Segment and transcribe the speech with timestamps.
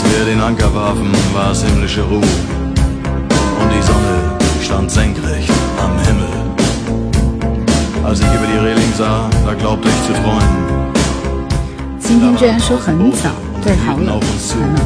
[0.00, 2.20] Als wir den Anker warfen, war es himmlische Ruhe.
[2.20, 6.28] Und die Sonne stand senkrecht am Himmel.
[8.04, 10.46] Als ich über die Reling sah, da glaubte ich zu träumen.
[11.98, 13.30] 今天居然说很早，
[13.60, 14.80] 对，好冷，很冷。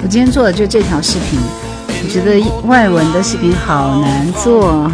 [0.00, 1.40] 我今天做的就这条视频，
[1.88, 4.88] 我觉得外文的视频好难做。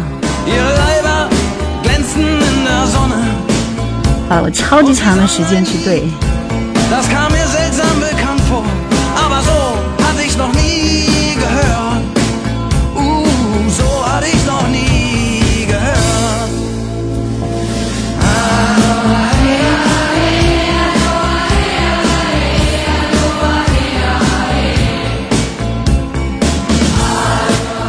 [4.27, 6.01] 花了我超级长的时间去对。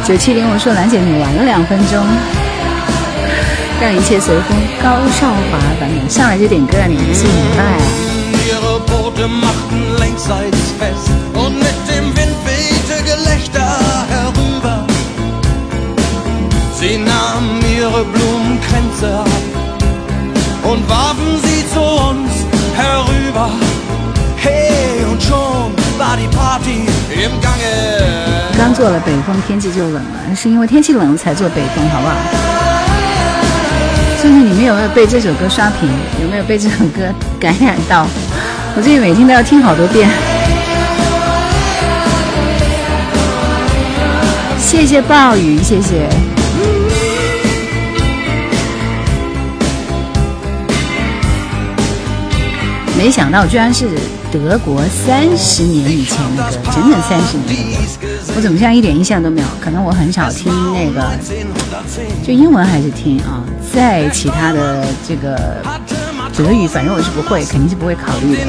[0.07, 2.01] 九七零，我说兰姐你玩了两分钟，
[3.81, 4.57] 让一切随风。
[4.81, 7.77] 高少华版本上来就点歌，你不是明白啊？
[28.57, 32.13] 刚做了北风，天气就冷了，是因为天气冷才做北风，好不好？
[34.21, 35.89] 最近你们有没有被这首歌刷屏？
[36.21, 37.01] 有没有被这首歌
[37.39, 38.05] 感染到？
[38.75, 40.09] 我最近每天都要听好多遍。
[44.59, 46.07] 谢谢暴雨，谢谢。
[52.97, 53.87] 没想到居然是。
[54.31, 57.65] 德国三十年以前的歌，整整三十年
[58.35, 59.47] 我怎么现在一点印象都没有？
[59.61, 61.01] 可能我很少听那个，
[62.25, 63.41] 就英文还是听啊。
[63.73, 65.37] 在其他的这个
[66.35, 68.43] 德语，反正我是不会，肯定是不会考虑的。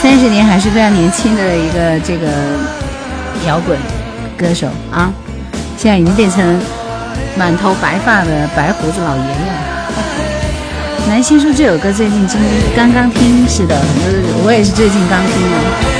[0.00, 2.28] 三十年还是非常年轻的一个这个
[3.46, 3.76] 摇滚。
[4.38, 5.12] 歌手啊，
[5.76, 6.60] 现在已经变成
[7.36, 9.68] 满头白发的白胡子老爷爷了。
[11.08, 12.40] 南星说这首歌最近今
[12.76, 13.74] 刚刚听，是的，
[14.44, 15.97] 我也是最近刚听的。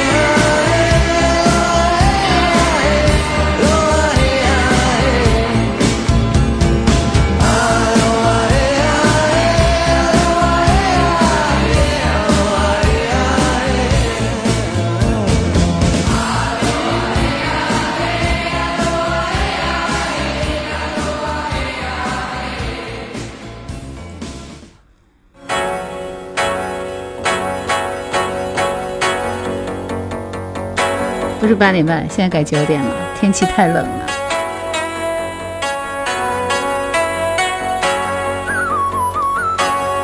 [31.48, 32.90] 是八点半，现在改九点了。
[33.18, 34.06] 天气太冷了。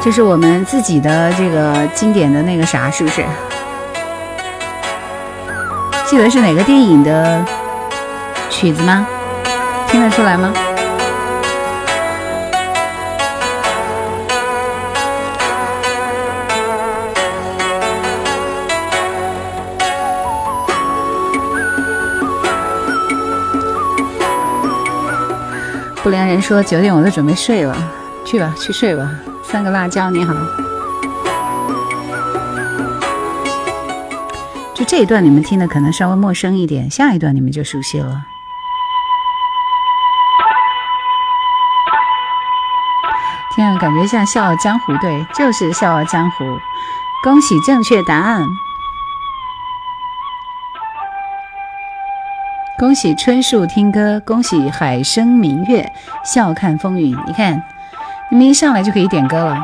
[0.03, 3.25] 这是我们自己的这个经典的那个啥，是不是？
[6.07, 7.45] 记得是哪个电影的
[8.51, 9.07] 曲子吗？
[9.89, 10.53] 听得出来吗？
[26.05, 27.75] 不良人说九点我都准备睡了，
[28.27, 29.11] 去吧，去睡吧。
[29.43, 30.35] 三个辣椒，你好。
[34.75, 38.21] 就这一段你们听的可能稍微陌生一点，下一段你们就熟悉了。
[43.55, 46.45] 天啊，感觉像《笑傲江湖》，对，就是《笑傲江湖》。
[47.23, 48.45] 恭喜正确答案。
[52.77, 55.93] 恭喜春树听歌，恭喜海生明月，
[56.25, 57.17] 笑看风云。
[57.25, 57.63] 你看，
[58.33, 59.57] 你们一上来就可以点歌了。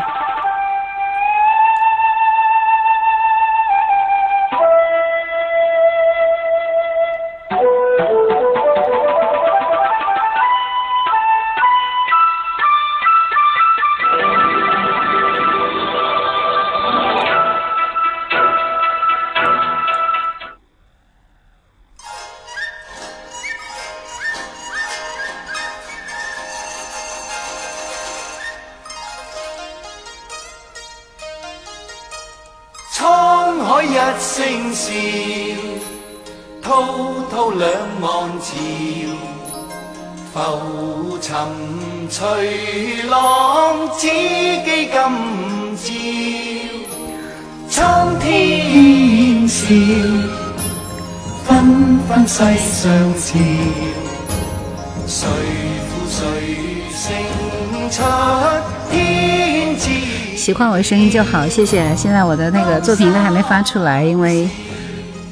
[60.61, 61.83] 换我声音就好，谢谢。
[61.97, 64.47] 现在我的那个作品都还没发出来，因为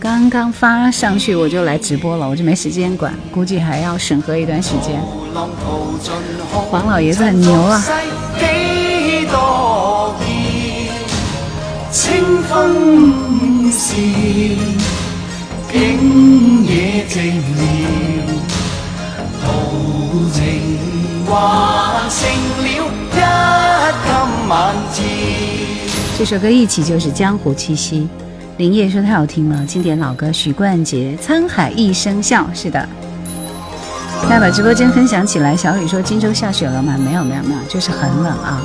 [0.00, 4.98] 刚刚发上去我就来直播了，我就没时间管，估计还要审核一段时间。
[6.70, 7.84] 黄老爷子很牛啊！
[11.92, 13.28] 清风
[26.18, 28.08] 这首歌一起就是江湖气息。
[28.56, 32.42] 林叶说太好听了，经典老歌，许冠杰《沧海一声笑》。
[32.60, 32.88] 是的，
[34.24, 35.56] 大家把直播间分享起来。
[35.56, 36.96] 小雨说荆州下雪了吗？
[36.98, 38.60] 没有没有没有，就是很冷啊。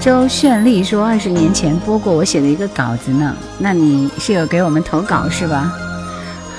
[0.00, 5.72] 周绚丽说二十年前播过我写的一个稿子呢，那你是有给我们投稿是吧？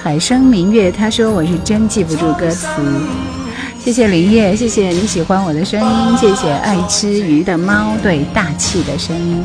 [0.01, 2.67] 海生明月他说我是真记不住歌词。
[3.87, 9.41] 谢谢林叶，谢谢你喜欢我的声音，谢谢爱吃鱼的猫对大气的声音。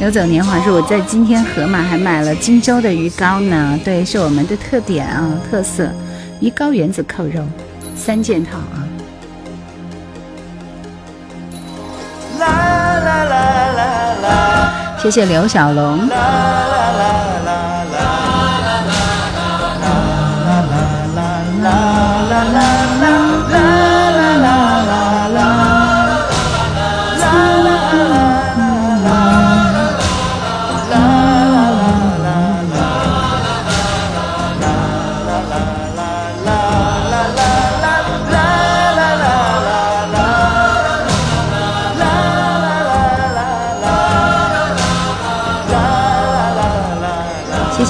[0.00, 5.90] 游走年华说我在今天河马还买了荆州的鱼糕呢，对，是我们的特点啊，特色
[6.40, 7.44] 鱼糕圆子扣肉
[7.94, 8.80] 三件套啊。
[12.38, 16.59] 啦啦啦啦啦，谢谢刘小龙啦。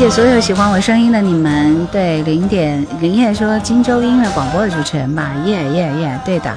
[0.00, 1.86] 谢谢所有喜欢我声音的你们。
[1.92, 6.50] 对，零点林叶说荆州音乐广播的主持人吧，耶耶耶，对的。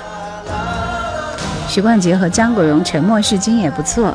[1.67, 4.13] 许冠杰和张国荣《沉默是金》也不错。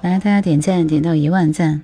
[0.00, 1.82] 来，大家点赞，点到一万赞。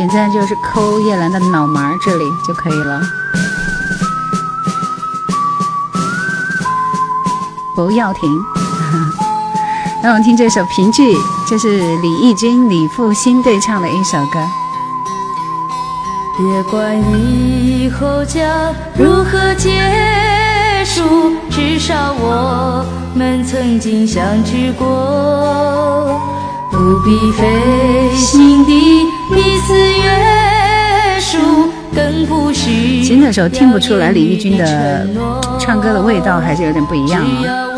[0.00, 3.02] 点赞就是抠叶兰的脑门这里就可以了，
[7.76, 8.22] 不要停。
[10.02, 11.14] 让我们听这首评剧，
[11.46, 14.40] 这是李翊君、李复兴对唱的一首歌。
[16.38, 19.82] 别管以后将如何结
[20.82, 22.82] 束，至少我
[23.14, 26.18] 们曾经相聚过，
[26.70, 29.09] 不必费心地。
[29.32, 31.38] 彼此约束，
[31.94, 33.02] 更不需。
[33.02, 35.06] 其实那时候听不出来李翊君的
[35.58, 37.68] 唱歌的味道，还是有点不一样啊。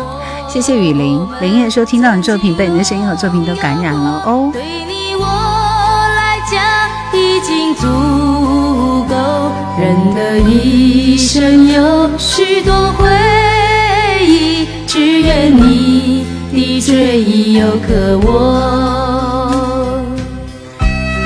[0.47, 4.49] 谢谢雨林，林叶说听到你作品，被你的声音和作品都感染了哦。
[4.53, 6.61] 对你我来讲
[7.19, 7.87] 已经足
[9.09, 13.07] 够，人的一生有许多回
[14.25, 19.22] 忆，只愿你的追忆有个我。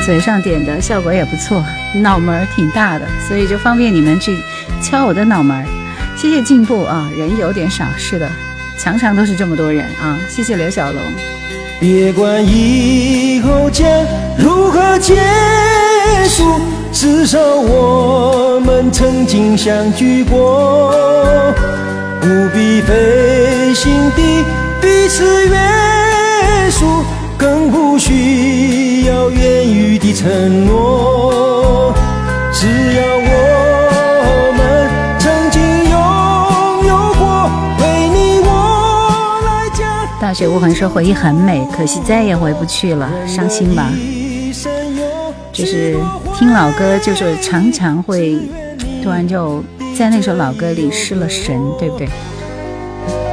[0.07, 1.61] 嘴上点的效果也不错，
[1.95, 4.39] 脑门儿挺大的，所以就方便你们去
[4.81, 5.65] 敲我的脑门儿。
[6.15, 8.31] 谢谢进步啊，人有点少，是的，
[8.79, 10.17] 常常都是这么多人啊。
[10.29, 11.01] 谢谢刘小龙。
[11.81, 13.85] 别管以后将
[14.37, 15.17] 如何结
[16.29, 16.61] 束，
[16.93, 21.53] 至少我们曾经相聚过，
[22.21, 24.45] 不必费心地
[24.79, 27.03] 彼此约束。
[27.37, 31.93] 更不需要言语的承诺，
[32.51, 34.89] 只要我们
[35.19, 35.95] 曾经拥
[36.87, 39.85] 有过，为你我来讲。
[40.19, 43.91] 大雪无痕说回忆很美，可惜再也回不去了，伤心吧。
[45.53, 45.95] 就是
[46.35, 48.37] 听老歌，就是常常会
[49.03, 49.63] 突然就
[49.97, 52.07] 在那首老歌里失了神，对不对？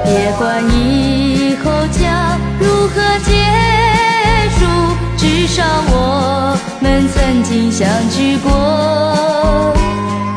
[0.05, 3.74] 别管以后将如何结。
[5.55, 9.73] 至少我们曾经相聚过，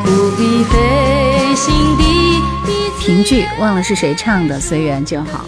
[0.04, 2.40] 不必费心地。
[3.00, 5.44] 评剧忘了是谁唱的，《随缘就好》。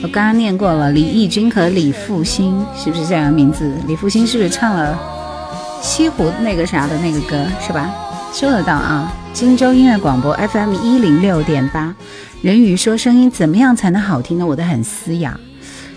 [0.00, 3.68] 我刚刚念过了，李翊君和李复兴是不是这样名字？
[3.88, 4.96] 李复兴是不是唱了
[5.82, 7.90] 西湖那个啥的那个歌是吧？
[8.32, 9.12] 收得到啊！
[9.32, 11.92] 荆州音乐广播 FM 一零六点八。
[12.42, 14.46] 人鱼说：“声音怎么样才能好听呢？
[14.46, 15.36] 我的很嘶哑。”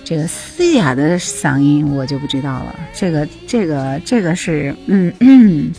[0.10, 5.70] 这个嘶哑的嗓音我就不知道了，这个这个这个是嗯，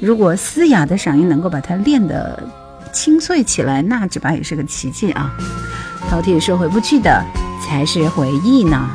[0.00, 2.42] 如果嘶哑的嗓音能够把它练得
[2.92, 5.32] 清脆起来，那只怕也是个奇迹啊！
[6.10, 7.24] 饕餮说回不去的
[7.64, 8.90] 才是回忆呢。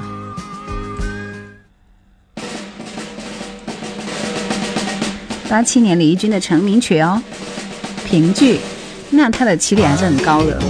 [5.47, 7.23] 八七年李翊君的成名曲哦，
[8.05, 8.59] 评剧，
[9.09, 10.61] 那他的起点还是很高的。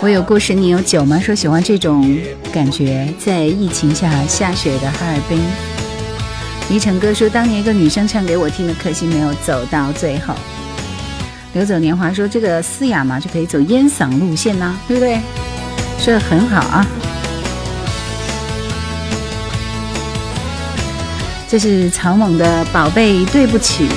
[0.00, 1.18] 我有故事，你有酒吗？
[1.18, 2.16] 说喜欢这种
[2.52, 5.40] 感觉，在疫情下下雪的哈尔滨。
[6.70, 10.32] 黎晨哥说，当年一个女生唱给我听的，可惜没有走到最后。
[11.52, 15.18] 流走年华说，这个嘶哑嘛，就可以走烟嗓路线呐，对不对？
[15.98, 16.86] 说的很好啊。
[21.48, 23.88] 这是曹猛的宝贝，对不起。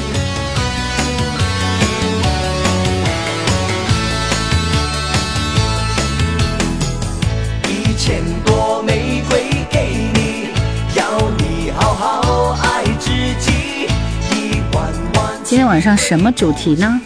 [15.52, 17.02] 今天晚上什么主题呢？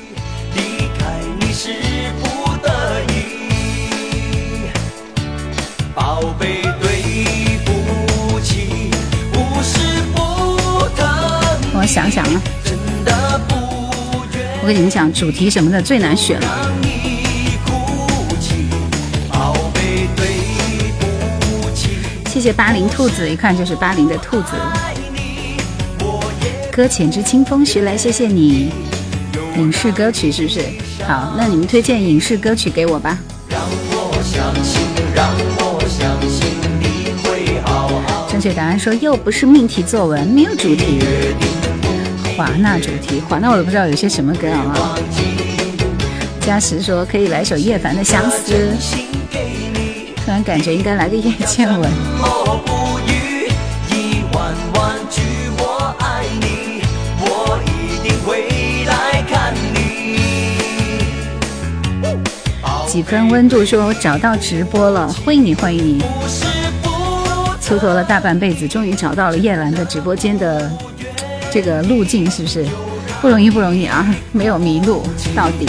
[11.73, 12.41] 我想想啊，
[14.61, 16.47] 我跟你们讲，主题什么的最难选了。
[22.27, 24.51] 谢谢八零兔子，一看就是八零的兔子。
[26.75, 28.69] 搁浅之清风徐来，谢谢你。
[29.55, 30.59] 影视歌曲是不是？
[31.07, 33.17] 好，那你们推荐影视歌曲给我吧。
[38.29, 40.99] 正确答案说又不是命题作文，没有主题。
[42.35, 44.99] 华纳主题，华纳我都不知道有些什么歌啊。
[46.41, 48.51] 嘉实说可以来首叶凡的相思，
[50.17, 51.89] 突然感觉应该来个叶倩文。
[62.95, 66.01] 几分温度说找到直播了，欢迎你，欢迎你！
[67.61, 70.71] 蹉跎了大半辈子，终于找到了叶兰的直播间的
[71.51, 72.65] 这个路径，是不是
[73.19, 73.51] 不容易？
[73.51, 75.03] 不容易啊，没有迷路
[75.35, 75.67] 到底。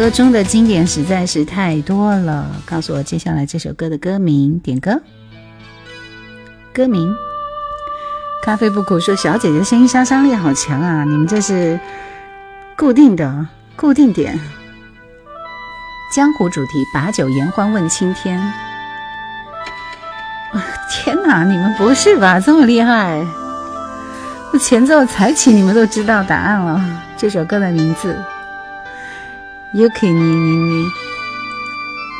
[0.00, 4.98] 歌中的经典实在是太多了，告诉我接下来这首歌的歌名，点歌。
[6.72, 7.14] 歌名，
[8.42, 11.04] 咖啡不苦说小姐姐声音杀伤力好强啊！
[11.04, 11.78] 你们这是
[12.78, 14.40] 固定的固定点。
[16.16, 18.40] 江湖主题，把酒言欢问青天。
[20.90, 22.40] 天哪，你们不是吧？
[22.40, 23.22] 这么厉害？
[24.50, 26.82] 那前奏才起，你们都知道答案了。
[27.18, 28.16] 这首歌的名字。
[29.72, 30.86] Yuki，你你你，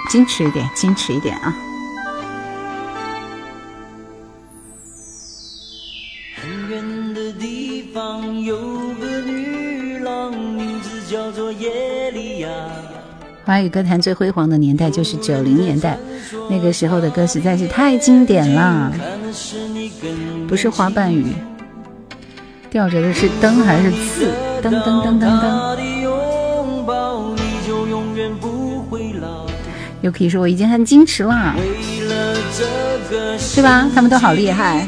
[0.08, 1.52] 矜持一点，矜持一点啊！
[6.40, 8.56] 很远的地方有
[9.00, 12.48] 个女郎，名字叫做耶利亚。
[13.44, 15.98] 华语歌坛最辉煌的年代就是九零年代，
[16.48, 18.92] 那个时候的歌实在是太经典了。
[20.46, 21.34] 不是花瓣雨，
[22.70, 24.32] 吊着的是灯还是刺？
[24.62, 25.99] 噔噔噔噔噔。
[30.02, 31.54] 又可以说我已经很矜持了，
[33.54, 33.86] 对吧？
[33.94, 34.86] 他们都好厉害。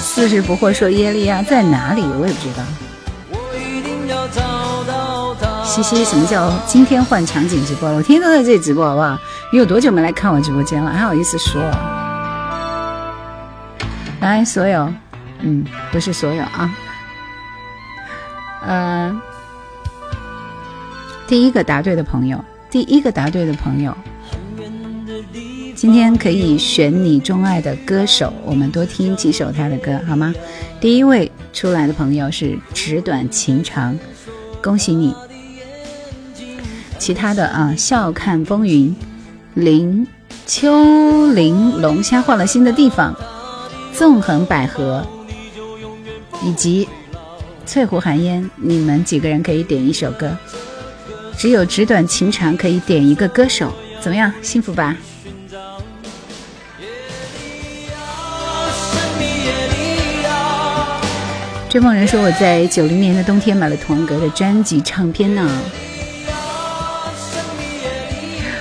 [0.00, 2.02] 四十不惑说耶利亚在哪里？
[2.20, 2.62] 我也不知道。
[5.64, 7.96] 西西，什么叫今天换场景直播了？
[7.98, 9.16] 我天天都在这里直播，好不好？
[9.50, 10.90] 你有多久没来看我直播间了？
[10.90, 11.62] 还好意思说？
[14.20, 14.92] 来，所有，
[15.40, 16.76] 嗯，不是所有啊，
[18.66, 19.18] 嗯，
[21.26, 23.96] 第一个答对的朋友，第一个答对的朋友，
[25.74, 30.34] 今天可以选你钟爱的歌手，我们多听几首他的歌，好吗？
[30.78, 33.98] 第一位出来的朋友是纸短情长，
[34.62, 35.14] 恭喜你。
[36.98, 38.94] 其他的啊，笑看风云，
[39.58, 40.06] 林
[40.46, 43.12] 秋林龙虾换了新的地方，
[43.92, 45.02] 纵横捭阖，
[46.44, 46.88] 以及
[47.66, 50.30] 翠湖寒烟，你们几个人可以点一首歌，
[51.36, 54.32] 只有纸短情长可以点一个歌手，怎么样？
[54.42, 54.96] 幸福吧？
[61.68, 65.50] 追梦人说我在九零年的冬天买了童安格的专辑唱片呢。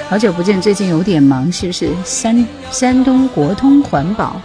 [0.09, 1.89] 好久不见，最近有点忙，是不是？
[2.05, 4.41] 山山东国通环保。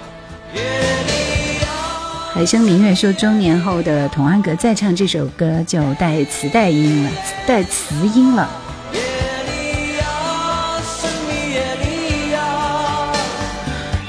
[2.35, 7.11] 海生明月说，中年后的童安格再唱这首歌就带磁带音了，
[7.47, 8.51] 带磁音了。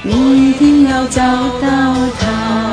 [0.02, 2.63] 你一定要找到他。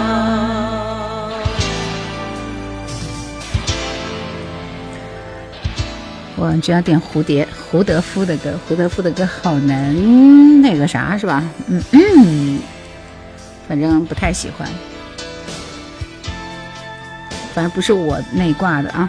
[6.41, 11.43] 我就要点蝴蝶胡德夫的歌，胡德夫的歌好难那个啥是吧？
[11.67, 12.60] 嗯嗯，
[13.67, 14.67] 反正不太喜欢。
[17.53, 19.07] 反正不是我内挂的啊。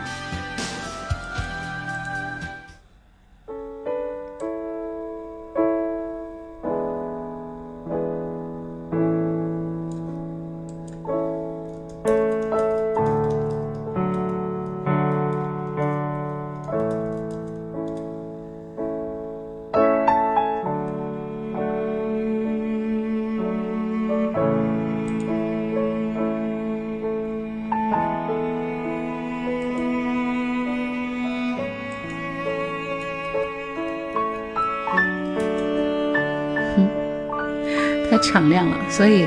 [38.23, 39.27] 敞亮了，所以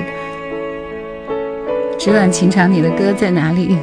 [2.00, 3.78] 纸短情长，你的歌在哪里？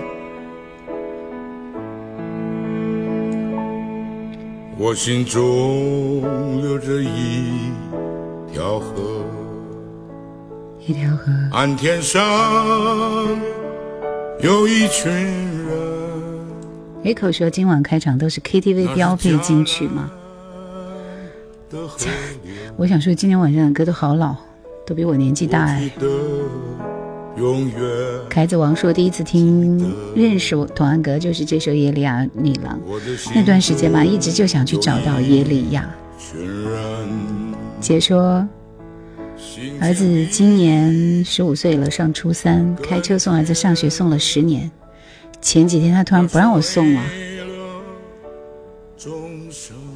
[4.78, 7.70] 我心中流着一
[8.52, 9.24] 条河，
[10.80, 11.30] 一条河。
[11.52, 12.20] 岸天上
[14.40, 15.78] 有一群人。
[17.04, 20.10] A 口说今晚开场都是 KTV 标配金曲吗？
[22.76, 24.34] 我想说今天晚上的歌都好老。
[24.86, 25.90] 都比我年纪大哎。
[28.28, 32.78] 凯子王说第一次听认识我童安格就是这首《耶利亚女郎》，
[33.34, 35.88] 那段时间嘛，一直就想去找到耶利亚。
[37.80, 38.46] 姐说，
[39.80, 44.70] 儿子今年十五岁了，上初三，开车送儿子上学送了十年，
[45.40, 47.02] 前几天他突然不让我送了，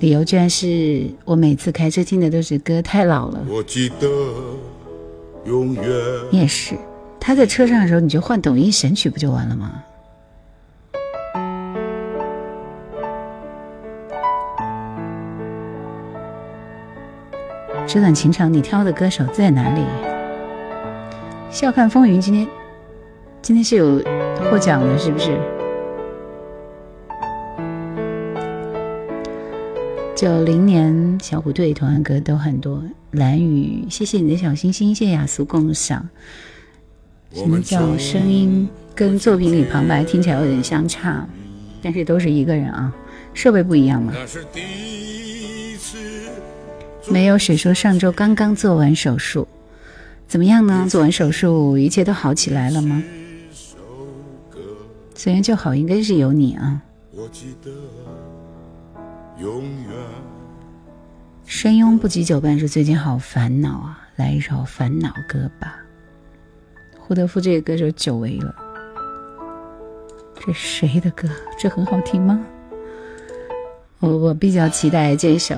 [0.00, 3.44] 理由居然是我每次开车听的都是歌太老了。
[3.46, 4.06] 我记得。
[5.46, 5.84] 永远。
[6.30, 6.74] 你也是，
[7.20, 9.72] 他在车上的时候，你就换抖音神曲不就完了吗？
[17.86, 19.84] 纸短情长，你挑的歌手在哪里？
[21.48, 22.46] 笑看风云，今天
[23.40, 24.02] 今天是有
[24.50, 25.38] 获奖的，是不是？
[30.16, 32.82] 九零年小虎队、同安歌都很多。
[33.10, 36.08] 蓝雨，谢谢你的小星星，谢谢雅俗共赏。
[37.34, 41.28] 什么叫声音跟作品里旁白听起来有点相差？
[41.82, 42.90] 但是都是一个人啊，
[43.34, 44.14] 设备不一样嘛。
[47.10, 49.46] 没有谁说上周刚刚做完手术，
[50.26, 50.86] 怎么样呢？
[50.88, 53.02] 做完手术一切都好起来了吗？
[55.14, 56.80] 虽然就好，应该是有你啊。
[57.12, 57.70] 我记得。
[59.38, 59.92] 永远
[61.44, 65.76] 深拥不及久伴说最近好烦恼啊，来一首烦恼歌吧。
[66.98, 68.54] 胡德夫这个歌手久违了，
[70.34, 71.28] 这谁的歌？
[71.58, 72.40] 这很好听吗？
[74.00, 75.54] 我我比较期待这首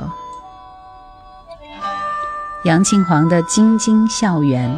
[2.64, 4.68] 杨庆煌的《晶晶校园》。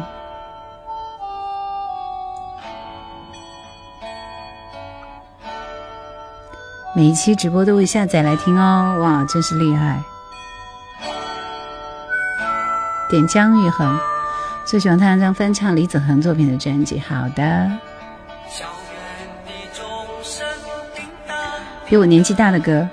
[6.93, 10.03] 每一期直播都会下载来听哦，哇，真是厉害！
[13.09, 13.97] 点姜育恒，
[14.65, 16.99] 最喜欢他那张翻唱李子恒作品的专辑。
[16.99, 17.71] 好的，
[21.85, 22.85] 比我年纪大的歌。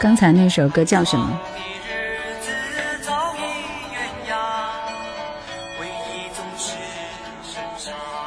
[0.00, 1.40] 刚才那首歌叫什么？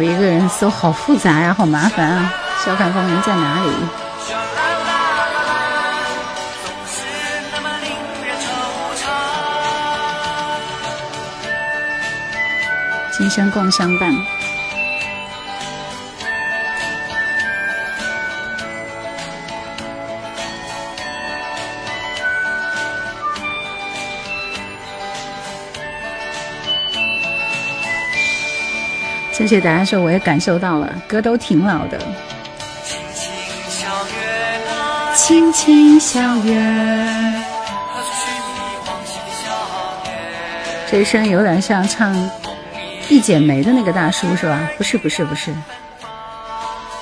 [0.00, 2.32] 我一个人搜，好复杂呀，好麻烦啊！
[2.64, 3.70] 小看风云在哪里？
[13.10, 14.10] 今生共相伴。
[29.50, 31.98] 正确答案说，我也感受到了，歌都挺老的。
[35.16, 37.42] 青青小院，
[40.88, 42.14] 这声有点像唱
[43.08, 44.70] 《一剪梅》的那个大叔是吧？
[44.78, 45.52] 不是不是不是，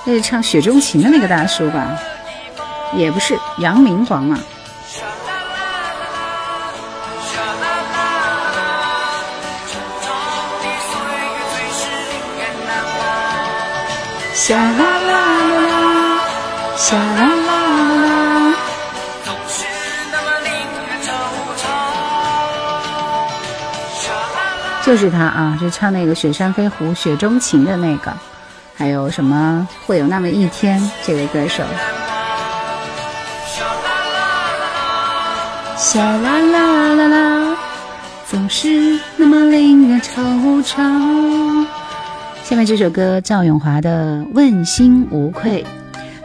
[0.07, 1.99] 那是唱《雪中情》的那个大叔吧？
[2.95, 4.41] 也不是，杨明煌啊。
[14.55, 15.13] 啦啦啦
[15.67, 16.23] 啦，
[16.91, 18.55] 啦啦啦啦。
[24.83, 28.11] 就是他啊，就唱那个《雪山飞狐》《雪中情》的那个，
[28.75, 30.81] 还有什么会有那么一天？
[31.05, 31.63] 这位歌手。
[35.95, 37.57] 啦啦啦啦啦，
[38.27, 41.67] 总是那么令人惆怅。
[42.49, 45.63] 下面这首歌赵咏华的《问心无愧》，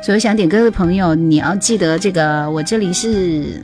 [0.01, 3.61] 所有想点歌的朋友，你要记得这个，我这里是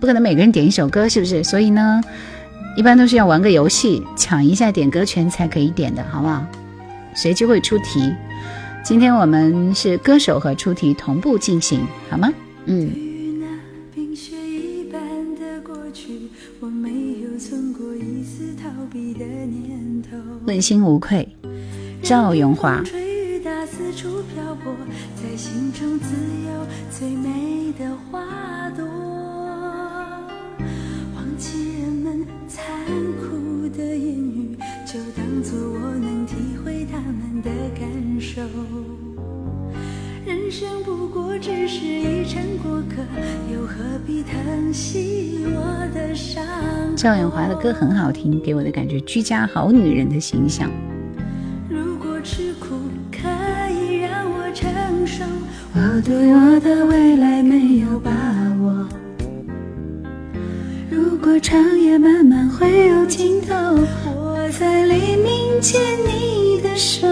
[0.00, 1.44] 不可能每个人点一首歌，是不是？
[1.44, 2.02] 所以呢，
[2.76, 6.44] 一般都是要玩个游戏，抢一下点歌权才可以点的，好不好？
[7.14, 8.12] 谁就会出题，
[8.82, 12.32] 今天我们是歌手和出题同步进行，好吗？
[12.64, 12.90] 嗯。
[20.46, 21.28] 问心无愧。
[22.02, 22.82] 赵咏华。
[40.26, 43.02] 人生不过只是一场过客，
[43.52, 46.44] 又何必疼惜我的伤？
[46.96, 50.70] 赵咏华的歌很好听，给我的感觉居家好女人的形象。
[55.82, 58.10] 我对我的未来没有把
[58.60, 58.86] 握。
[60.90, 63.54] 如果长夜漫漫会有尽头，
[64.14, 67.06] 我在黎明牵你的手。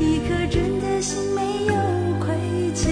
[0.00, 1.74] 一颗真的心没有
[2.20, 2.36] 愧
[2.72, 2.86] 疚。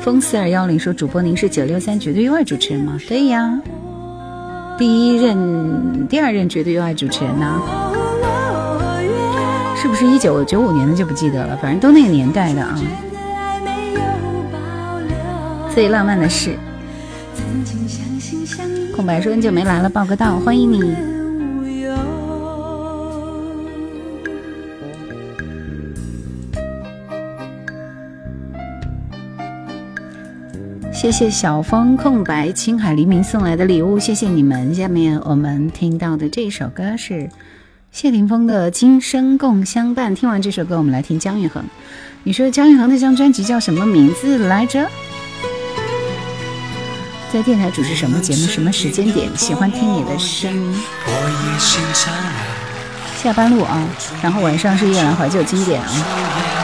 [0.00, 3.62] 风四二幺零说：“主播，您是九六三绝对优爱主持人吗？”对呀。
[4.76, 7.62] 第一任、第二任绝对优爱主持人呢？
[9.76, 11.56] 是不是一九九五年的就不记得了？
[11.62, 12.74] 反正都那个年代的啊。
[15.72, 16.56] 最浪漫的事。
[18.96, 21.13] 空白说很久没来了，报个到，欢迎你。
[31.04, 34.74] 谢谢小风空白青海黎明送来的礼物，谢谢你们。
[34.74, 37.28] 下面我们听到的这首歌是
[37.92, 40.12] 谢霆锋的《今生共相伴》。
[40.18, 41.62] 听完这首歌，我们来听姜育恒。
[42.22, 44.88] 你说姜育恒那张专辑叫什么名字来着？
[47.30, 48.46] 在电台主持什么节目？
[48.46, 49.28] 什么时间点？
[49.36, 50.74] 喜欢听你的声音。
[53.22, 53.86] 下班路啊，
[54.22, 56.63] 然后晚上是夜兰怀旧经典啊。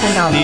[0.00, 0.36] 看到了。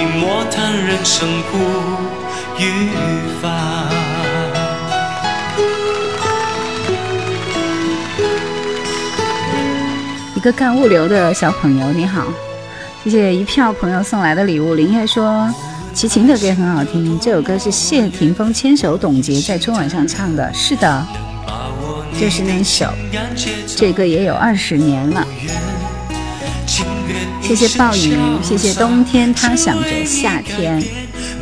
[10.35, 12.25] 一个干物流的小朋友，你好，
[13.03, 14.75] 谢谢一票朋友送来的礼物。
[14.75, 15.53] 林叶说
[15.95, 21.07] 齐秦的歌很好听，这首歌是谢霆锋牵手董洁在春晚上唱的，是的。
[22.19, 22.87] 就是那首，
[23.77, 25.27] 这个也有二十年了。
[27.47, 30.83] 谢谢暴雨，谢谢冬天，他想着夏天。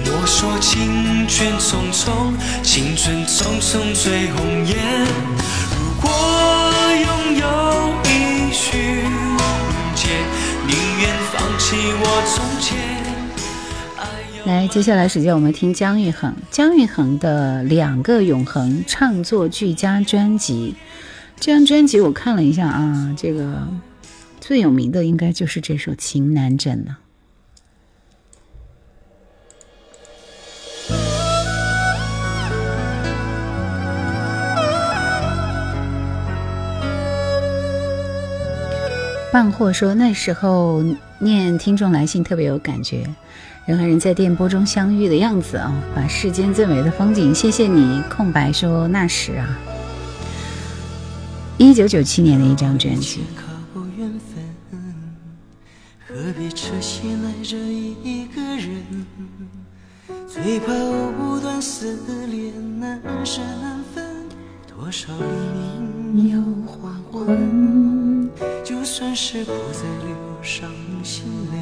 [0.05, 4.77] 我说青春匆匆，青春匆匆最红颜。
[5.73, 6.11] 如果
[7.01, 9.01] 拥有一许
[9.39, 9.41] 空
[9.95, 10.13] 间，
[10.67, 12.77] 宁愿放弃我从前。
[14.45, 20.75] 来，接下来时间我们听姜育恒，姜育恒的两个永恒唱作俱佳专辑。
[21.41, 23.67] 这张专辑我看了一下啊，这个
[24.47, 26.99] 最有名的应该就是这首《情难枕》了。
[39.33, 40.85] 半货说那时候
[41.19, 43.03] 念听众来信特别有感觉。
[43.65, 47.35] 人和人在电波中相遇的样子啊，把世间最美的风景。
[47.35, 49.59] 谢谢你空白说那时啊，
[51.57, 53.23] 一九九七年的一张专辑。
[56.15, 59.05] 何必痴心爱着一个人？
[60.29, 61.99] 最怕藕断丝
[62.31, 64.05] 连，难舍难分。
[64.65, 65.25] 多少黎
[66.13, 68.31] 明又黄昏，
[68.63, 70.71] 就算是不再流伤
[71.03, 71.59] 心泪。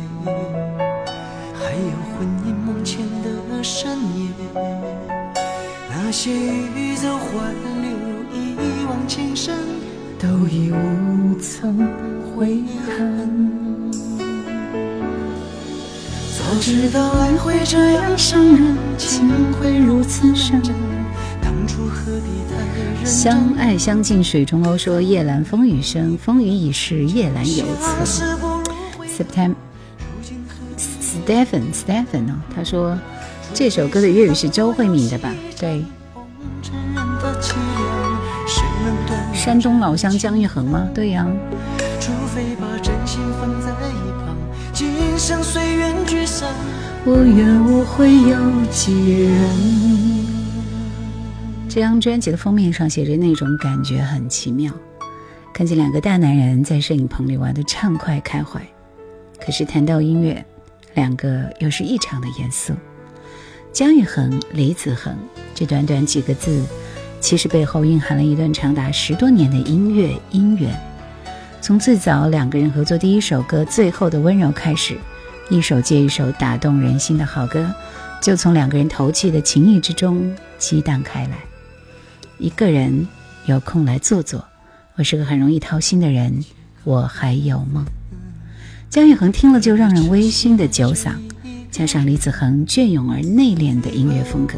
[1.54, 4.28] 还有魂萦梦牵的深夜，
[5.88, 7.88] 那些欲走还留，
[8.34, 9.56] 一往情深，
[10.18, 11.74] 都已无从
[12.36, 13.71] 悔恨。
[16.52, 20.60] 早知道爱会这样伤人，情会如此深，
[21.40, 23.06] 当初何必太认真？
[23.06, 27.64] 相爱相敬水中鸥说夜阑风雨声，风雨已是夜阑犹
[28.04, 28.28] 侧。
[29.06, 29.54] September。
[30.76, 32.98] Stephen Stephen 哦，他说
[33.54, 35.34] 这首歌的粤语是周慧敏的吧？
[35.58, 35.82] 对。
[39.32, 40.86] 山东老乡姜育恒吗？
[40.94, 41.26] 对呀。
[47.04, 48.36] 我愿我会有
[48.72, 49.38] 几人？
[51.68, 54.72] 这张专辑的封面上写着那种感觉很奇妙，
[55.54, 58.60] 看见两个大男人在摄影棚里玩的畅快开怀，
[59.38, 60.44] 可是谈到音乐。
[60.94, 62.74] 两个又是异常的严肃。
[63.72, 65.16] 姜育恒、李子恒
[65.54, 66.66] 这短短几个字，
[67.20, 70.76] 其实背后蕴含了一段长达十多年的音乐姻缘。
[71.60, 74.98] 从最早两个人合作第一首歌《最后的温柔》开始，
[75.52, 77.70] 一首接一首打动人心的好歌，
[78.22, 81.36] 就从两个人投契的情谊之中激荡开来。
[82.38, 83.06] 一个人
[83.44, 84.42] 有空来坐坐，
[84.96, 86.42] 我是个很容易掏心的人，
[86.84, 87.84] 我还有梦。
[88.88, 91.16] 姜育恒听了就让人微醺的酒嗓，
[91.70, 94.54] 加上李子恒隽永而内敛的音乐风格，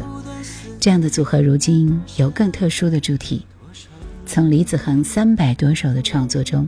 [0.79, 3.45] 这样的组合如今有更特殊的主题。
[4.25, 6.65] 从李子恒三百多首的创作中，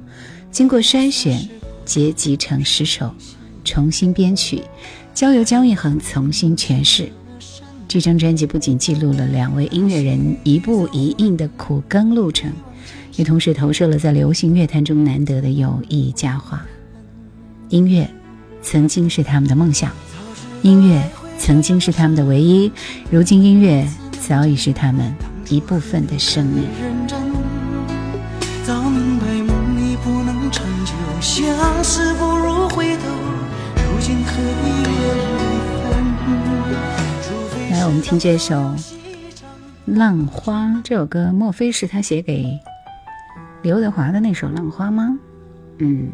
[0.52, 1.48] 经过筛选，
[1.86, 3.16] 结集成十首，
[3.67, 4.62] 重新编曲，
[5.13, 7.12] 交由姜育恒重新诠释。
[7.86, 12.51] 这张专辑不仅记录了两位音乐人一步一印的苦耕路程，
[13.17, 16.65] 也同时投射了在流行乐坛中难得的友谊佳话。
[17.69, 18.10] 音乐
[18.62, 19.91] 曾经是他们的梦想，
[20.62, 21.01] 音乐
[21.38, 22.71] 曾经是他们的唯一，
[23.10, 23.86] 如今音乐
[24.25, 25.13] 早已是他们
[25.49, 26.63] 一部分的生命。
[37.72, 38.56] 来，我们听这首
[39.86, 42.60] 《浪花》这首歌，莫非是他写给
[43.64, 45.18] 刘德华的那首《浪花》吗？
[45.80, 46.10] 嗯。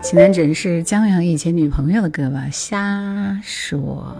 [0.00, 2.48] 情难枕是姜育恒以前女朋友的歌吧？
[2.52, 4.16] 瞎说。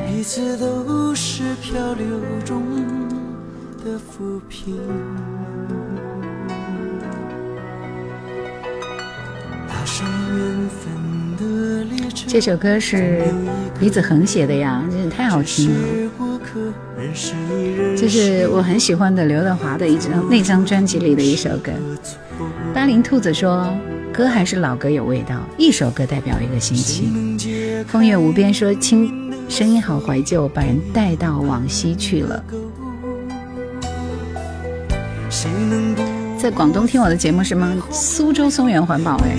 [12.27, 13.22] 这首歌是
[13.81, 16.11] 李子恒写的呀，真的太好听了。
[17.96, 21.72] 这是我很喜欢的刘德华的一张那张专辑里的一首歌。
[22.74, 23.72] 八零兔子说。
[24.14, 27.09] 歌还是老歌有味道，一首歌代表一个星期。
[27.88, 32.42] 风月无边说轻声音好怀旧，把人带到往昔去了。
[36.38, 37.74] 在广东听我的节目是吗？
[37.90, 39.37] 苏州松原环保哎。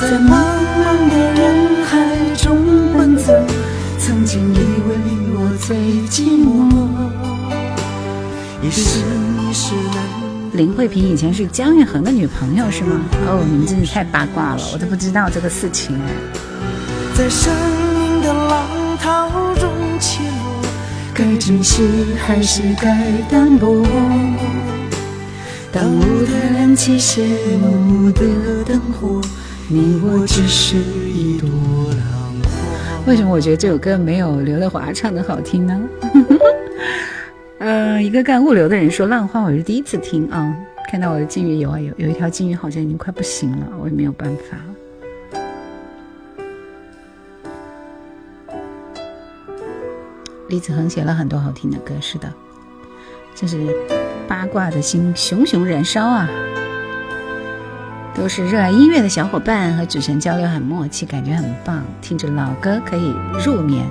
[0.00, 0.30] 在茫
[0.80, 1.90] 茫的人海
[2.36, 2.56] 中
[2.92, 3.32] 奔走，
[3.98, 4.96] 曾经以为
[5.34, 5.76] 我最
[6.08, 6.46] 寂寞。
[8.62, 9.02] 一生
[9.48, 13.00] 一世难林慧萍以前是姜育恒的女朋友是吗？
[13.26, 16.10] 哦，你们真是太八卦了，我都不知道这个事情哎。
[17.14, 17.52] 在生
[17.94, 20.68] 命的浪涛中起落，
[21.14, 21.82] 该珍惜
[22.18, 23.86] 还是该淡泊？
[25.72, 27.24] 当舞台燃起谢
[27.58, 28.20] 幕的
[28.66, 29.20] 灯火，
[29.68, 31.48] 你我只是一朵
[31.90, 32.50] 浪花。
[33.06, 35.80] 为什么我觉得这首歌没有刘德华唱的好听呢？
[37.60, 40.56] 呃，一个干物流的人说《浪花》，我是第一次听啊。
[40.90, 44.56] 看到我的金鱼有啊有，有一条金鱼好像已经快不行了，我也没有办法。
[50.48, 52.32] 李子恒写了很多好听的歌，是的，
[53.34, 53.58] 这是
[54.26, 56.26] 八卦的心熊熊燃烧啊！
[58.14, 61.84] 都是热爱音乐的小伙伴，和主持人交流很默契，感觉很棒。
[62.00, 63.86] 听着老歌可以入眠，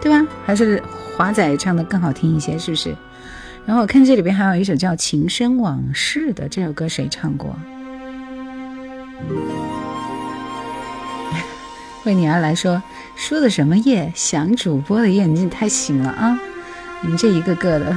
[0.00, 0.26] 对吧？
[0.46, 0.82] 还是
[1.14, 2.96] 华仔唱的更好听一些，是不是？
[3.70, 7.56] 然后我看这里边还有一首叫《情深往事》的，这首歌谁唱过？
[12.02, 12.82] 为你而来说
[13.14, 14.12] 说的什么夜？
[14.16, 16.36] 想主播的夜，你太行了啊！
[17.00, 17.96] 你们这一个个的。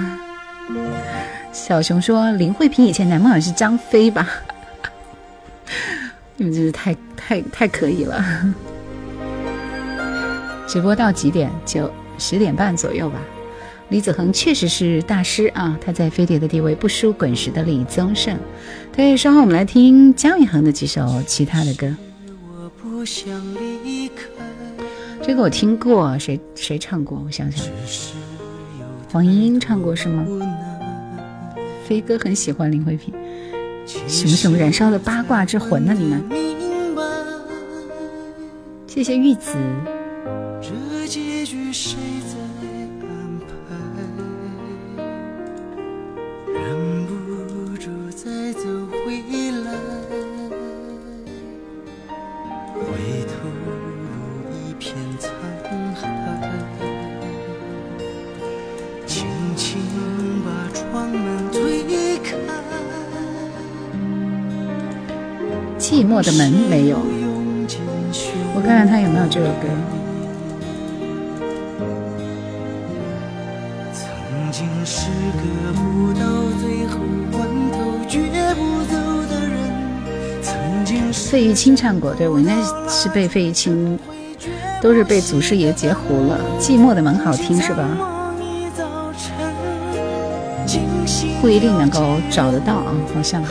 [1.51, 4.29] 小熊说林慧萍以前男朋友是张飞吧？
[6.37, 8.23] 你们真是太太太可以了。
[10.69, 11.49] 直播到几点？
[11.65, 13.17] 九十点半左右吧。
[13.89, 18.35] 李子恒确实是大师啊，他在飞碟的地位不输滚石的李宗盛。
[18.91, 21.95] 对，稍后我们来听姜育恒的几首其他的歌。
[25.21, 27.21] 这个我听过，谁谁唱过？
[27.25, 27.67] 我想想，
[29.11, 30.25] 黄莺莺唱过是吗？
[31.85, 33.13] 飞哥很喜欢林慧萍，
[34.07, 35.93] 熊熊燃烧的八卦之魂呢？
[35.93, 36.23] 你们？
[38.87, 39.55] 谢谢玉子。
[65.93, 66.97] 寂寞的门没有，
[68.55, 69.67] 我看看他有没有这首歌。
[81.29, 82.55] 费玉清唱过，对我应该
[82.89, 83.99] 是被费玉清，
[84.81, 86.39] 都是被祖师爷截胡了。
[86.59, 87.87] 寂寞的门好听是吧？
[91.39, 93.43] 不一定能够找得到啊，好像。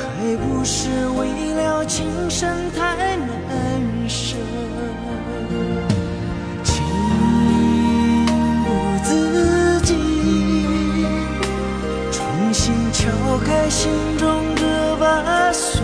[13.52, 15.82] 开心中的把锁。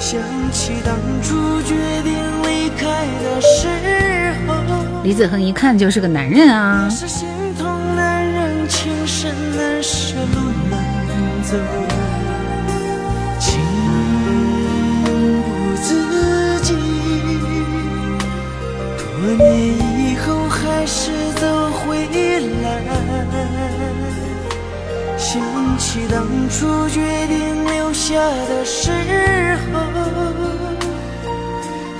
[0.00, 3.68] 想起当初决定离开的时
[4.48, 4.54] 候，
[5.04, 6.88] 李子恒一看就是个男人啊。
[6.88, 10.40] 心痛难忍，情深难舍，路
[10.70, 10.82] 难
[11.44, 11.56] 走。
[19.18, 22.06] 多年以后还是走回
[22.62, 22.64] 来，
[25.18, 25.42] 想
[25.78, 28.90] 起当初决定留下的时
[29.72, 29.80] 候，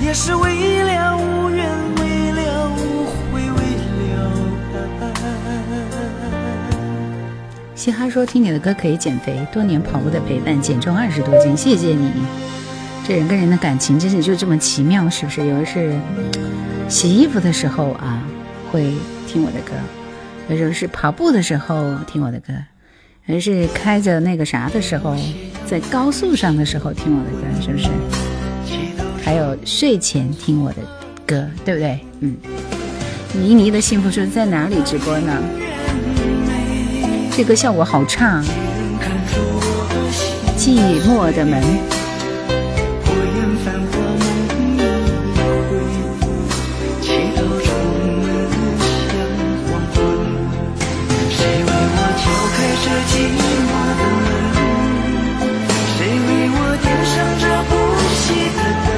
[0.00, 3.46] 也是为了无怨，为了无悔，为
[4.12, 4.30] 了
[5.00, 5.04] 爱。
[7.74, 12.12] 嘻哈说听你的歌可以减肥，多年跑步的陪伴，减重二十多斤，谢谢你。
[13.06, 15.46] 这人跟人的感情真是就这么奇妙，是不是？
[15.46, 15.98] 有的是。
[16.88, 18.22] 洗衣服的时候啊，
[18.70, 18.94] 会
[19.26, 19.72] 听我的歌；
[20.48, 22.52] 有时候是跑步的时候听我的歌；
[23.28, 25.16] 而是开着那个啥的时候，
[25.66, 27.88] 在高速上的时候听我的歌，是不是？
[29.22, 30.76] 还有睡前听我的
[31.26, 31.98] 歌，对不对？
[32.20, 32.36] 嗯。
[33.34, 35.42] 倪妮的幸福是在哪里直播呢？
[37.36, 38.42] 这歌效果好差。
[40.56, 41.62] 寂寞的门。
[53.08, 54.58] 寂寞的路，
[55.96, 57.72] 谁为我点上这不
[58.16, 58.24] 熄
[58.56, 58.88] 的灯？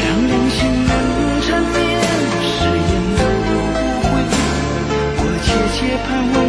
[0.00, 0.92] 让两心能
[1.42, 1.78] 缠绵，
[2.42, 2.52] 誓
[2.88, 3.48] 言不
[4.02, 4.04] 悔。
[5.16, 6.39] 我切切盼望。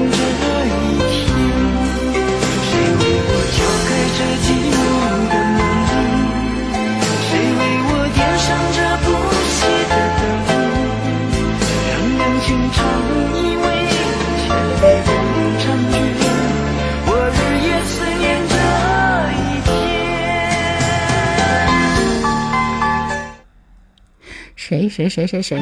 [24.71, 25.61] 谁谁谁谁谁？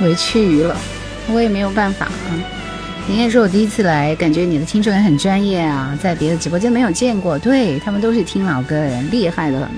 [0.00, 0.76] 委屈于了，
[1.32, 2.30] 我也没有办法啊。
[3.08, 9.68] 应该说，我第一次来，感觉你的听众也很专业啊，在别的直播间没有见过，对他们都是听老歌的人，厉害的很。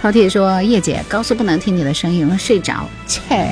[0.00, 3.48] 饕餮说：“叶姐，高速不能听你的声音，了，睡着。”切。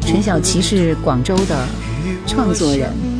[0.00, 1.66] 陈小琪是广州的
[2.24, 3.11] 创作人。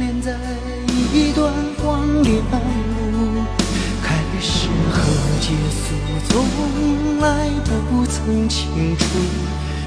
[4.01, 5.03] 开始和
[5.41, 5.85] 结束
[6.29, 6.31] 从
[7.21, 7.27] 来
[7.67, 9.05] 不曾清楚，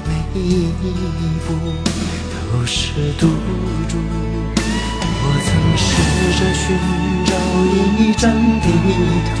[0.06, 0.68] 每一
[1.46, 1.48] 步
[2.52, 3.26] 都是赌
[3.88, 3.96] 注。
[5.18, 5.86] 我曾试
[6.38, 6.64] 着寻
[7.24, 7.32] 找
[7.98, 8.24] 一张
[8.60, 8.64] 地
[9.32, 9.34] 图，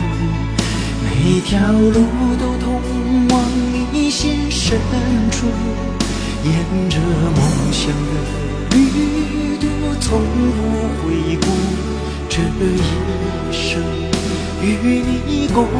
[1.04, 1.06] 每
[1.42, 1.96] 条路
[2.40, 2.66] 都通
[3.28, 3.34] 往
[3.92, 4.78] 你心深
[5.30, 5.36] 处。
[6.44, 6.48] 沿
[6.88, 7.38] 着梦
[7.72, 8.12] 想的
[8.70, 8.76] 旅
[9.60, 9.64] 途，
[10.00, 10.06] 从
[10.56, 10.58] 不
[11.02, 11.04] 回
[11.42, 11.46] 顾
[12.36, 12.44] 这一
[13.50, 13.80] 生
[14.60, 14.66] 与
[15.26, 15.70] 你共度。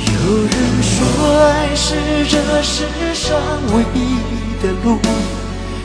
[0.00, 0.12] 有
[0.42, 0.52] 人
[0.82, 1.06] 说，
[1.38, 1.94] 爱是
[2.28, 2.34] 这
[2.64, 2.74] 世
[3.14, 3.38] 上
[3.72, 3.96] 唯一
[4.60, 4.98] 的路，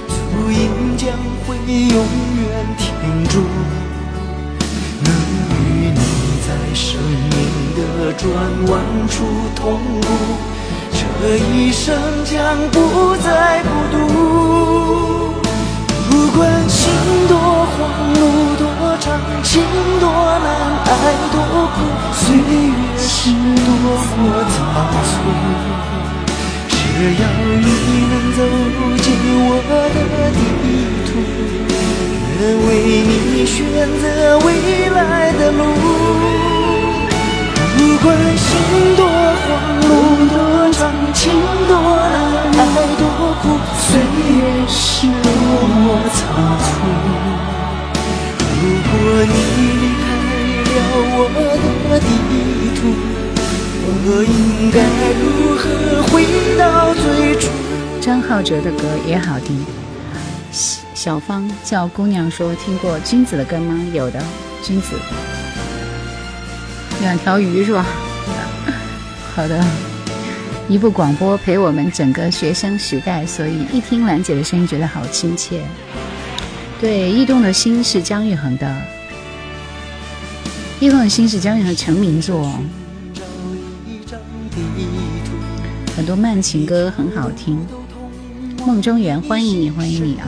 [0.07, 0.15] 足
[0.49, 1.13] 印将
[1.45, 1.95] 会永
[2.41, 2.43] 远
[2.75, 2.87] 停
[3.27, 3.33] 住。
[5.03, 5.07] 能
[5.59, 6.01] 与你
[6.47, 6.99] 在生
[7.29, 7.37] 命
[7.77, 7.79] 的
[8.13, 8.25] 转
[8.71, 8.73] 弯
[9.09, 9.13] 处
[9.55, 10.07] 同步，
[10.91, 10.97] 这
[11.37, 11.85] 一生
[12.25, 13.95] 将不再孤独。
[16.09, 16.89] 不管心
[17.27, 17.77] 多慌，
[18.15, 18.19] 路
[18.57, 18.63] 多
[19.43, 19.61] 情
[19.99, 20.03] 多
[20.43, 20.47] 难，
[20.85, 20.91] 爱
[21.31, 21.35] 多
[21.73, 21.77] 苦，
[22.13, 22.41] 岁月
[22.97, 23.31] 是
[23.65, 23.67] 多
[24.17, 24.21] 么
[24.53, 24.57] 仓
[25.07, 25.11] 促。
[26.69, 26.73] 只
[27.15, 27.23] 要
[27.59, 27.67] 你
[28.09, 28.39] 能走
[29.01, 29.07] 进
[29.47, 29.71] 我的
[30.35, 30.39] 地
[31.07, 31.09] 图，
[32.39, 32.69] 愿为
[33.07, 33.57] 你选
[34.01, 34.03] 择
[34.45, 34.47] 未
[34.89, 34.99] 来
[35.33, 35.61] 的路。
[37.77, 38.07] 不管
[38.37, 38.47] 心
[38.97, 39.47] 多慌，
[39.87, 39.89] 路
[40.27, 40.33] 多
[40.73, 40.77] 长，
[41.13, 41.19] 情
[41.67, 42.61] 多难，爱
[42.97, 43.01] 多
[43.41, 43.43] 苦，
[43.79, 43.87] 岁
[44.27, 45.27] 月是多
[45.67, 46.17] 么仓
[46.59, 47.28] 促。
[48.91, 49.33] 如果你
[49.79, 50.03] 离开
[50.73, 50.77] 了
[51.15, 51.19] 我
[51.89, 52.09] 的地
[52.75, 52.79] 图，
[54.05, 54.77] 我应该
[55.19, 55.23] 如
[55.55, 55.63] 何
[56.07, 56.13] 回
[56.57, 57.03] 到最
[57.39, 57.47] 初？
[58.01, 59.65] 张浩哲的歌也好听。
[60.51, 63.79] 小芳叫姑娘说听过君子的歌吗？
[63.93, 64.21] 有的，
[64.63, 64.95] 君子。
[67.01, 67.85] 两条鱼是吧？
[69.35, 69.63] 好的，
[70.67, 75.61] 一部广播陪我们整个学生时代，所以一听兰姐的声音觉得好亲切。
[76.79, 78.73] 对，驿动的心是姜育恒的，
[80.79, 82.57] 驿动的心是姜育恒成名作，
[85.95, 87.59] 很多慢情歌很好听。
[88.65, 90.27] 梦中缘，欢迎你，欢迎你啊！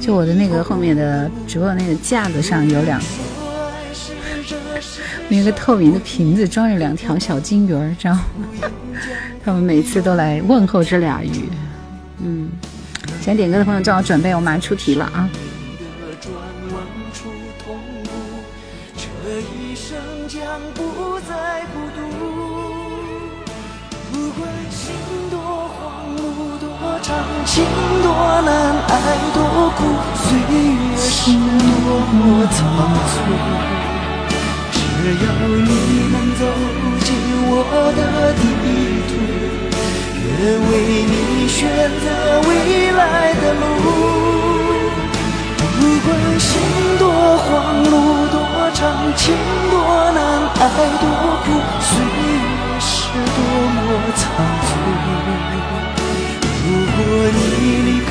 [0.00, 3.00] 就我的那个后面的直播那个架子上有两，
[5.28, 8.22] 那个透明的瓶子装着两条小金鱼儿，知道吗？
[9.44, 11.48] 他们每次都来问候这俩鱼。
[12.22, 12.48] 嗯，
[13.20, 15.28] 想点歌的朋友做好准备，我马上出题了啊！
[27.44, 27.64] 情
[28.02, 28.92] 多难，爱
[29.32, 29.80] 多苦，
[30.14, 31.38] 岁月是多
[32.12, 32.56] 么仓
[33.06, 33.85] 促。
[35.06, 35.70] 只要你
[36.10, 36.42] 能走
[37.04, 37.14] 进
[37.46, 37.62] 我
[37.94, 38.42] 的地
[39.06, 39.14] 图，
[40.26, 40.34] 愿
[40.66, 40.68] 为
[41.06, 41.62] 你选
[42.02, 42.04] 择
[42.42, 42.50] 未
[42.90, 43.62] 来的路。
[45.78, 46.50] 不管心
[46.98, 47.06] 多
[47.38, 47.46] 慌，
[47.84, 47.94] 路
[48.34, 48.34] 多
[48.74, 48.82] 长，
[49.14, 49.22] 情
[49.70, 49.78] 多
[50.10, 50.18] 难，
[50.58, 50.60] 爱
[50.98, 51.06] 多
[51.44, 51.54] 苦，
[51.86, 53.38] 岁月是多
[53.76, 53.78] 么
[54.18, 54.26] 仓
[54.66, 54.68] 促。
[56.66, 56.98] 如果
[57.30, 57.38] 你
[57.86, 58.10] 离开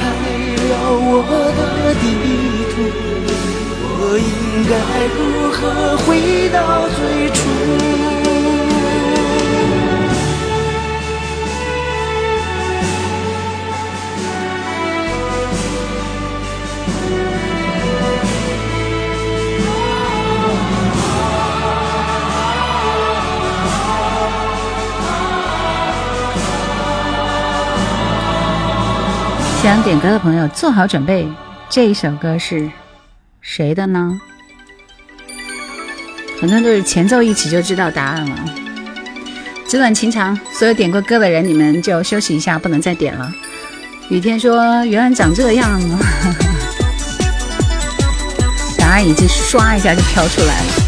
[0.64, 1.12] 了我
[1.58, 1.60] 的
[2.00, 2.04] 地
[2.72, 2.74] 图，
[4.16, 4.74] 我应该
[5.14, 7.36] 如何回到最初？
[29.62, 31.28] 想点歌的朋友做好准备，
[31.68, 32.72] 这一首歌是
[33.48, 34.20] 谁的呢？
[36.42, 38.36] 反正就是前奏一起就知道答案了。
[39.68, 43.32] 纸短情长，所有点过歌的人，你们就休息一下，不能再点了。
[44.10, 45.80] 雨天说：“原来长这样。
[48.80, 50.85] ”答案已经刷一下就飘出来了。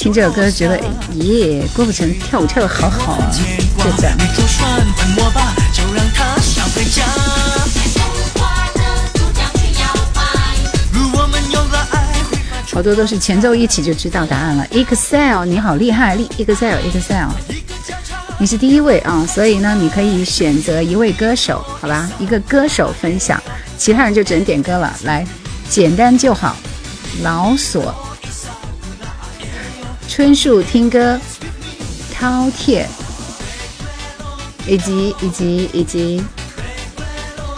[0.00, 0.80] 听这首歌觉得，
[1.16, 4.16] 耶，郭富城跳舞跳的好好啊，就这样。
[12.72, 14.66] 好多都是前奏一起就知道答案了。
[14.70, 17.28] Excel，你好厉害厉，Excel，Excel，
[18.38, 23.38] 你是第一位啊，所以呢，你可以选择一位歌手，好吧，一个歌手分享，
[23.76, 24.96] 其他人就只能点歌了。
[25.04, 25.26] 来，
[25.68, 26.56] 简单就好，
[27.22, 27.94] 老索，
[30.20, 31.18] 春树听歌，
[32.14, 32.84] 饕餮，
[34.66, 36.22] 以及以及以及，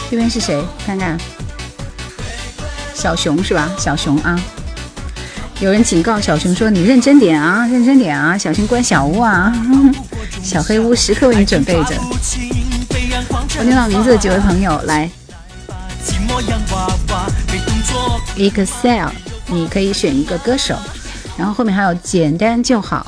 [0.09, 0.63] 这边是谁？
[0.85, 1.17] 看看，
[2.95, 3.69] 小熊是吧？
[3.77, 4.39] 小熊啊。
[5.59, 9.53] 有人警告小熊说：“你认真点啊，认真点啊，小心关小屋啊！
[10.41, 11.97] 小黑屋时刻为你准备着。”
[13.59, 15.09] 我念到名字的几位朋友来
[18.37, 19.09] ，Excel，
[19.47, 20.77] 你可以选一个歌手，
[21.37, 23.05] 然后后面还有简单就好，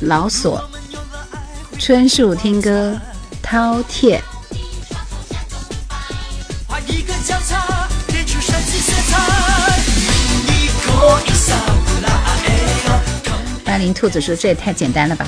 [0.00, 0.62] 老索，
[1.78, 2.98] 春树听歌，
[3.42, 4.20] 饕餮。
[13.64, 15.26] 八零兔子说：“这也太简单了吧！”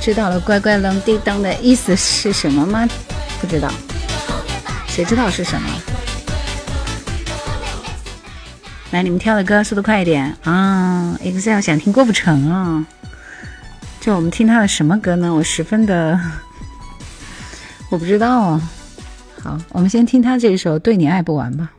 [0.00, 2.88] 知道了，乖乖扔地灯的意思是什么吗？
[3.40, 3.68] 不知道，
[4.96, 5.68] 谁知道是什么？
[8.92, 12.86] 来，你们挑的歌，速度快一点啊！Excel 想听郭富城啊，
[14.00, 15.34] 就我们听他的什么歌呢？
[15.34, 16.18] 我十分的，
[17.90, 18.70] 我不知道啊。
[19.42, 21.70] 好，我们先听他这一首《对你爱不完》吧。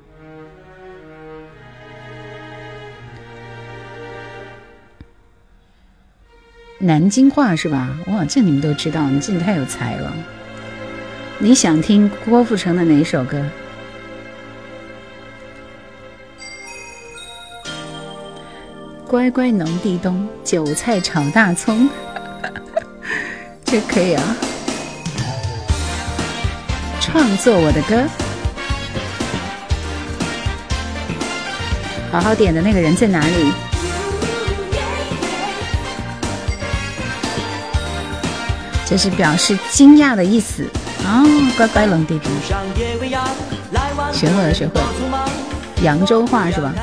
[6.78, 7.89] 南京话是吧？
[8.09, 10.13] 哇，这你们都知道，你真的太有才了。
[11.39, 13.39] 你想听郭富城的哪首歌？
[19.07, 21.88] 乖乖农地冬，韭菜炒大葱，
[23.63, 24.35] 这可以啊。
[26.99, 28.03] 创作我的歌，
[32.11, 33.53] 好好点的那个人在哪里？
[38.88, 40.63] 这是表示惊讶的意思
[41.08, 41.24] 啊，
[41.55, 42.28] 乖乖冷地皮，
[44.12, 45.30] 学会了学会了，
[45.82, 46.74] 扬州话是吧？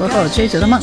[0.00, 0.80] 我和我追逐的梦。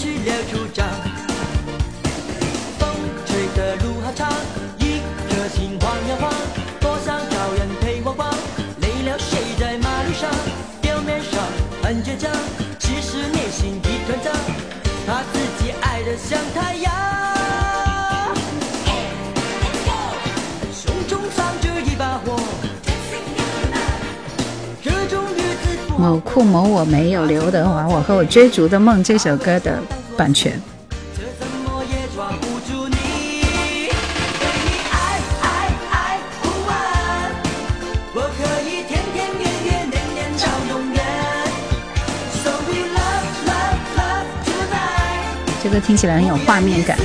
[25.98, 29.80] 某库某我没有刘德华，我和我追逐的梦这首歌的
[30.16, 30.62] 版权。
[45.80, 46.98] 听起来很有画面感。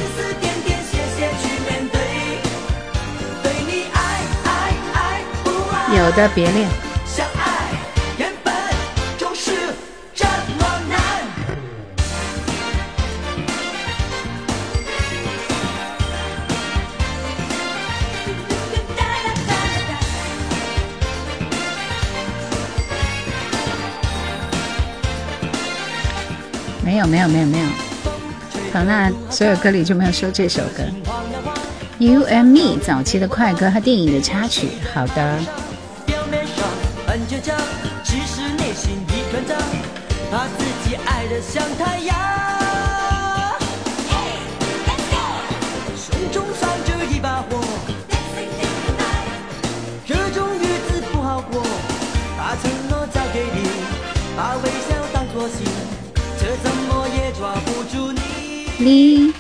[5.97, 6.68] 有的别恋。
[26.83, 27.89] 没有没有没有没有。
[28.73, 30.85] 好，那所有歌里就没有说这首歌。
[31.99, 34.68] You and Me 早期的快歌和电影的插曲。
[34.95, 35.39] 好的。
[58.83, 59.31] 你，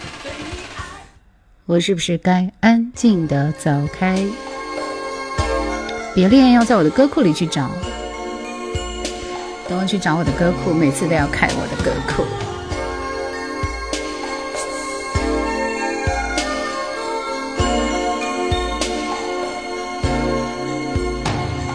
[1.64, 4.22] 我是不是该安静的走开？
[6.14, 7.70] 别恋要在我的歌库里去找，
[9.66, 12.22] 等我去找我的歌库，每次都要开我的歌库。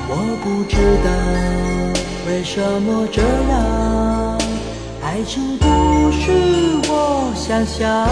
[0.08, 1.10] 我不知道
[2.28, 3.95] 为什么这样。
[5.16, 5.66] 爱情不
[6.12, 6.30] 是
[6.90, 8.06] 我想象，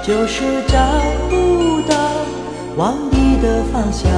[0.00, 0.78] 就是找
[1.28, 1.96] 不到
[2.76, 4.08] 往你的方向，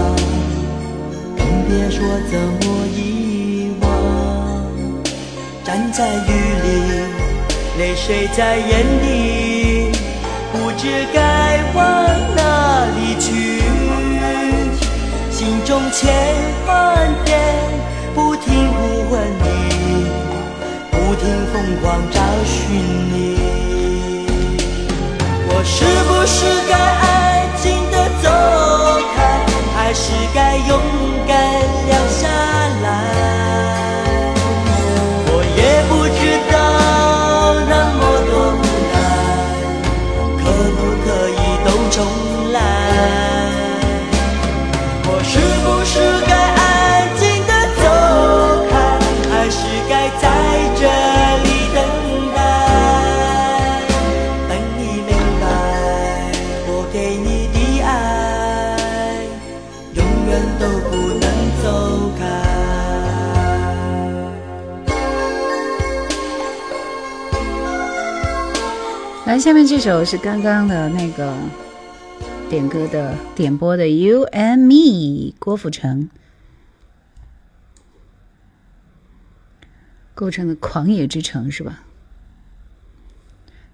[1.35, 3.89] 更别说怎么遗忘。
[5.65, 6.31] 站在雨
[6.63, 6.69] 里，
[7.79, 9.93] 泪水在眼里，
[10.53, 11.81] 不知该往
[12.37, 13.63] 哪里去，
[15.31, 16.13] 心中千
[16.67, 17.41] 万遍
[18.15, 18.77] 不停呼
[19.09, 19.56] 唤你，
[21.19, 22.55] 停疯狂找寻
[23.13, 23.15] 你。
[25.49, 26.37] 我是不是
[26.69, 27.07] 该安
[27.63, 28.25] 静的走
[29.15, 29.17] 开，
[29.75, 30.71] 还是该勇
[31.27, 31.33] 敢
[31.87, 32.29] 留下
[69.39, 71.37] 下面这首是刚刚的那个
[72.49, 76.09] 点歌的点播的《You and Me》，郭富城。
[80.15, 81.83] 构成的《狂野之城》是吧？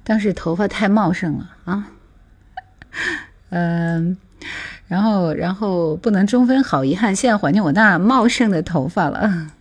[0.02, 1.92] 当时头发太茂盛了啊，
[3.50, 4.16] 嗯，
[4.88, 9.52] 然后然后不能中分，好遗憾，现在怀念我那茂盛的头发了。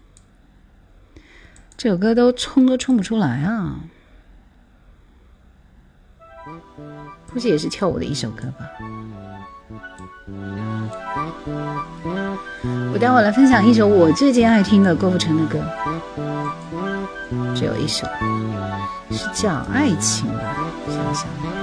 [1.78, 3.82] 这首歌都冲都冲不出来啊。
[7.34, 8.65] 估计也是跳舞的一首歌吧。
[12.93, 15.59] 我待会来分享一首我最近爱听的郭富城的歌，
[17.55, 18.05] 只有一首，
[19.09, 20.43] 是叫《爱情》吧？
[20.88, 21.61] 想想。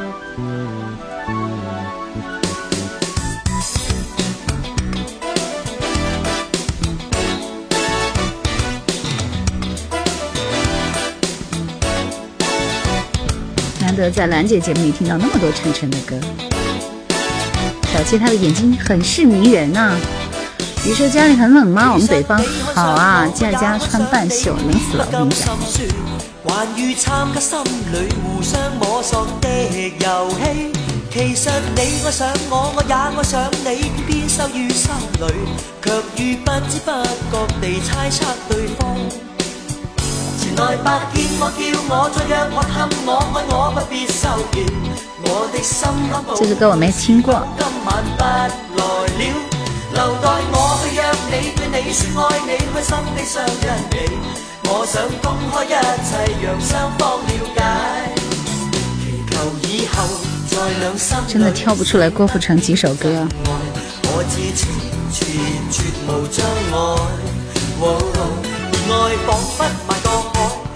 [13.99, 16.17] 得在兰姐节目里听到那么多陈晨的歌。
[17.93, 19.97] 小七她的眼睛很是迷人啊。
[20.85, 21.93] 你说家里很冷吗？
[21.93, 22.41] 我们北方
[22.75, 25.07] 好啊，在家穿半袖，冷死了。
[25.11, 25.59] 我跟你讲。
[26.47, 27.59] 關於參加心
[27.93, 29.49] 裏互相摸索的
[29.99, 30.73] 遊戲，
[31.13, 35.27] 其實你愛上我，我也愛上你，偏偏羞於心裏，
[35.83, 36.91] 卻於不知不
[37.31, 39.28] 覺地猜測對方。
[40.59, 44.67] 前來白見我，叫我再約我氹我，愛我不必收結，
[45.23, 47.47] 我的心肝寶這首歌我沒聽過。
[47.57, 48.49] 今晚不來
[49.07, 49.23] 了，
[49.95, 53.95] 留待我去約你，對你說愛你，開心地相因你。
[54.69, 56.11] 我想公開一切，
[56.43, 57.63] 讓雙方了解，
[58.99, 59.97] 祈求以後
[60.51, 63.09] 在兩心真的跳不出來郭富城幾首歌。
[64.11, 64.67] 我知情
[65.13, 65.23] 前
[65.71, 66.75] 絕無障礙，
[67.81, 68.48] 哦而
[68.91, 70.68] 爱仿佛埋过海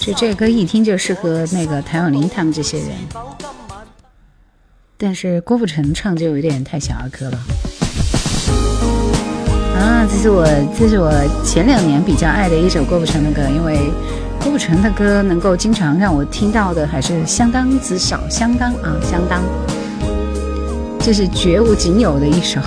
[0.00, 2.88] 就这歌一听就适合那个谭咏麟他们这些人，
[4.98, 7.38] 但是郭富城唱就有点太小儿科了。
[9.78, 10.46] 啊，这是我
[10.78, 11.10] 这是我
[11.44, 13.90] 前两年比较爱的一首郭富城的歌，因为
[14.42, 19.42] 郭富城的歌能够经常让我听到的还是相当之少，相当啊相当，
[21.00, 22.60] 这是绝无仅有的一首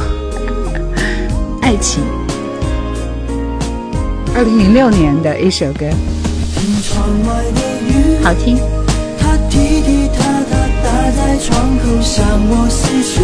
[1.61, 2.03] 爱情。
[4.37, 5.89] 二零零六年的一首歌，
[8.21, 8.55] 好聽。
[9.17, 13.19] 他踢踢踏踏打在窗口向我死去，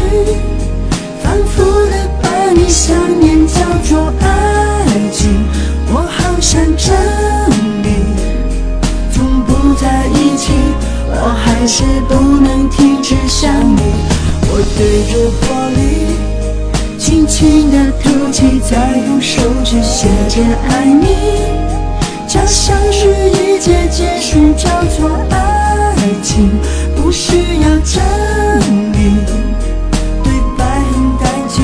[1.21, 4.25] 反复的把你想念叫做愛
[5.11, 5.45] 情，
[5.93, 6.89] 我好想證
[7.83, 7.93] 明，
[9.13, 10.51] 從不在一起，
[11.11, 13.83] 我還是不能停止想你。
[14.49, 15.45] 我對着玻
[15.77, 16.02] 璃
[17.13, 21.05] 輕輕的吐气，再用手指写着爱你，
[22.27, 26.49] 就像是一切結束叫做爱情，
[26.95, 28.01] 不需要证
[28.91, 29.23] 明。
[30.23, 31.63] 对白很干净，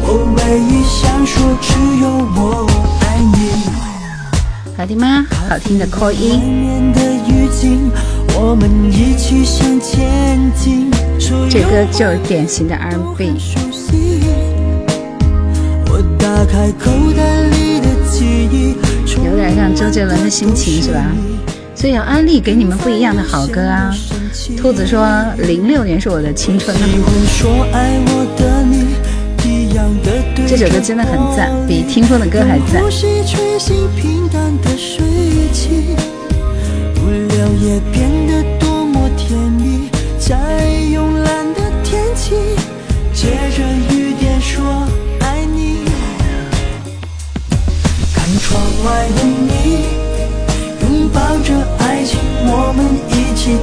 [0.00, 2.64] 我唯一想说只有我
[3.00, 3.50] 爱你。
[4.76, 5.26] 好听吗？
[5.48, 6.30] 好听的扣一。
[6.30, 7.90] 外面的雨景，
[8.38, 10.88] 我們一起向前進。
[11.50, 13.40] 这歌就是典型的 R&B。
[19.24, 21.04] 有点像周杰伦的心情是吧？
[21.74, 23.92] 所以要安利给你们不一样的好歌啊！
[24.56, 25.04] 兔子说
[25.38, 26.74] 零六年是我的青春。
[30.46, 32.82] 这首歌真的很赞，比听风的歌还赞。
[37.64, 38.23] 借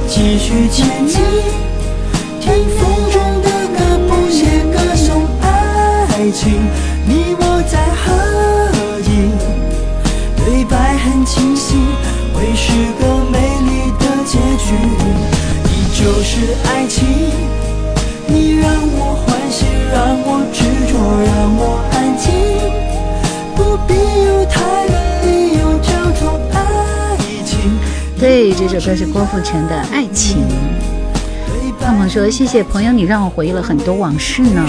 [0.06, 1.20] 继续前进。
[2.40, 6.52] 听风中的歌，谱写歌颂爱情，
[7.06, 8.12] 你我在合
[9.10, 9.32] 影，
[10.36, 11.74] 对白很清晰，
[12.32, 14.66] 会是个美丽的结局。
[15.64, 17.04] 你就是爱情，
[18.28, 19.00] 你让我。
[19.24, 20.92] 欢喜让我执着，
[21.26, 21.60] 让我
[21.92, 22.32] 安静，
[23.54, 23.92] 不必
[28.22, 30.38] 对，这首歌是郭富城的《爱情》。
[31.80, 34.64] 胖胖说：“谢谢朋友，你让我回忆了很多往事呢。”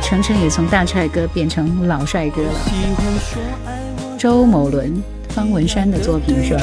[0.00, 2.50] 程程也从大帅哥变成老帅哥了。
[4.16, 6.60] 周某伦、方文山的作品是吧？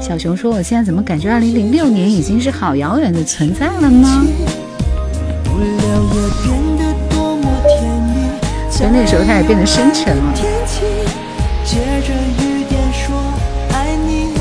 [0.00, 4.08] 小熊说：“我现在怎么感觉二零零六年已经是好遥远的存在了呢？”
[8.70, 10.32] 所以那时候他也变得深沉了。
[11.76, 13.14] 借着雨点说
[13.74, 14.32] 爱你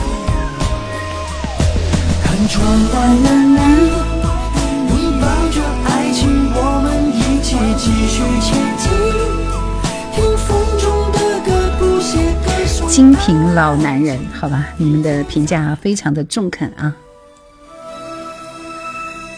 [12.90, 16.96] 精品老男人，好吧，你们的评价非常的中肯啊。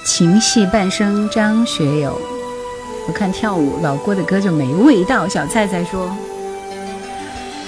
[0.04, 2.16] 情系半生，张学友，
[3.08, 5.28] 我看跳舞老郭的歌就没味道。
[5.28, 6.16] 小菜菜说：“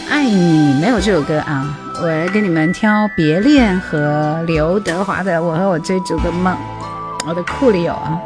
[0.09, 6.55] 爱你没有这首歌啊。”我来给你们挑《别恋》和刘德华的《我和我追逐的梦》，
[7.27, 8.17] 我的库里有啊。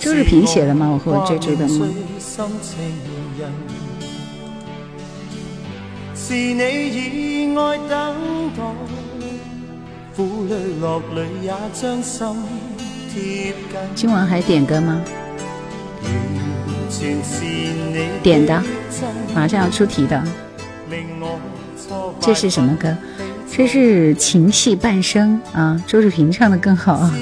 [0.00, 0.88] 周日平写的吗？
[0.92, 1.94] 我和我追逐的梦。
[13.94, 15.00] 今晚还点歌吗？
[18.22, 18.62] 点的，
[19.34, 20.22] 马上要出题的。
[22.20, 22.94] 这是什么歌？
[23.50, 27.14] 这是《情系半生》啊，周志平唱的更好啊。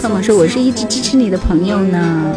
[0.00, 2.36] 胖胖说：“我是一直支持你的朋友呢。”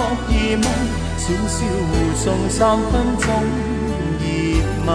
[0.00, 0.64] 莫疑问，
[1.18, 1.58] 小小
[1.90, 2.58] 互送三
[2.90, 3.28] 分钟
[4.18, 4.24] 热
[4.86, 4.88] 吻。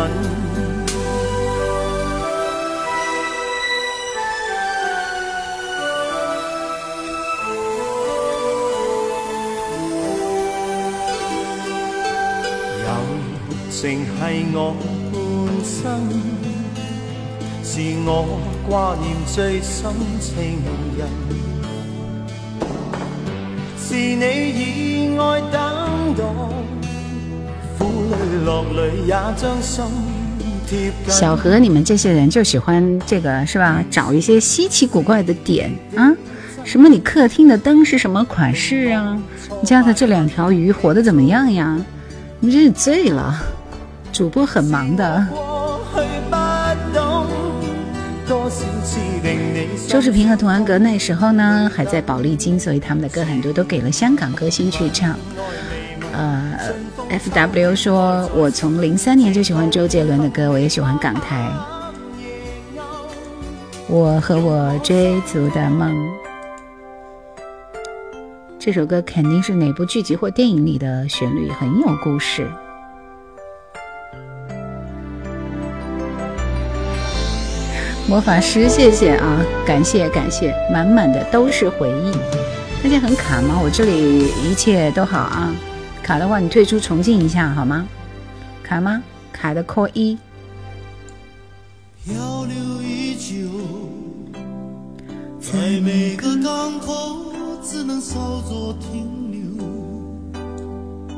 [13.70, 13.82] 是
[14.56, 14.58] 我
[15.12, 15.16] 半
[15.64, 15.84] 生，
[17.64, 17.70] 是
[18.08, 18.10] 我
[18.68, 20.34] 挂念最深情
[20.98, 21.00] 人，
[23.96, 26.24] 是你以爱等待，
[27.80, 28.04] 苦
[29.06, 29.86] 也将心
[30.68, 33.82] 贴小何，你们这些人就喜欢这个是吧？
[33.90, 36.14] 找一些稀奇古怪的点啊，
[36.66, 39.18] 什么你客厅的灯是什么款式啊？
[39.62, 41.80] 你家的这两条鱼活得怎么样呀？
[42.42, 43.34] 你真是醉了。
[44.12, 45.26] 主播很忙的。
[49.88, 55.18] 周志平和童安格那时候呢还在宝丽金，所以他们的歌很多都给了香港歌星去唱。
[56.12, 56.58] 呃
[57.10, 61.50] ，F W 说，我从零三年就喜欢周杰伦的歌，我也喜欢港台。
[63.88, 65.96] 我和我追逐的梦，
[68.58, 72.50] 这首歌肯定是哪部剧集或电影里的旋律，很有故事。
[78.08, 82.12] 魔法师，谢谢啊，感谢感谢，满满的都是回忆。
[82.84, 83.60] 大家很卡吗？
[83.64, 85.52] 我这里一切都好啊。
[86.04, 87.88] 卡的话，你退出重进一下好吗？
[88.62, 89.02] 卡吗？
[89.34, 90.16] 卡的扣一。
[92.06, 93.50] 漂流已久，
[95.42, 97.34] 在每个港口
[97.64, 99.66] 只能稍作停留。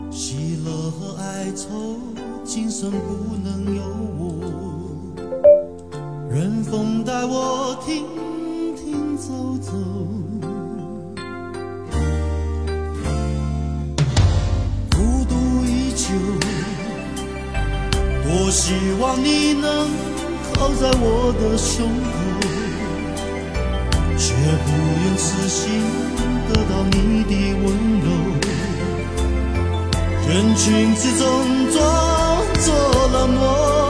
[0.09, 1.97] 喜乐和哀愁，
[2.45, 3.83] 今生不能有
[4.17, 4.26] 我。
[6.30, 8.05] 任风带我停
[8.75, 9.71] 停走走。
[14.91, 15.34] 孤独
[15.65, 16.13] 已久，
[18.23, 19.88] 多希望你能
[20.53, 22.15] 靠在我的胸口，
[24.17, 24.67] 却不
[25.03, 25.82] 愿死心
[26.49, 27.32] 得到你的
[27.63, 27.65] 温
[28.03, 28.07] 柔。
[30.28, 31.25] 人群之中
[31.71, 31.75] 装
[32.59, 32.67] 作
[33.13, 33.86] 冷漠。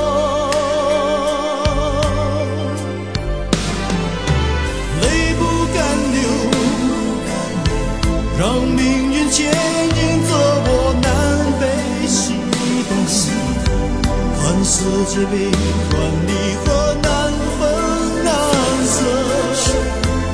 [9.37, 9.53] 牵引
[10.27, 10.31] 着
[10.65, 10.67] 我
[10.99, 11.05] 南
[11.59, 11.63] 北
[12.07, 12.33] 西
[12.89, 12.91] 东，
[14.41, 14.73] 看世
[15.05, 15.31] 界悲
[15.91, 15.93] 欢
[16.25, 16.29] 离
[16.65, 16.65] 合
[17.03, 17.07] 难
[17.59, 17.61] 分
[18.25, 18.27] 难
[18.87, 18.97] 舍，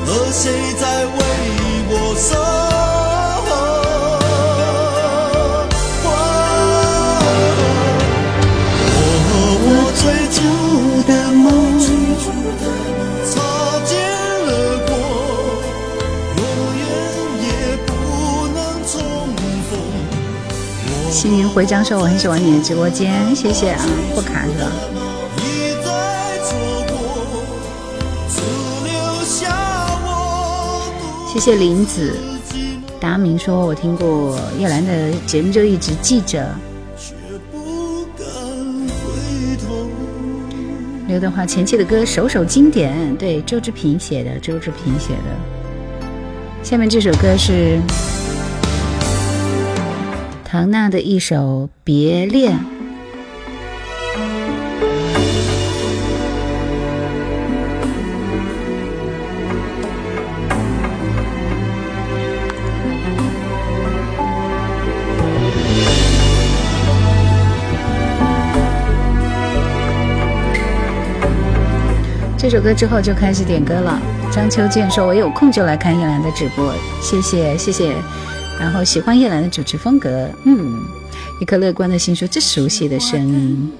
[0.06, 0.42] 而谁
[0.80, 1.18] 在为
[1.90, 2.63] 我守？
[21.24, 21.32] 逢。
[21.32, 23.82] 新年回张说我很喜欢你的直播间，谢谢啊，
[24.14, 24.70] 不卡是吧？
[31.32, 32.14] 谢谢林子。
[33.00, 36.46] 达明说，我听过叶兰的节目，就一直记着。
[41.08, 46.04] 刘德华前期的歌首首经典，对，周志平写的，周志平写的。
[46.62, 47.80] 下面这首歌是
[50.54, 52.52] 唐娜的一首《别恋》。
[72.38, 74.00] 这首歌之后就开始点歌了。
[74.30, 77.96] 张秋健说：“我有空就来看叶兰的直播，谢谢谢谢。”
[78.58, 80.80] 然后喜欢叶兰的主持风格，嗯，
[81.40, 83.72] 一颗乐观的心说：“这熟悉的声音。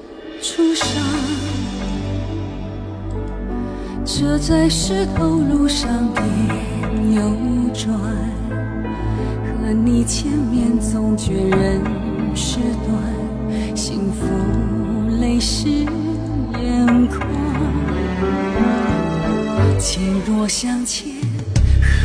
[0.42, 0.86] 初上，
[4.04, 6.24] 这在石头路上边
[7.08, 7.22] 扭
[7.72, 7.94] 转，
[9.62, 11.80] 和你见面总觉人
[12.34, 12.94] 事短，
[13.74, 14.26] 幸福
[15.20, 15.68] 泪湿
[16.60, 17.20] 眼眶。
[19.78, 21.06] 渐若相见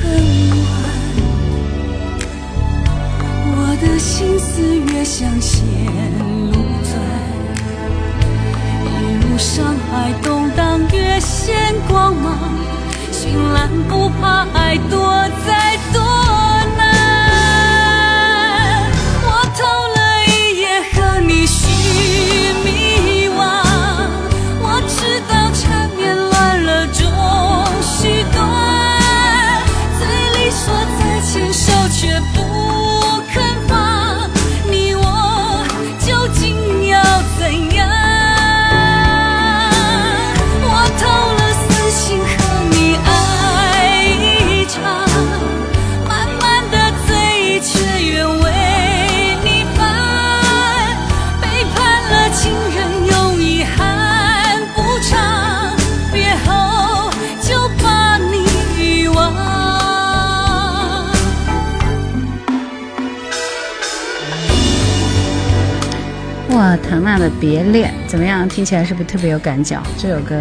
[0.01, 0.13] 恨晚，
[0.59, 0.68] 我
[3.81, 4.61] 的心思
[4.91, 5.59] 越像线
[6.19, 6.51] 路
[6.83, 6.93] 钻。
[8.85, 8.87] 一
[9.23, 12.53] 路山海动荡，越显光芒。
[13.11, 16.01] 绚烂不怕爱多灾多
[16.77, 16.81] 难。
[19.23, 19.27] 我
[19.57, 19.59] 偷
[19.95, 21.67] 了一夜和你许
[67.17, 68.47] 的《别恋》怎么样？
[68.47, 69.81] 听起来是不是特别有感觉？
[69.97, 70.35] 这首歌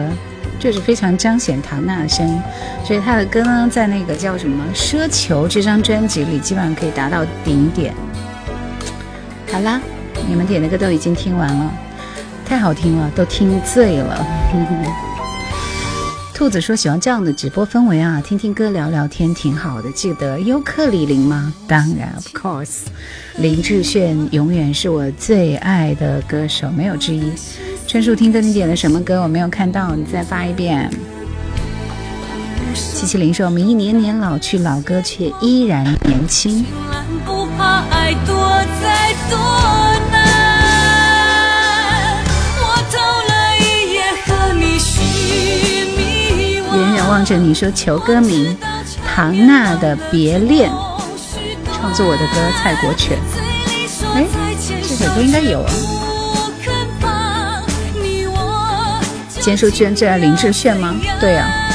[0.58, 2.42] 就是非常彰显唐娜的声音，
[2.84, 7.94] 所以她的歌呢，在那个叫什么《奢求》这张专辑里，基本上可以达到顶点。
[9.50, 9.80] 好啦，
[10.28, 11.72] 你们点的歌都已经听完了，
[12.44, 14.26] 太好听了，都听醉了。
[16.38, 19.90] 兔子说喜欢这样的直播氛围啊，听听歌聊聊天挺好的。
[19.90, 21.52] 记得尤克里里吗？
[21.66, 22.82] 当然，of course。
[23.38, 27.32] 林志炫永远是我最爱的歌手，没有之一。
[27.88, 29.20] 春树听歌，你点的什么歌？
[29.20, 30.88] 我没有看到，你再发一遍。
[32.72, 36.64] 七七零说：迷年年老去，老歌却依然年轻。
[37.26, 38.36] 不怕爱多
[38.80, 39.36] 灾多
[40.12, 40.17] 难。
[47.08, 48.54] 望着你说求歌名，
[49.06, 50.70] 唐娜的《别恋》，
[51.72, 53.16] 创作我的歌蔡国权。
[54.14, 54.26] 哎，
[54.82, 55.72] 这首歌应该有啊。
[59.40, 60.94] 坚叔居然最爱林志炫吗？
[61.18, 61.67] 对呀。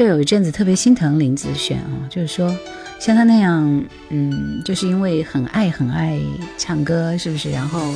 [0.00, 2.56] 就有一阵子特别心疼林子炫啊，就是说
[2.98, 6.18] 像他那样，嗯，就是因为很爱很爱
[6.56, 7.50] 唱歌，是不是？
[7.50, 7.92] 然后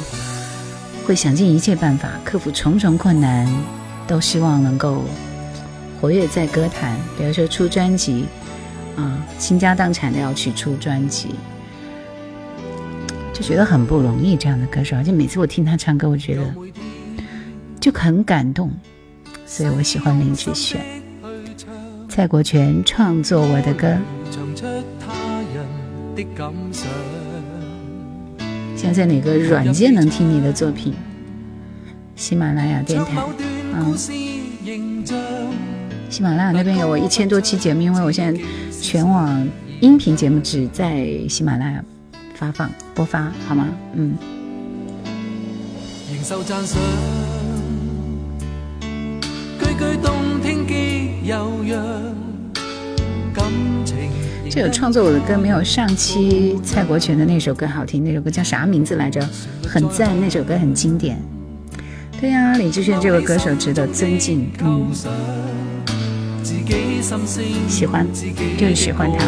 [1.06, 3.50] 会想尽一切办法克服重重困难，
[4.06, 5.02] 都希望能够
[5.98, 8.26] 活跃在歌坛，比如说出专辑
[8.96, 11.30] 啊，倾家荡产的要去出专辑，
[13.32, 14.36] 就觉得很不容易。
[14.36, 16.54] 这样的歌手，而且每次我听他唱歌，我觉得
[17.80, 18.70] 就很感动，
[19.46, 20.93] 所以我喜欢林子炫。
[22.14, 23.88] 蔡国权创作我的歌。
[28.76, 30.94] 现在在哪个软件能听你的作品？
[32.14, 33.20] 喜马拉雅电台。
[33.72, 33.92] 嗯。
[36.08, 38.40] 喜马拉雅那边有我一千多期节目，因为我现在
[38.80, 39.48] 全网
[39.80, 41.84] 音频节目只在喜马拉雅
[42.36, 43.66] 发放播发，好吗？
[43.94, 44.16] 嗯。
[54.50, 59.20] 这首创作我的歌没有上期蔡国权的那首歌好听，那首歌叫啥名字来着？
[59.66, 61.20] 很赞，那首歌很经典。
[62.20, 64.86] 对呀，李志炫这位歌手值得尊敬，嗯，
[67.68, 68.06] 喜欢，
[68.56, 69.26] 就是喜欢他。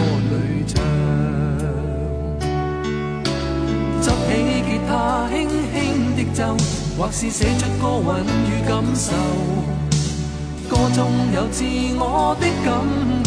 [10.68, 11.64] 歌中有自
[11.96, 13.25] 我的感。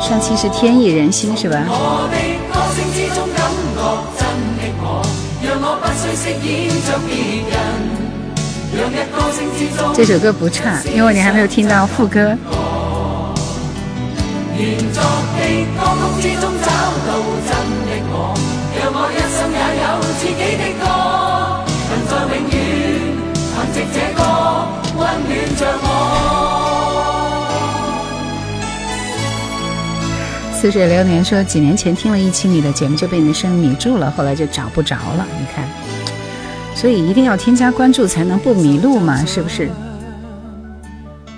[0.00, 1.64] 上期是天意人心是吧？
[1.66, 2.14] 我的
[2.52, 3.42] 歌声之中感
[3.74, 3.82] 觉
[4.16, 4.22] 真
[4.56, 5.02] 的我，
[5.42, 7.10] 让我不需饰演着别
[7.50, 7.52] 人。
[9.92, 12.36] 这首歌不差，因为你还没有听到副歌。
[23.74, 24.05] 这
[25.56, 25.86] 着我。
[30.52, 35.26] 似水流年说，几年前听了一期你的节目，就被你的声音迷住了，后来就找不着了。
[35.38, 35.68] 你看，
[36.74, 39.70] 所以一定要添加关注才能不迷路嘛，是不是？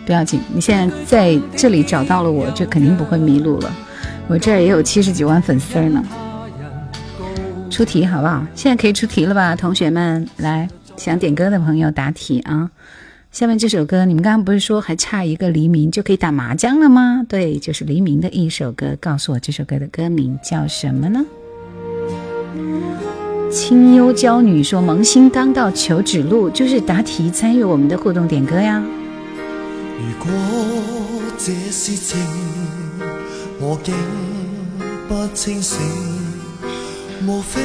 [0.07, 3.71] 不要紧，你现在在这里找到了我，就肯定不会迷路了。
[4.29, 6.03] 我这儿也有七十几万粉丝呢。
[7.71, 8.43] 出题好不好？
[8.55, 12.71] 现在可以出题了吧，同学们，来想点歌的朋友答题啊！
[13.31, 17.25] 下面这首歌，你们刚刚不是说还差一个黎明就可以打麻将了吗？
[17.29, 21.25] 对，就是黎明的一首歌，告诉我这首歌的歌名叫什么呢？
[23.51, 28.83] 清幽娇女说：“萌新刚到求指路，就是答题参与我们的互动点歌呀。”
[30.01, 30.31] 如果
[31.37, 32.19] 这是情，
[33.61, 33.95] 我竟
[35.07, 35.79] 不清醒。
[37.25, 37.61] 莫非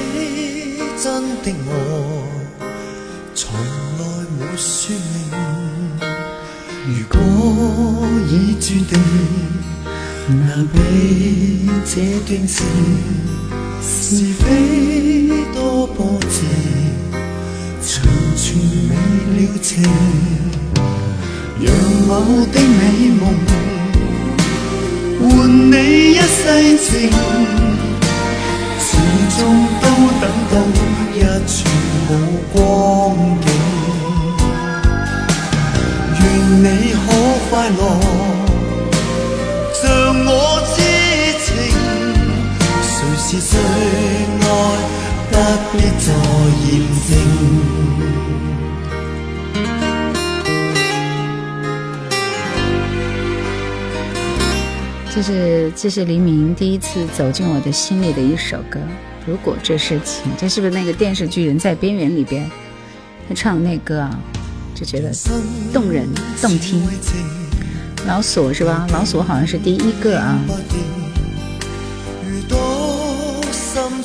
[0.97, 2.25] 真的我
[3.33, 3.55] 从
[4.55, 5.31] 说明？
[6.85, 7.17] 如果
[8.29, 8.91] 已注定，
[10.27, 10.75] 那比
[11.85, 11.93] 这
[12.27, 12.55] 段情
[13.81, 14.43] 是非
[15.53, 16.27] 多波折，
[17.81, 17.91] 长
[18.35, 18.43] 存
[18.89, 18.91] 未
[19.37, 19.71] 了情，
[21.59, 21.67] 让
[22.07, 22.11] 我
[22.51, 22.81] 的美
[23.19, 23.21] 梦
[25.19, 25.27] 换
[25.71, 25.73] 你
[26.11, 26.43] 一世
[26.77, 26.87] 情。
[28.79, 28.87] 始
[29.39, 29.39] 终
[29.81, 29.83] 都
[30.21, 30.53] 等到
[31.15, 31.53] 一寸
[32.05, 32.09] 好
[32.51, 32.53] 光
[33.41, 33.47] 景，
[36.23, 37.05] 愿你可
[37.49, 37.79] 快乐，
[39.73, 39.83] 像
[40.25, 40.31] 我
[40.73, 40.77] 之
[41.43, 41.47] 情。
[42.81, 43.53] 谁是最
[44.41, 44.43] 爱，
[45.29, 45.33] 不
[45.71, 46.07] 必再
[46.65, 46.71] 验
[47.07, 47.11] 证。
[55.15, 58.79] 这是这是黎明第一次走进我的心里的一首歌。
[59.27, 62.49] 如果这是情，这是不是那个电视剧《人在边缘》里边
[63.29, 64.19] 他唱的那歌啊？
[64.83, 65.11] 就觉得
[65.71, 66.05] 动人
[66.41, 66.83] 动听。
[68.05, 68.85] 老索是吧？
[68.91, 70.37] 老索好像是第一个啊。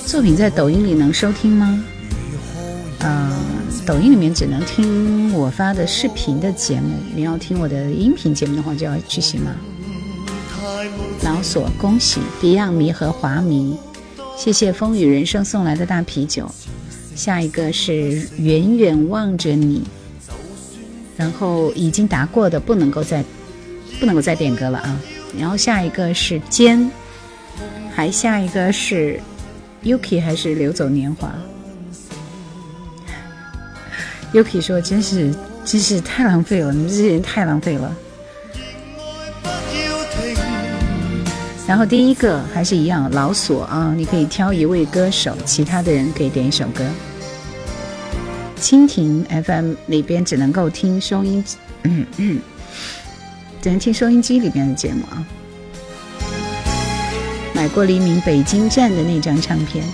[0.07, 1.85] 作品在抖音里能收听吗？
[3.01, 3.33] 嗯，
[3.85, 6.95] 抖音里面只能听我发的视频的节目。
[7.13, 9.51] 你要听我的音频节目的话，就要去喜马。
[11.23, 13.77] 老索，恭喜 Beyond 迷和华迷，
[14.37, 16.49] 谢谢风雨人生送来的大啤酒，
[17.17, 19.83] 下一个是远远望着你，
[21.19, 23.23] 然后已经答过的不能够再
[23.99, 25.01] 不能够再点歌了啊。
[25.37, 26.91] 然后下一个是尖，
[27.93, 29.21] 还下一个是
[29.85, 31.31] Yuki 还是流走年华
[34.33, 37.95] ？Yuki 说真是真是太浪费了，你们这些人太浪费了。
[41.67, 46.83] 然后第一个还是一样老锁啊，你可以挑一位歌手，其他的人可以点一首歌。
[48.59, 51.45] 蜻蜓 FM 里边只能够听收音，
[51.85, 52.41] 嗯嗯，
[53.63, 55.25] 只能听收音机里边的节目啊。
[57.55, 59.85] 买过黎明北京站的那张唱片，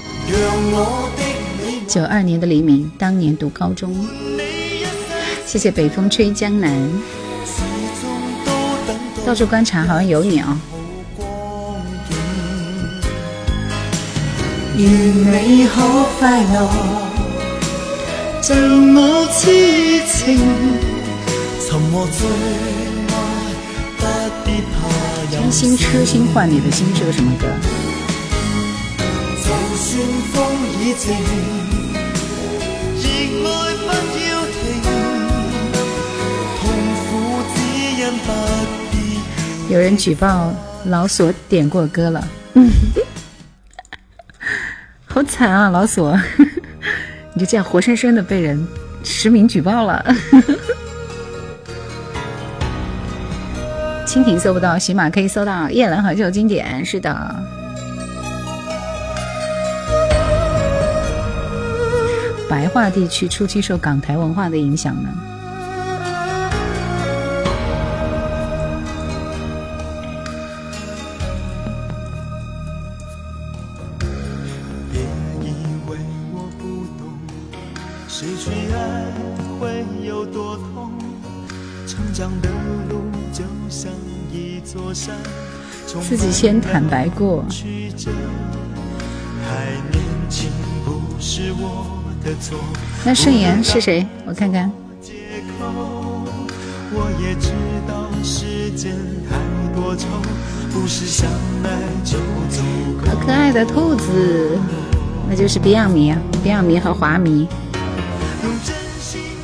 [1.86, 3.94] 九二年的黎明，当年读高中。
[5.46, 6.76] 谢谢北风吹江南，
[9.24, 10.60] 到处观察，好像有你啊。
[14.76, 15.80] 愿你可
[16.18, 17.03] 快乐，
[18.46, 18.54] 像
[18.94, 20.36] 我痴情，
[21.66, 22.28] 沉默最
[23.08, 23.16] 爱，
[23.96, 24.04] 不
[24.44, 24.76] 必怕
[25.32, 27.46] 真心痴心换你的心是个什么歌？
[29.38, 29.98] 就算
[30.34, 30.44] 风
[30.78, 31.16] 已静，
[33.00, 33.08] 热
[33.48, 33.88] 爱不
[34.28, 34.60] 要停，
[36.60, 36.62] 痛
[37.00, 37.08] 苦
[37.54, 37.56] 只
[37.98, 38.28] 因不
[38.92, 38.92] 必。
[39.72, 40.52] 有人举报
[40.84, 42.28] 老索点过歌了。
[45.06, 46.14] 好惨啊，老索！
[47.34, 48.64] 你就这样活生生的被人
[49.02, 50.04] 实名举报了。
[54.06, 56.84] 蜻蜓搜不到，喜马可以搜到《夜阑怀旧》经典。
[56.84, 57.34] 是的，
[62.48, 65.08] 白话地区初期受港台文化的影响呢。
[86.44, 87.42] 先坦白过。
[93.02, 94.06] 那盛言是谁？
[94.26, 94.70] 我看看。
[103.06, 104.58] 好可爱的兔子，
[105.26, 106.14] 那就是 Beyond 迷
[106.44, 107.48] ，Beyond 迷和华迷。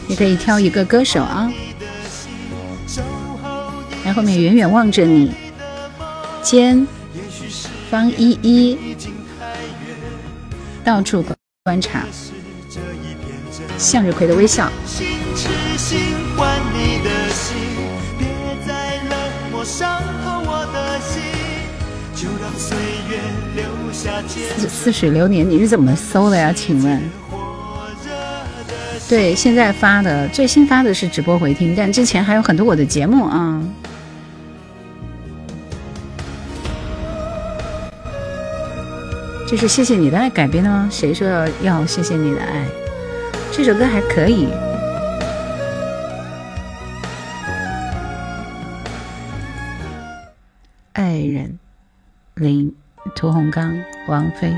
[0.07, 1.51] 你可以挑一个歌手啊。
[4.05, 5.33] 然后面远远望着你。
[6.43, 6.87] 间
[7.91, 8.79] 方依依，
[10.83, 11.25] 到处
[11.65, 12.05] 观察，
[13.77, 14.71] 向日葵的微笑。
[24.69, 26.53] 似水流年，你是怎么搜的呀？
[26.55, 27.01] 请问？
[29.09, 33.63] 对，现在发的最新发的是直播回听，但之前还有很多我的节目啊。
[39.51, 40.89] 这是谢谢你的爱改编的吗？
[40.93, 41.27] 谁说
[41.61, 42.65] 要谢谢你的爱？
[43.51, 44.49] 这首歌还可以。
[50.93, 51.59] 爱人
[52.37, 52.73] 林
[53.17, 54.55] 屠洪刚王菲，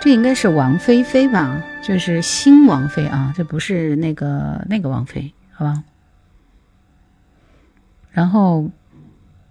[0.00, 1.62] 这应该是王菲菲吧？
[1.82, 5.84] 就是新王菲啊，这不是那个那个王菲，好吧？
[8.10, 8.70] 然后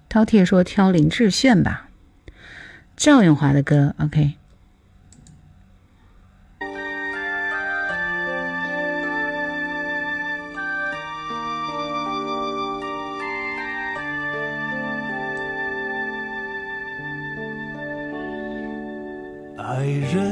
[0.10, 1.90] 饕餮说挑林志炫吧。
[3.04, 4.34] 赵咏华的歌，OK。
[19.58, 20.24] 爱人，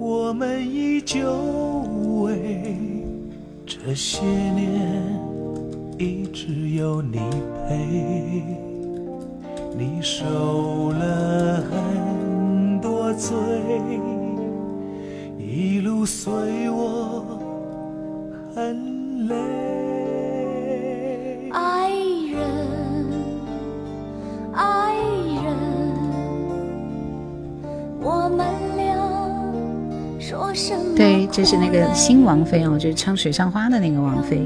[0.00, 1.40] 我们依旧
[2.24, 2.66] 为
[3.64, 5.16] 这些年
[6.00, 7.20] 一直有你
[7.68, 8.65] 陪。
[9.78, 13.36] 你受了很多罪，
[15.38, 16.32] 一路随
[16.70, 17.22] 我
[18.54, 19.34] 很累。
[21.52, 22.40] 爱人，
[24.54, 24.94] 爱
[25.44, 25.54] 人，
[28.00, 28.46] 我们
[28.76, 28.96] 俩
[30.18, 30.96] 说什么？
[30.96, 34.40] 对，这是那个新王妃哦，就是唱《水上花》的那个王妃，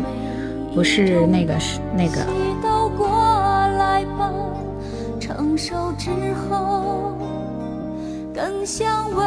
[0.74, 2.49] 不是那个是那个。
[5.60, 6.08] 手之
[6.48, 7.12] 后，
[8.34, 9.20] 更相偎。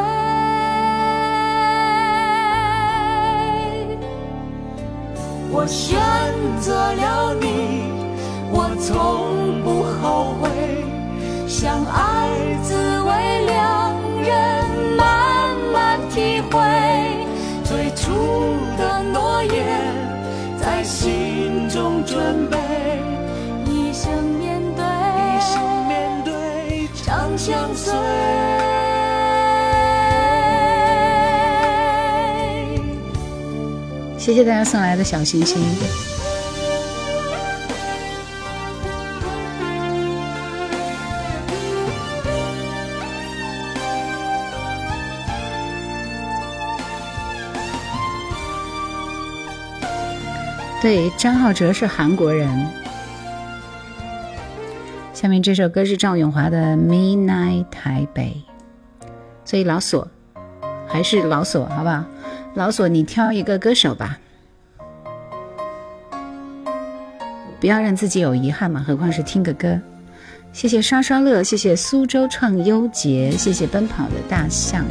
[5.52, 5.96] 我选
[6.60, 7.84] 择了你，
[8.52, 10.50] 我从不后悔。
[11.48, 12.30] 相爱
[12.64, 13.94] 滋味，两
[14.24, 14.66] 人
[14.98, 16.58] 慢慢体会。
[17.64, 18.10] 最初
[18.76, 19.54] 的诺言，
[20.60, 22.58] 在心中准备，
[23.68, 24.43] 一生。
[27.46, 27.94] 相随。
[34.18, 35.62] 谢谢大家送来的小心心。
[50.82, 52.50] 对，张浩哲是韩国人。
[55.24, 58.44] 下面这首歌是赵咏华的《Midnight 台北》，
[59.46, 60.06] 所以老索
[60.86, 62.04] 还是老索，好不好？
[62.56, 64.20] 老索，你挑一个歌手吧，
[67.62, 69.80] 不要让自己有遗憾嘛，何况是听个歌。
[70.52, 74.84] 谢谢刷刷乐，谢谢苏州创优杰，谢谢奔跑的大象。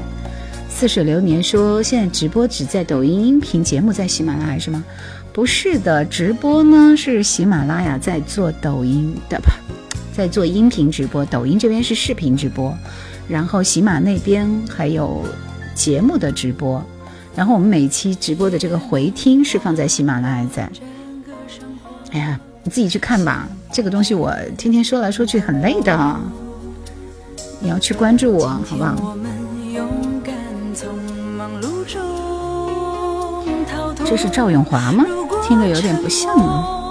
[0.70, 4.82] 似水流年说，现在直播只在抖音，音频节目在喜马拉雅是吗？
[5.30, 9.52] 不是的，直播呢是喜马拉雅在做抖音的吧，
[10.14, 12.76] 在做音频直播，抖音这边是视频直播，
[13.28, 15.24] 然后喜马那边还有
[15.74, 16.82] 节目的直播，
[17.34, 20.70] 然后我们每期直播的这个回听是放在喜马拉雅在。
[22.10, 26.20] 哎呀，你自己去看吧，这个东西我天天说来说去很累的，
[27.58, 29.16] 你要去关注我，好不好？
[34.04, 35.06] 这是赵永华吗？
[35.42, 36.81] 听着有点不像啊。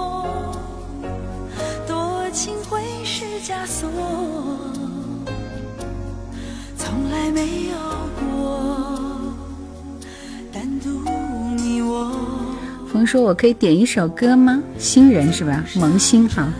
[13.06, 14.62] 说：“我可以点一首歌吗？
[14.78, 15.64] 新人是吧？
[15.76, 16.52] 萌新哈，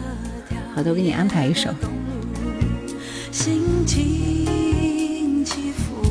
[0.74, 1.70] 好的，我给你安排一首。
[3.30, 6.02] 心情起伏，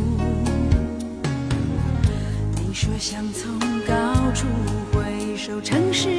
[2.55, 3.95] 你说想从高
[4.33, 4.47] 处
[4.91, 6.09] 回首城市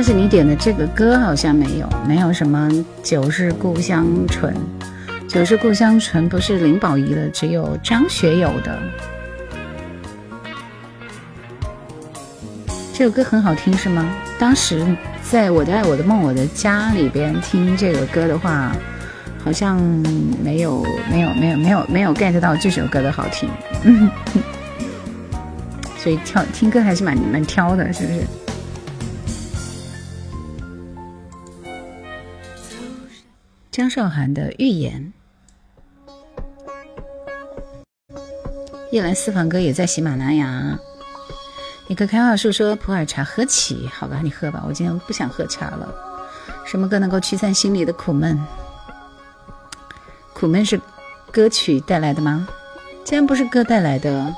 [0.00, 2.70] 但是你点的这个歌好像没有，没有什么
[3.02, 4.54] 《酒是故乡醇》，
[5.30, 8.78] 《酒是故乡醇》不是林保怡的，只有张学友的。
[12.94, 14.10] 这首歌很好听是吗？
[14.38, 14.82] 当时
[15.22, 18.74] 在我的爱我的梦我的家里边听这个歌的话，
[19.44, 19.78] 好像
[20.42, 23.50] 没有没有没有没有没有 get 到这首歌的好听，
[25.98, 28.20] 所以挑听歌还是蛮蛮挑的，是不是？
[33.80, 35.10] 张韶涵的《预言》，
[38.92, 40.78] 夜来私房歌也在喜马拉雅。
[41.88, 45.88] 一棵开花树说普洱茶喝起，好吧，你喝吧，我今天不想喝茶了。
[46.66, 48.38] 什么歌能够驱散心里的苦闷？
[50.34, 50.78] 苦闷是
[51.32, 52.46] 歌曲带来的吗？
[53.02, 54.34] 竟然不是歌带来的。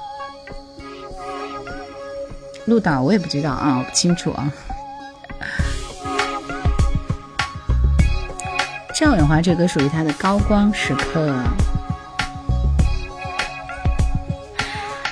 [2.67, 4.53] 鹿岛我也不知道啊，我不清楚啊。
[9.03, 11.35] 赵永华这歌属于他的高光时刻。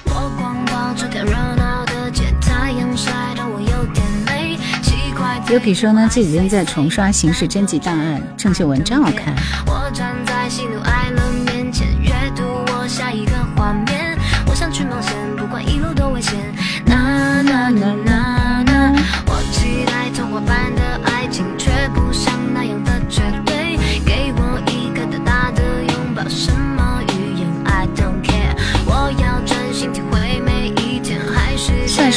[0.06, 4.56] 我逛到这条热闹的街，太阳晒得我有点累。
[4.80, 9.34] 奇怪的 Yuki 说呢，这几天在重刷《刑事侦缉档案》，郑秀文真好看。
[9.66, 10.99] 我站在喜怒哀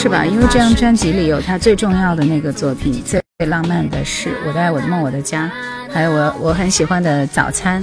[0.03, 5.49] 是吧，因为这张专辑里有他最重要的那个作品，最浪漫的事《我的爱我的梦我的家》，
[5.93, 7.81] 还有我我很喜欢的《早餐》，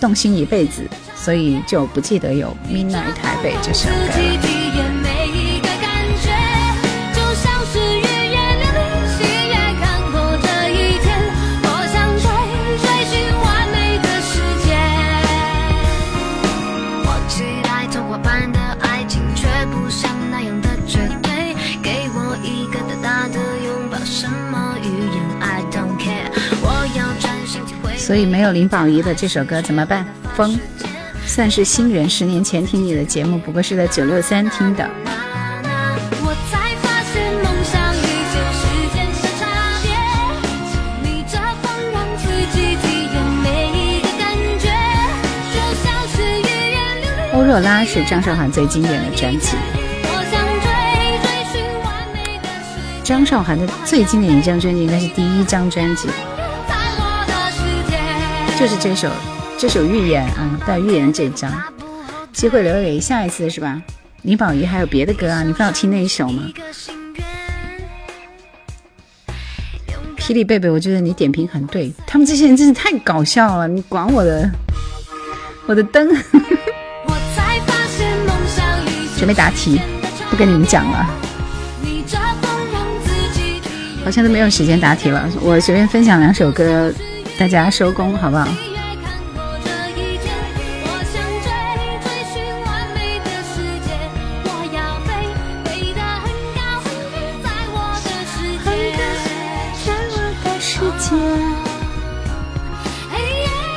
[0.00, 0.82] 动心一辈子，
[1.14, 4.49] 所以就不记得有《Midnight 台北》这首歌
[28.10, 30.04] 所以没有林保怡的这首歌怎么办？
[30.34, 30.58] 风，
[31.26, 32.10] 算是新人。
[32.10, 34.84] 十年前听你的节目，不过是在九六三听的。
[35.14, 39.46] 我才发现梦想与现实间的差
[39.80, 39.94] 别，
[41.08, 43.46] 逆着风让自己体验每
[43.78, 44.66] 一个感觉，
[45.54, 47.38] 就像是语言流连。
[47.38, 49.56] 欧若拉是张韶涵最经典的专辑。
[50.02, 50.66] 我想追
[51.22, 56.08] 追寻完美的世界，张韶涵的最经典一张专辑应该是第一张专辑。
[58.60, 59.08] 就是这首
[59.56, 61.50] 这首《预言》啊，带《预言》这一张，
[62.30, 63.80] 机会留给下一次是吧？
[64.20, 66.42] 林宝仪还有别的歌啊，你非要听那一首吗？
[70.18, 74.50] 霹雳贝贝，我觉得你点评很对，他们这些人真是太搞笑了，你管我的
[75.64, 79.80] 我的灯，我才发现梦想与准备答题，
[80.28, 81.08] 不跟你们讲了。
[84.04, 86.92] 好像都没有时间答题了，我随便分享两首歌，
[87.40, 88.46] 大家收工好不好？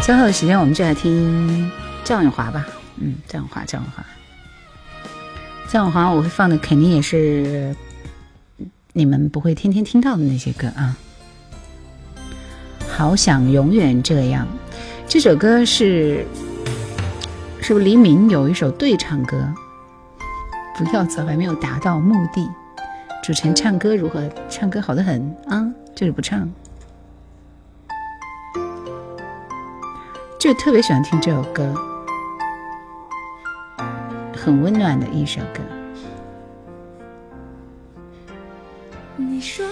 [0.02, 1.72] 最后的时间，我们就来听
[2.04, 2.68] 赵咏华吧。
[2.98, 4.04] 嗯，赵咏华，赵咏华，
[5.70, 7.74] 赵咏华，我会放的肯定也是
[8.92, 10.98] 你们不会天天听到的那些歌啊。
[12.96, 14.48] 好想永远这样，
[15.08, 16.24] 这首歌是
[17.60, 19.52] 是不是黎明有一首对唱歌？
[20.78, 22.48] 不要走，还没有达到目的。
[23.24, 24.30] 主持人唱歌如何？
[24.48, 25.66] 唱歌好的很啊，
[25.96, 26.48] 就是不唱。
[30.38, 31.74] 就特别喜欢听这首歌，
[34.38, 35.62] 很温暖的一首歌。
[39.16, 39.66] 你说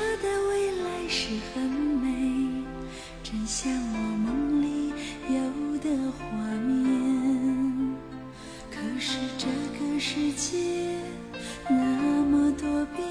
[12.95, 13.05] 边，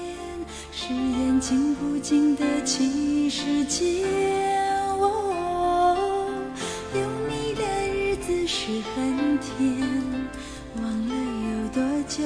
[0.71, 4.05] 誓言经不经的奇世界。
[4.99, 6.29] 哦，
[6.93, 9.59] 有你的日子是很甜，
[10.77, 11.13] 忘了
[11.47, 12.23] 有多久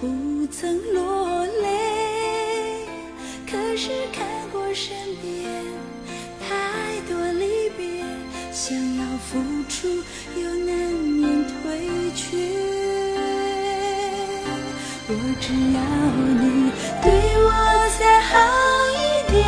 [0.00, 2.86] 不曾落泪。
[3.50, 5.64] 可是看过身边
[6.46, 8.04] 太多离别，
[8.52, 9.38] 想要付
[9.68, 9.88] 出
[10.38, 11.50] 又难免退
[12.14, 12.36] 却。
[15.10, 15.80] 我只要
[16.42, 16.70] 你
[17.08, 17.50] 对我
[17.98, 18.36] 再好
[18.92, 19.40] 一点，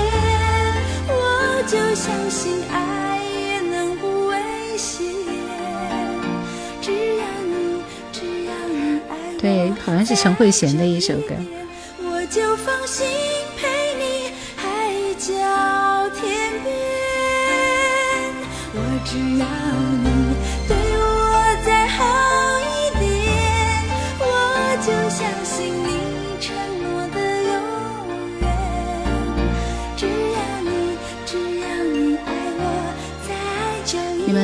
[1.09, 4.35] 我就相信爱也能不危
[4.79, 5.05] 险。
[6.81, 9.39] 只要你，只要你爱我。
[9.39, 11.35] 对，好像是陈慧娴的一首歌。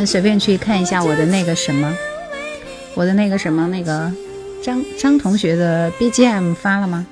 [0.07, 1.93] 随便去看一下我的那个什么，
[2.95, 4.11] 我的那个什么那个
[4.63, 7.05] 张张同学的 BGM 发了吗？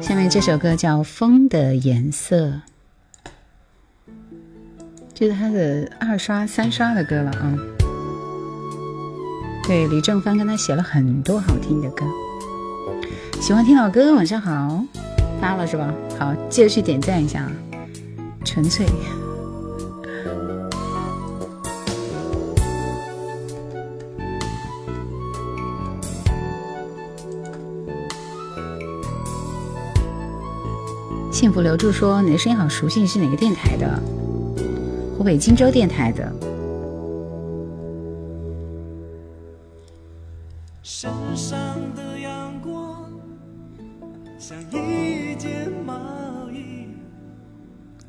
[0.00, 2.46] 下面这首歌叫《风的颜色》，
[5.14, 7.54] 这是他的二刷、三刷的歌了啊。
[9.64, 12.04] 对，李正帆跟他写了很多好听的歌。
[13.40, 14.84] 喜欢听老歌，晚上好，
[15.40, 15.94] 发了是吧？
[16.22, 17.52] 好，记得去点赞一下啊。
[18.44, 18.86] 纯粹。
[31.32, 34.00] 幸福留住说：“你的声音好熟悉，是哪个电台的？
[35.18, 36.32] 湖北荆州电台的。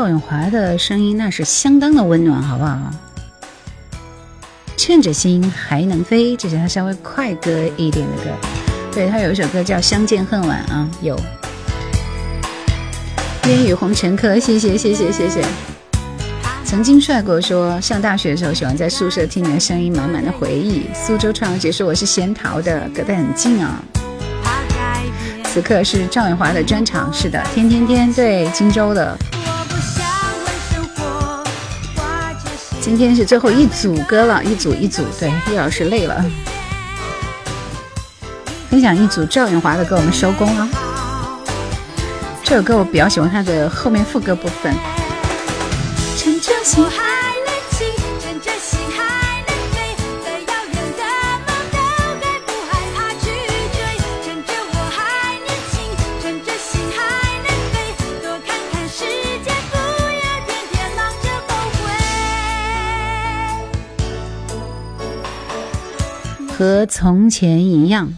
[0.00, 2.90] 赵咏华的声音那是相当的温暖，好不好？
[4.74, 8.30] 趁着心还能飞，这是他稍微快歌一点的歌。
[8.94, 11.20] 对他有一首歌叫《相见恨晚》啊，有。
[13.44, 15.44] 烟雨红尘客，谢谢谢谢谢谢。
[16.64, 20.86] 曾经帅过说，上大学的时候喜欢在宿舍听你的声音，满满的回忆。
[20.94, 23.84] 苏州创结说我是仙桃的，隔得很近啊。
[25.52, 29.14] 此刻是赵咏华的专场，是的，天天天对荆州的。
[32.90, 36.24] 今天是最后一组歌了，一组一组，对，叶老师累了。
[38.68, 40.68] 分享一组赵咏华的歌，我们收工了。
[42.42, 44.74] 这首歌我比较喜欢它的后面副歌部分。
[46.16, 46.84] 趁着心
[66.60, 68.12] 和从前一样。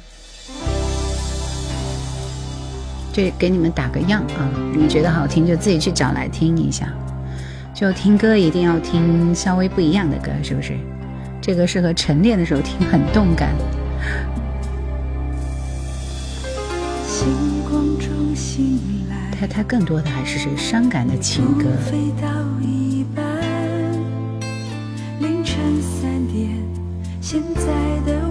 [3.12, 4.51] 这给你们打个样啊！
[4.77, 6.93] 你觉得好听就自己去找来听一下。
[7.73, 10.77] 就听歌一定要听稍微不一样的歌，是不是？
[11.40, 13.55] 这个适合晨练的时候听，很动感。
[17.06, 17.28] 星
[17.62, 21.66] 光中醒来，它它更多的还是是伤感的情歌。
[21.89, 22.28] 飞到
[22.60, 23.24] 一半，
[25.20, 26.51] 凌晨三点，
[27.20, 27.66] 现在
[28.05, 28.22] 的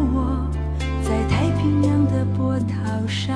[3.12, 3.36] 上。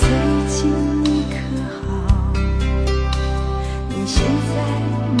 [0.00, 0.08] 最
[0.48, 0.72] 近
[1.04, 1.36] 你可
[1.86, 1.86] 好？
[3.90, 4.54] 你现在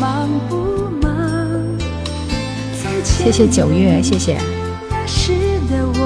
[0.00, 0.56] 忙不
[1.02, 1.06] 忙？
[3.04, 4.38] 谢谢九月，谢谢。
[4.88, 5.34] 那时
[5.68, 6.00] 的我，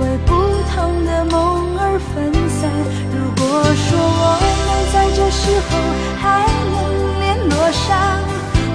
[0.00, 0.32] 为不
[0.72, 2.70] 同的梦而分散。
[3.12, 3.44] 如果
[3.76, 5.70] 说我们在这时候
[6.18, 6.24] 还
[6.72, 6.74] 能
[7.20, 7.84] 联络上，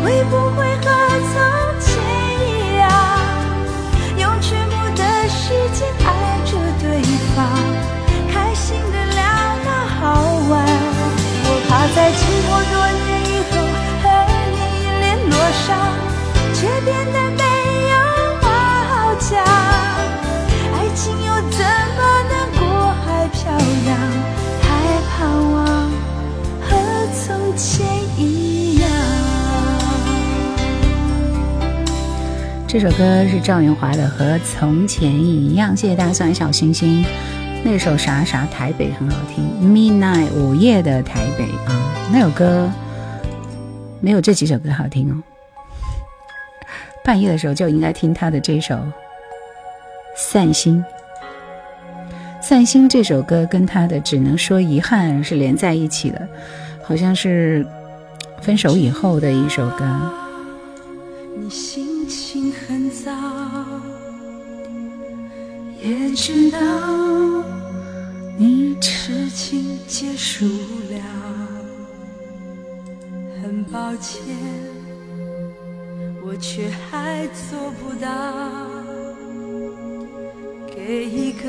[0.04, 0.86] 会不会和
[1.34, 1.36] 从
[32.80, 37.04] 这首歌是赵咏华的《和从前一样》，谢谢大家送来小星星。
[37.64, 41.74] 那首啥啥台北很好听，Midnight 午夜的台北啊，
[42.14, 42.72] 那首歌
[43.99, 45.18] 没有这几首歌好听哦。
[47.04, 48.76] 半夜的时候就应该听他的这首
[50.16, 50.78] 《散心》。
[52.48, 56.28] 《散心》这首歌跟他的《只能说遗憾》是连在一起的，
[56.84, 57.66] 好像是
[58.40, 59.84] 分手以后的一首歌。
[61.40, 61.86] 你心
[65.88, 66.59] 也知道
[68.38, 70.45] 你事情结束
[70.89, 70.99] 了，
[73.41, 74.22] 很抱歉，
[76.26, 78.09] 我却还做不到
[80.76, 81.47] 给一个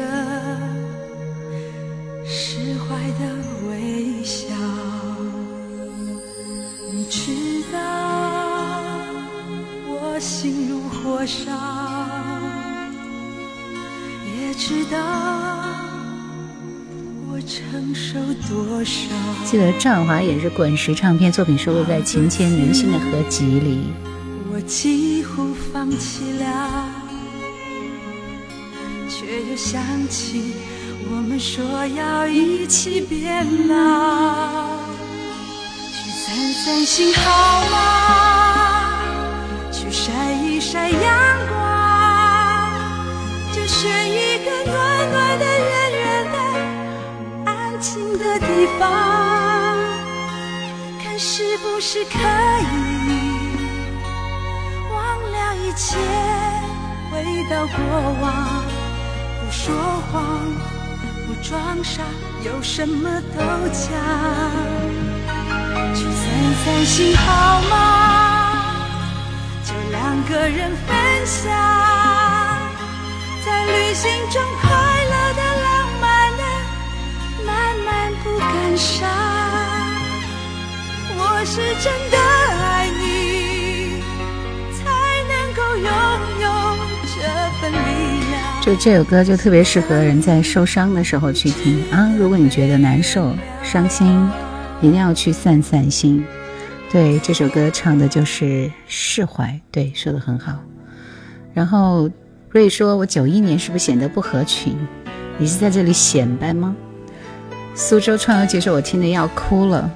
[2.25, 3.35] 释怀的
[3.69, 4.47] 微笑。
[6.93, 7.33] 你知
[7.73, 7.77] 道
[9.89, 11.51] 我心如火烧，
[14.59, 14.99] 知道
[17.31, 18.19] 我承受
[18.49, 19.09] 多少。
[19.45, 23.93] 记得赵华也是滚石唱片作品收录在《情牵人心》的合集里。
[24.53, 26.89] 我几乎放弃了，
[29.09, 30.55] 却又想起
[31.09, 34.77] 我们说要一起变老。
[35.93, 37.77] 去散散心好吗？
[39.71, 41.01] 去晒一晒阳
[41.49, 41.78] 光，
[43.69, 46.39] 选一个暖暖的、远远的、
[47.45, 49.77] 安静的地方。
[51.05, 52.65] 看是不是可以
[54.91, 55.99] 忘了一切，
[57.13, 57.77] 回到过
[58.23, 58.65] 往？
[59.45, 59.75] 不说
[60.11, 60.41] 谎，
[61.27, 62.03] 不装傻，
[62.45, 63.39] 有什么都
[63.69, 63.85] 讲。
[65.95, 66.25] 去散
[66.65, 67.75] 散心好吗？
[69.63, 70.97] 就两个人分
[71.27, 71.53] 享，
[73.45, 76.43] 在旅行中快乐的、浪漫的，
[77.47, 79.09] 慢慢不感伤。
[81.17, 84.03] 我是真的爱你，
[84.75, 84.79] 才
[85.29, 85.89] 能够拥
[86.41, 86.47] 有
[87.15, 87.17] 这
[87.61, 87.77] 份力
[88.31, 88.63] 量。
[88.63, 92.13] 就这首歌就特别适合人在受伤的时候去听啊！
[92.19, 94.31] 如果你觉得难受、伤心，
[94.81, 96.25] 一定要去散散心。
[96.91, 99.59] 对，这首歌唱的就是释怀。
[99.71, 100.55] 对，说的很好。
[101.55, 102.09] 然后
[102.51, 104.75] 瑞说：“我九一年是不是显得不合群？
[105.37, 106.75] 你是在这里显摆吗？”
[107.77, 109.91] 苏州创游结束：“我听得要哭了。”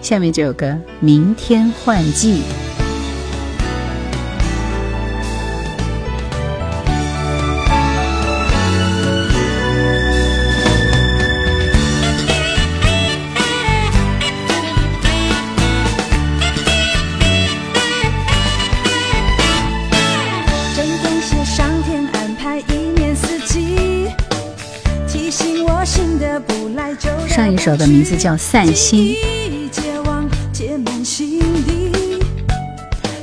[0.00, 0.66] 下面这首歌
[0.98, 2.42] 《明天换季》。
[27.60, 29.14] 首的名字叫《散心》，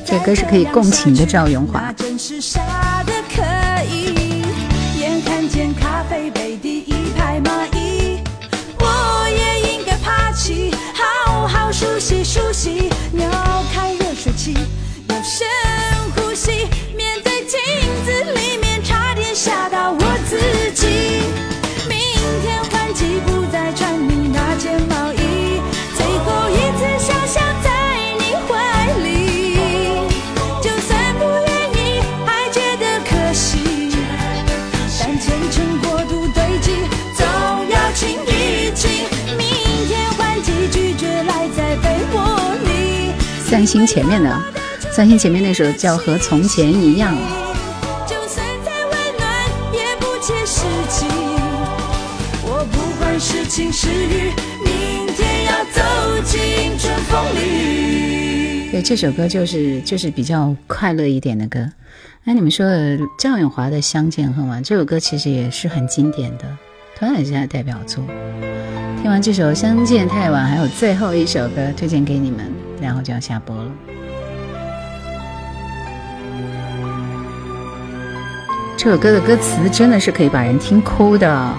[0.05, 1.25] 这歌是可以共情的。
[1.25, 1.91] 赵咏华
[43.67, 44.41] 散心前面的，
[44.93, 47.13] 三星前面那首叫《和从前一样》。
[48.09, 49.29] 就算再温暖，
[49.73, 51.05] 也不切实际。
[52.43, 54.31] 我不管是晴是雨，
[54.63, 55.81] 明天要走
[56.23, 58.71] 进春风里。
[58.71, 61.69] 对，这首歌就是就是比较快乐一点的歌。
[62.23, 66.45] 那你们说的赵咏华的《相见恨晚》这首歌其实也是很经典的，
[66.97, 68.01] 同样也是他的代表作。
[69.07, 72.51] 听完这首《相见太晚》，还有最后一首歌推荐给你们，
[72.81, 73.71] 然后就要下播了。
[78.75, 81.53] 这首歌的歌词真的是可以把人听哭的。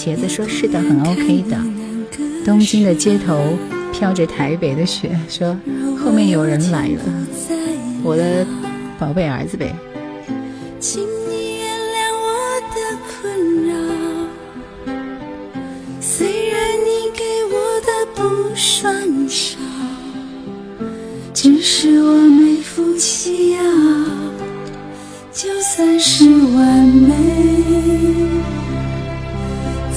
[0.00, 1.58] 茄子说：“是的，很 OK 的。”
[2.42, 3.38] 东京的街头
[3.92, 5.54] 飘着台北的雪，说
[6.02, 7.02] 后面有人来了，
[8.02, 8.46] 我的
[8.98, 9.74] 宝贝儿子呗。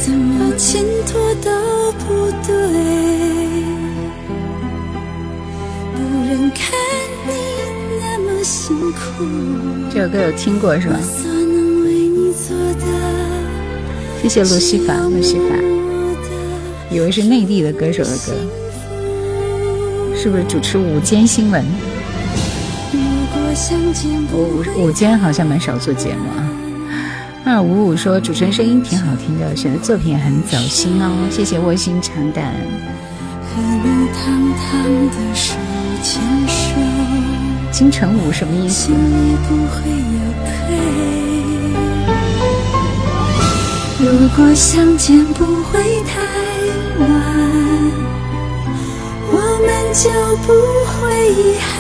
[0.06, 1.50] 怎么牵拖都
[1.94, 2.54] 不对。
[5.96, 5.98] 不
[6.28, 6.78] 忍看
[7.26, 7.32] 你
[8.02, 9.24] 那么辛苦。
[9.90, 11.00] 这首歌有听过是吧？
[14.22, 15.56] 谢谢路西法，路西法，
[16.92, 18.34] 以为是内地的歌手的歌，
[20.18, 21.64] 是不是主持午间新闻？
[22.92, 23.00] 如
[23.34, 26.50] 果相见不午午间好像蛮少做节目啊。
[27.46, 32.54] 二五五说主持人声音挺好听的选的作品也很走心哦谢谢卧薪尝胆。
[33.54, 35.56] 可能汤汤都手
[36.02, 36.74] 牵手
[37.70, 38.86] 金城武什么意思？
[38.86, 40.48] 心里不会有愧
[44.00, 46.22] 如果相见不会太
[47.00, 47.02] 晚
[49.32, 50.10] 我们就
[50.48, 50.50] 不
[50.90, 50.94] 会
[51.34, 51.72] 遗憾。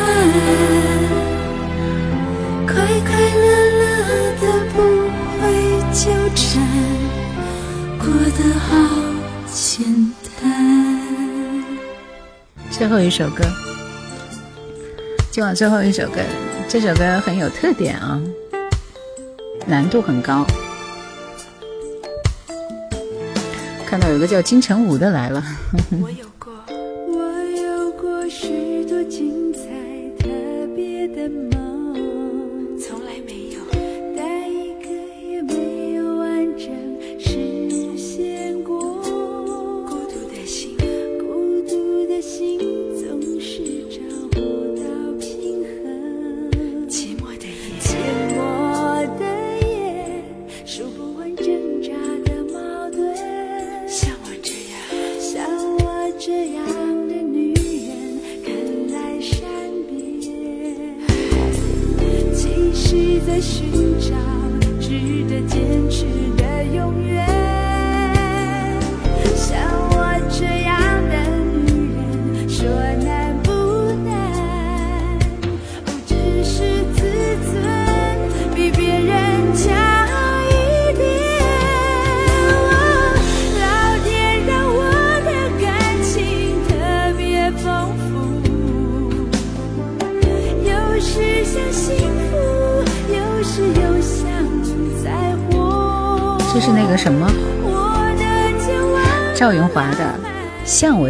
[2.68, 2.74] 快
[3.06, 3.10] 快
[3.40, 3.46] 乐
[3.80, 3.82] 乐
[4.42, 4.78] 的不
[5.94, 6.60] 纠缠
[8.00, 8.76] 过得好
[9.46, 9.86] 简
[10.42, 11.64] 单。
[12.72, 13.44] 最后一首歌。
[15.30, 16.20] 今晚最后一首歌
[16.68, 18.20] 这首歌很有特点啊。
[19.68, 20.44] 难度很高。
[23.86, 25.44] 看到有个叫金城武的来了。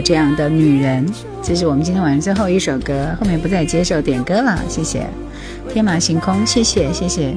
[0.04, 1.08] 这样的女人》，
[1.42, 5.08] 这是我们今天晚上最后一首歌，后面不再接受点歌了，谢谢。
[5.72, 7.34] 天马行空，谢谢谢谢。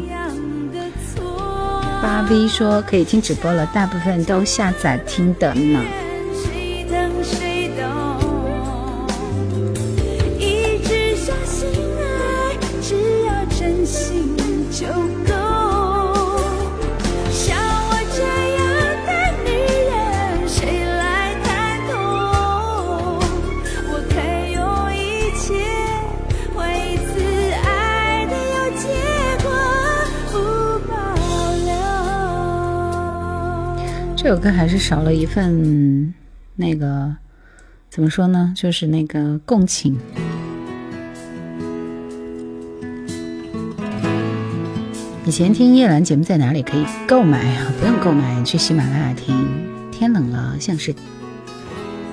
[2.02, 5.80] 八 V 说可以听直播了，大部分都下载听的呢。
[34.52, 36.14] 还是少了一份
[36.56, 37.14] 那个
[37.90, 38.52] 怎么说呢？
[38.56, 39.98] 就是那个共情。
[45.24, 47.73] 以前听叶兰节目在哪里可以购买啊？
[47.81, 49.35] 不用购买，去喜马拉雅听。
[49.90, 50.94] 天冷了，像是，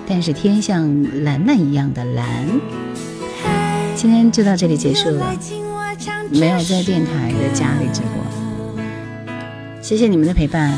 [0.07, 2.47] 但是天像蓝蓝一样的蓝。
[3.93, 5.37] 今天就到这里结束了，
[6.31, 8.23] 没有在电台的家里直播。
[9.81, 10.73] 谢谢你们的陪伴。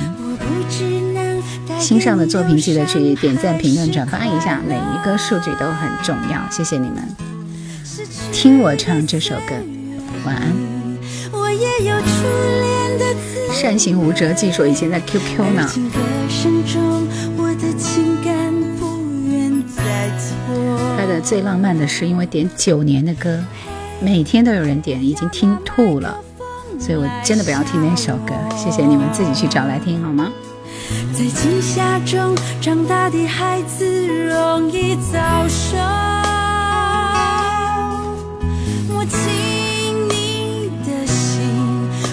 [1.86, 6.42] 新上的作品记得去点赞、评论、转发一下，每一个数据都很重要。
[6.50, 7.08] 谢谢你们，
[8.32, 9.54] 听我唱这首歌，
[10.26, 10.52] 晚安。
[13.54, 15.70] 善行无辙，记说以前在 QQ 呢。
[20.98, 23.44] 他的最浪漫的是，因为点九年的歌，
[24.02, 26.18] 每天都有人点，已经听吐了，
[26.80, 28.34] 所以我真的不要听那首歌。
[28.58, 30.32] 谢谢你们自己去找来听好吗？
[31.14, 35.78] 在惊吓中长大的孩子容易早熟。
[38.90, 41.42] 我听你的心，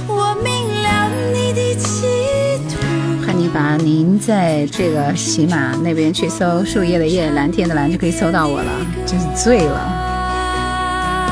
[0.06, 2.06] 我明了你的企
[2.68, 2.76] 图。
[3.26, 8.70] 汉尼拔，您在这个喜马那边去搜“树叶的叶，蓝天的蓝”就可以搜到我了，
[9.06, 10.10] 真是醉了。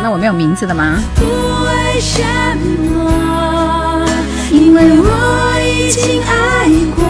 [0.02, 0.98] 那我没有名字的吗？
[1.14, 2.22] 不为什
[2.94, 4.06] 么？
[4.50, 5.06] 因为我
[5.62, 7.09] 已经爱过，所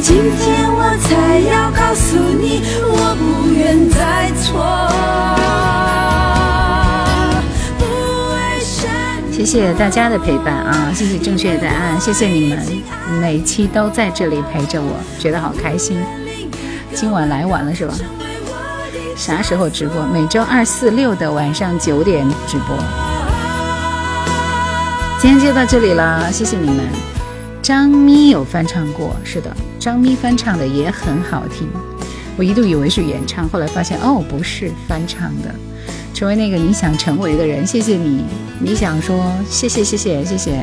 [0.00, 4.64] 今天我才要告诉你，我不愿再错。
[9.32, 10.90] 谢谢大家的陪伴啊！
[10.94, 12.58] 谢谢正确答案，谢谢你们
[13.20, 16.02] 每期都在这里陪着我，觉得好开心。
[16.94, 17.94] 今晚来晚了是吧？
[19.16, 20.02] 啥时候直播？
[20.06, 22.76] 每周二、四、六的晚上九点直播。
[25.20, 26.84] 今天就到这里了，谢谢你们。
[27.62, 29.54] 张咪有翻唱过，是的，
[29.86, 31.68] 张咪翻唱的也很好听。
[32.36, 35.54] 我一度以为是原唱，后来发现哦，不是翻唱的。
[36.12, 38.24] 成为那个你想成为的人，谢谢你。
[38.58, 40.60] 你想说谢谢谢谢谢谢。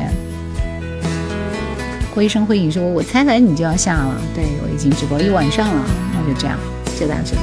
[2.14, 6.60] 灰声灰影说，我猜猜你就要下了，对我已经直播一晚上了，那就这样，
[7.00, 7.42] 就到这里，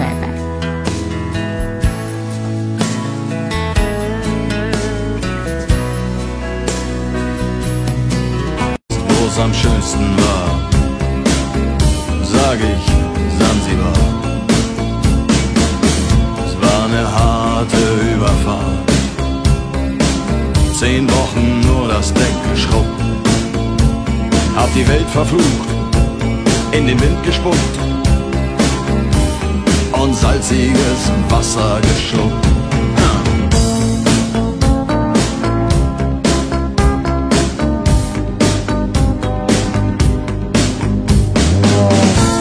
[0.00, 0.28] 拜拜。
[9.06, 9.30] Wo
[20.80, 23.02] Zehn Wochen nur das Deck geschrubbt.
[24.56, 25.68] Hab die Welt verflucht,
[26.72, 27.58] in den Wind gespuckt.
[29.92, 32.46] Und salziges Wasser geschluckt.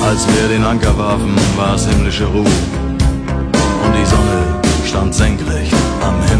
[0.01, 6.15] Als wir den Anker warfen, war es himmlische Ruhe und die Sonne stand senkrecht am
[6.29, 6.38] Himmel.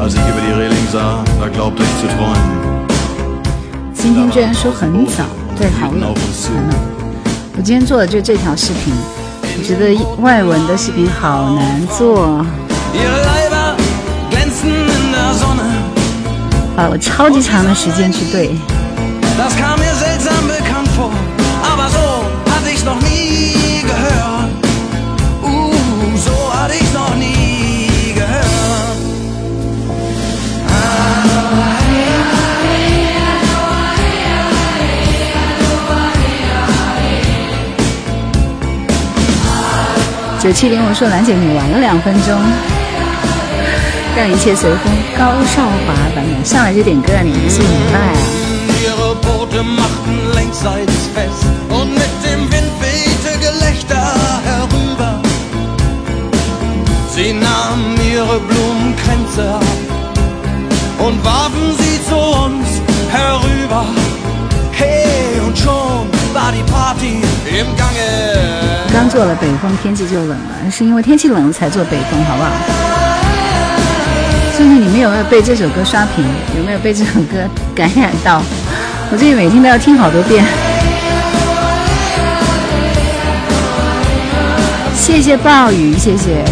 [0.00, 2.40] Als ich über die Reling sah, da glaubte ich zu träumen.
[3.92, 5.24] 今天居然说很早，
[5.58, 6.74] 对，好冷，很冷。
[7.54, 8.94] 我今天做的就这条视频，
[9.42, 12.42] 我觉得外文的视频好难做。
[16.74, 18.56] 花了我超级长的时间去对。
[40.39, 42.39] 九七零，我说兰姐你玩了两分钟，
[44.15, 44.93] 让一切随风。
[45.17, 48.13] 高少华版本上来就点歌啊，你不信明白啊？
[48.85, 53.95] Ihre Boote machten längsseits fest und mit dem Wind wehte Gelächter
[54.45, 55.19] herüber.
[57.09, 59.63] Sie nahmen ihre Blumenkränze ab
[60.99, 62.67] und warfen sie zu uns
[63.09, 63.85] herüber.
[64.73, 66.07] Hey, und schon
[68.92, 72.50] 刚做了北风，天气就冷了，是因为天气冷了才做北风，好不好？
[74.56, 76.24] 最近你们有没有被这首歌刷屏？
[76.56, 77.36] 有没有被这首歌
[77.74, 78.42] 感染到？
[79.10, 80.44] 我最近每天都要听好多遍。
[84.94, 86.44] 谢谢暴雨，谢谢。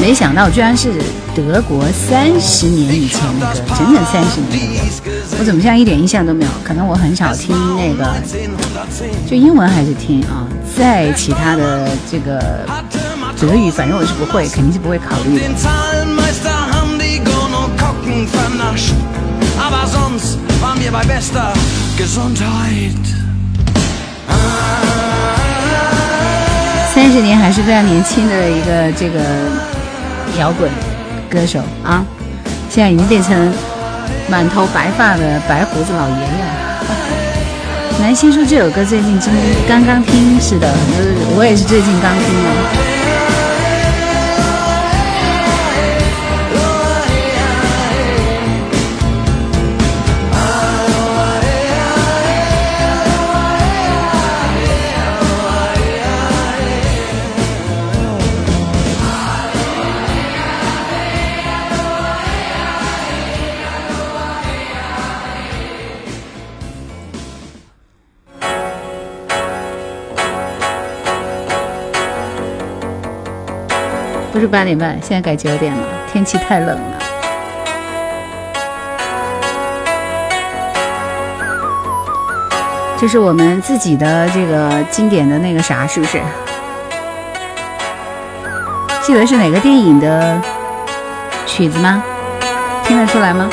[0.00, 0.92] 没想到居然是
[1.38, 4.82] 德国三十年以前的歌整整三十年
[5.38, 8.12] 我怎么现在一点印象都没有可能我很少听那个
[9.24, 12.66] 就英文还是听啊在其他的这个
[13.40, 15.44] 德语反正我是不会肯定是不会考虑的。
[26.92, 29.20] 三十年还是非常年轻的一个这个
[30.36, 30.97] 摇滚。
[31.30, 32.04] 歌手啊，
[32.70, 33.52] 现在已经变成
[34.28, 36.54] 满头白发的白胡子老爷爷了。
[38.00, 39.18] 南星说这首歌最近
[39.68, 40.76] 刚刚听，是的，呃
[41.36, 42.77] 我也是最近刚听的。
[74.38, 75.82] 不是八点半，现在改九点了，
[76.12, 76.98] 天气太冷了。
[82.96, 86.22] 这是我们自己的这个经典的那个啥，是不是？
[89.02, 90.40] 记得是哪个电影的
[91.44, 92.00] 曲子吗？
[92.84, 93.50] 听得出来吗？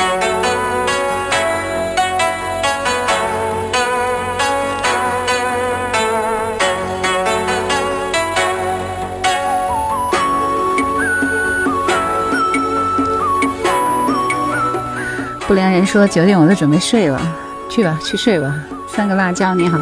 [15.46, 17.20] 不良人说九点我都准备睡了，
[17.68, 18.52] 去吧，去睡吧。
[18.88, 19.78] 三个辣椒，你好。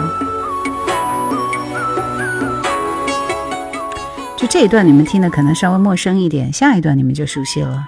[4.36, 7.84] 就这一段你们听的可能稍微陌生一点，下一段你们就熟悉了。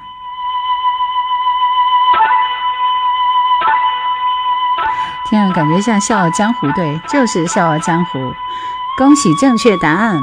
[5.29, 8.19] 天啊，感觉像《笑傲江湖》，对，就是《笑傲江湖》。
[8.97, 10.19] 恭喜正确答案！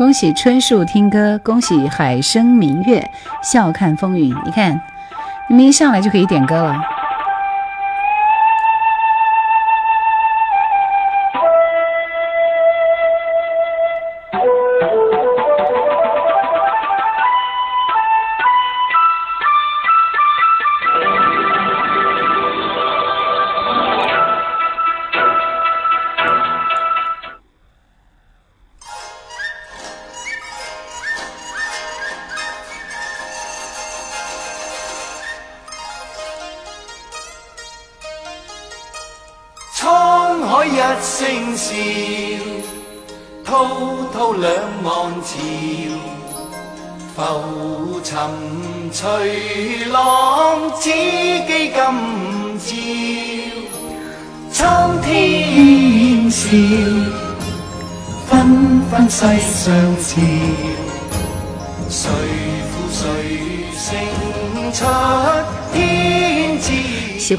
[0.00, 3.06] 恭喜春树听歌，恭喜海生明月，
[3.42, 4.34] 笑看风云。
[4.46, 4.80] 你看，
[5.46, 6.74] 你们一上来就可以点歌了。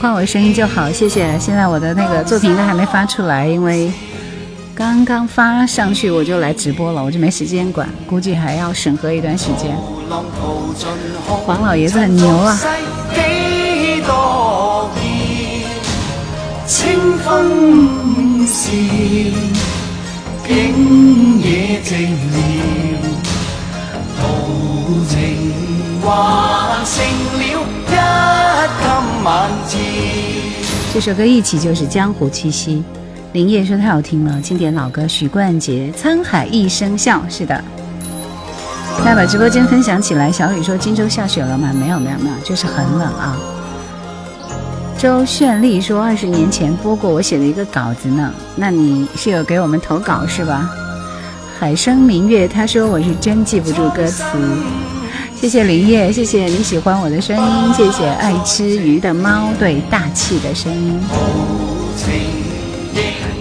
[0.01, 1.37] 换我声音就好，谢谢。
[1.37, 3.91] 现在我的那个作品都还没发出来，因为
[4.73, 9.77] 刚刚发上去我就来直播了，我就没时间管，估计还要审核一段时间。
[11.45, 12.59] 黄老爷子很牛啊！
[16.65, 18.71] 清风笑，
[20.47, 22.41] 景野寂寥，
[24.17, 24.23] 豪
[25.07, 25.61] 情
[26.01, 27.05] 还剩
[27.53, 27.60] 了。
[30.93, 32.83] 这首歌一起就是江湖气息。
[33.33, 37.63] 林叶说太好听了，经典老歌许冠杰《沧海一声笑》是的。
[38.99, 40.31] 大家把直播间分享起来。
[40.31, 41.71] 小雨说荆州下雪了吗？
[41.73, 43.37] 没有没有没有，就是很冷啊。
[44.97, 50.69] 周绚丽说二十年前播过我写的一个稿子呢，那你是有给我们投稿是吧？
[51.57, 54.23] 海生明月他说我是真记不住歌词。
[55.41, 61.01] 谢谢林叶，谢谢你喜欢我的声音，谢谢爱吃鱼的猫对大气的声音。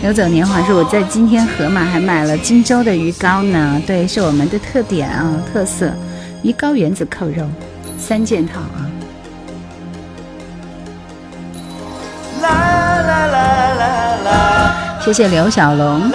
[0.03, 5.93] 游走年华说我在今天盒马还买了荆州的鱼糕呢，对，是我们的特点啊，特色
[6.43, 7.47] 鱼糕原子扣肉
[7.99, 8.89] 三件套啊。
[12.41, 15.01] 啦啦啦啦啦。
[15.05, 16.11] 谢谢刘小龙。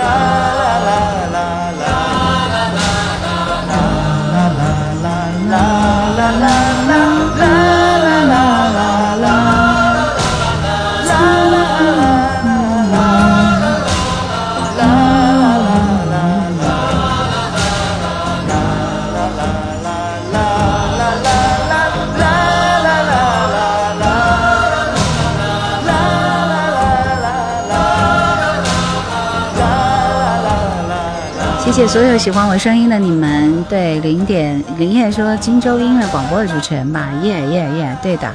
[31.75, 33.61] 谢谢所有喜欢我声音的你们。
[33.65, 38.33] 对，零点林叶说荆州音乐广播的主持人吧，耶耶耶，对的。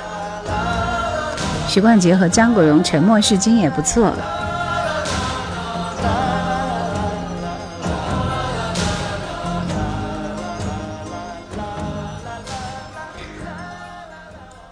[1.66, 4.12] 许冠杰和张国荣《沉默是金》也不错。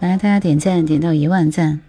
[0.00, 1.80] 来，大家点赞，点到一万赞。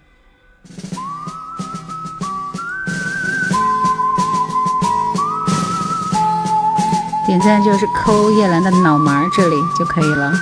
[7.29, 10.33] 点赞就是抠叶兰的脑门儿这里就可以了。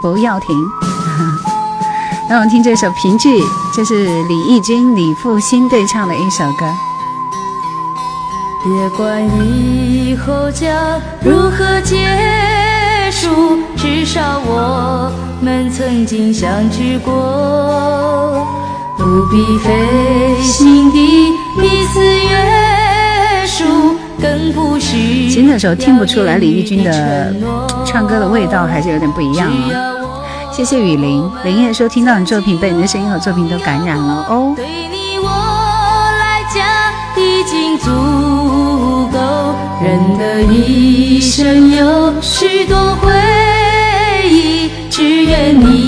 [0.00, 0.56] 不要停，
[2.26, 3.42] 让我们听这首评剧，
[3.74, 6.64] 这是李翊君、李复兴对唱的一首歌。
[8.64, 12.08] 别管以后将如何结
[13.12, 18.43] 束，至少我们曾经相聚过，
[19.04, 19.70] 不必费
[20.40, 27.30] 心地彼此约束，更不需其实那时候听不出来李翊君的
[27.84, 29.92] 唱歌的味道还是有点不一样啊。
[30.50, 34.54] 谢谢雨林，林叶说听到你作品，被你的声音和作品都感染了哦。
[34.56, 36.64] 对你我来讲
[37.22, 37.90] 已经足
[39.12, 39.54] 够，
[39.84, 43.12] 人的一生有许多回
[44.30, 45.83] 忆，只愿你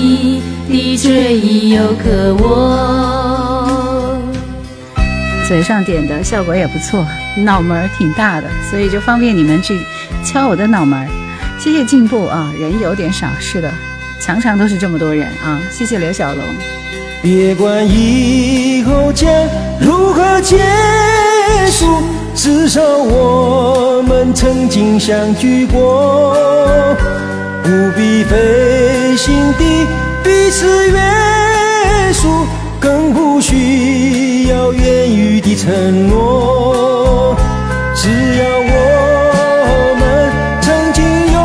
[0.67, 4.17] 的追忆有个我。
[5.47, 7.05] 嘴上点的效果也不错，
[7.37, 9.79] 脑门儿挺大的，所以就方便你们去
[10.23, 11.07] 敲我的脑门儿。
[11.57, 13.71] 谢谢进步啊，人有点少，是的，
[14.21, 15.61] 常常都是这么多人啊。
[15.71, 16.43] 谢谢刘小龙。
[17.21, 19.29] 别管以后将
[19.79, 20.57] 如何结
[21.71, 22.03] 束，
[22.35, 26.35] 至少我们曾经相聚过，
[27.63, 29.87] 不必费心地
[30.27, 30.99] 彼此约
[32.11, 32.45] 束，
[32.81, 37.33] 更不需要言语的承诺。
[37.95, 40.29] 只要我们
[40.59, 41.39] 曾经拥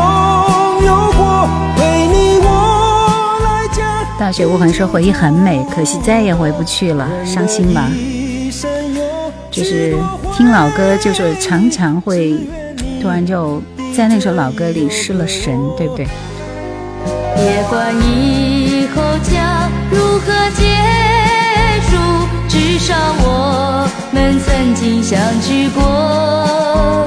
[0.85, 1.47] 有过，
[1.77, 3.79] 为你我来讲。
[4.19, 7.89] 大雪无痕说回忆很美，可惜再也回不去了，伤心吧。
[9.49, 9.95] 就是
[10.35, 12.37] 听老歌，就是常常会
[13.01, 13.61] 突然就
[13.95, 16.05] 在那首老歌里失了神，对不对？
[17.35, 18.52] 别管以
[20.25, 20.63] 何结
[21.89, 21.97] 束，
[22.47, 27.05] 至少我们曾经相聚过，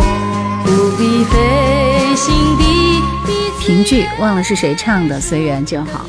[0.65, 6.07] 不必费心地彼此评剧忘了是谁唱的，随缘就好。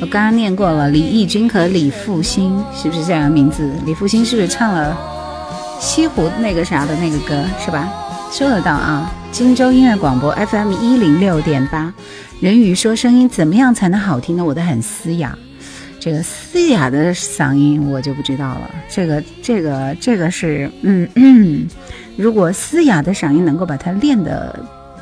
[0.00, 3.70] 我刚刚念过了，李翊君和李复兴是不是这样的名字？
[3.84, 4.96] 李复兴是不是唱了
[5.78, 7.88] 西湖那个啥的那个歌是吧？
[8.32, 9.12] 收得到啊！
[9.32, 11.92] 荆州音乐广播 FM 一零六点八。
[12.40, 14.44] 人鱼说：“声音怎么样才能好听呢？
[14.44, 15.36] 我的很嘶哑，
[16.00, 18.70] 这个嘶哑的嗓音我就不知道了。
[18.88, 20.70] 这个、这个、这个是……
[20.80, 21.68] 嗯嗯，
[22.16, 24.58] 如果嘶哑的嗓音能够把它练得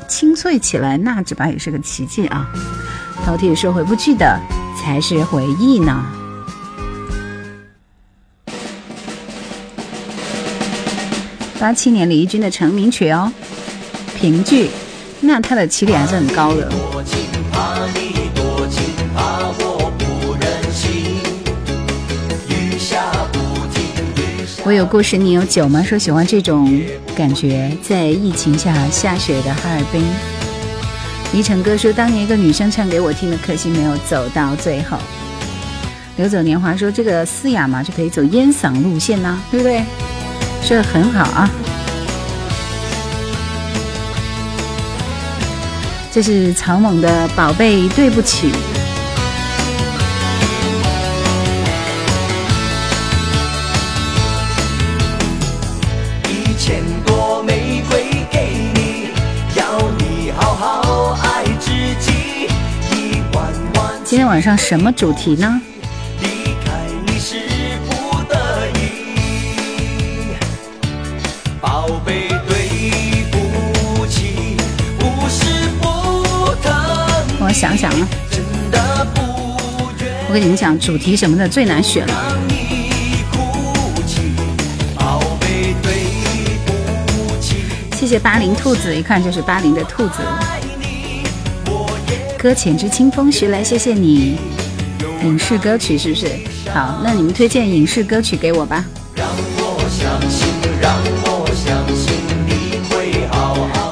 [0.09, 2.51] 清脆起来，那只怕也是个奇迹啊！
[3.25, 4.37] 饕餮说：“回不去的
[4.77, 6.05] 才是回忆呢。”
[11.59, 13.31] 八七年李翊君的成名曲哦，
[14.19, 14.65] 《评剧》，
[15.21, 16.69] 那他的起点还是很高的。
[24.69, 25.81] 我有故事，你有酒吗？
[25.81, 26.79] 说喜欢这种
[27.15, 30.05] 感觉，在疫情下下雪的哈尔滨。
[31.33, 34.95] 黎晨哥说，当年一个女生唱给我听的，可惜没有走到最后。
[36.17, 39.83] 流走年华说，这个嘶哑嘛，就可以走烟嗓路线呐，对不对？
[40.61, 41.49] 说的很好啊。
[46.11, 48.51] 这是曹猛的《宝贝对不起》。
[64.29, 65.59] 晚上什么主题呢？
[66.21, 66.27] 离
[66.63, 66.71] 开
[67.07, 67.35] 你是
[67.89, 68.35] 不得
[68.75, 70.35] 已，
[71.59, 74.55] 宝贝对不起，
[74.99, 76.71] 不是不疼
[77.39, 79.21] 我想想啊，真的不
[80.27, 82.35] 我跟你们讲，主题什么的最难选了。
[87.97, 90.21] 谢谢八零兔子，一看就是八零的兔子。
[92.41, 94.37] 搁浅之清风徐来，谢谢你。
[95.23, 96.25] 影视歌曲是不是？
[96.73, 98.85] 好，那你们推荐影视歌曲给我吧。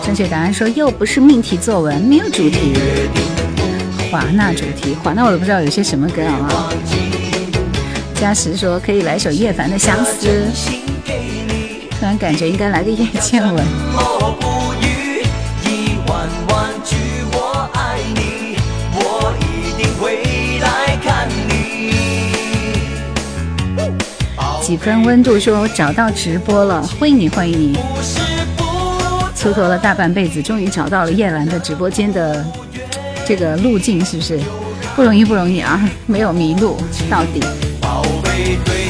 [0.01, 2.73] 正确答案说又不是命题作文，没有主题。
[4.09, 6.73] 华纳主题，华纳我都不知道有些什么歌好不好？
[8.15, 10.25] 嘉实说可以来首叶凡的《相思》，
[11.99, 13.61] 突然感觉应该来个叶倩文。
[24.67, 27.77] 几分温度说我找到直播了，欢迎你，欢迎你。
[29.33, 32.45] 蹉跎了大半辈子，终于找到了叶兰的直播间的
[33.25, 34.37] 这个路径，是不是？
[34.93, 35.89] 不容易，不容易啊！
[36.05, 36.75] 没有迷路，
[37.09, 37.39] 到底。
[37.79, 38.86] 宝贝对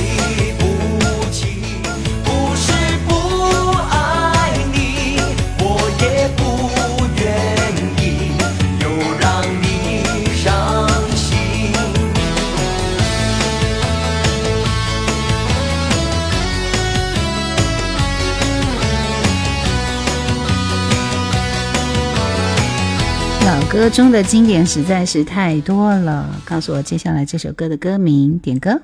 [23.78, 28.82] 歌中的经典实在是太多了，告诉我接下来这首歌的歌名，点歌。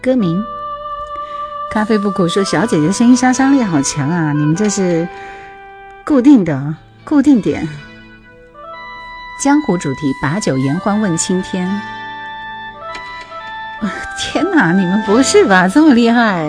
[0.00, 0.40] 歌名：
[1.72, 4.32] 咖啡不苦说小姐姐声音杀伤力好强啊！
[4.32, 5.08] 你们这是
[6.04, 7.68] 固定的固定点。
[9.42, 11.68] 江湖主题：把酒言欢问青天。
[14.16, 15.66] 天哪，你们不是吧？
[15.66, 16.48] 这么厉害？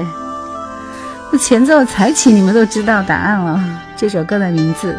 [1.31, 3.59] 这前奏才起，你们都知道答案了。
[3.95, 4.95] 这首歌的名字。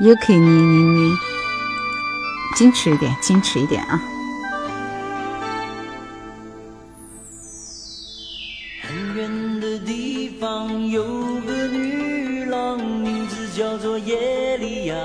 [0.00, 1.12] Yuki，你你你，
[2.56, 4.02] 矜持一点，矜持一点啊！
[8.82, 11.04] 很远的地方有
[11.46, 14.96] 个女郎，名字叫做耶利亚。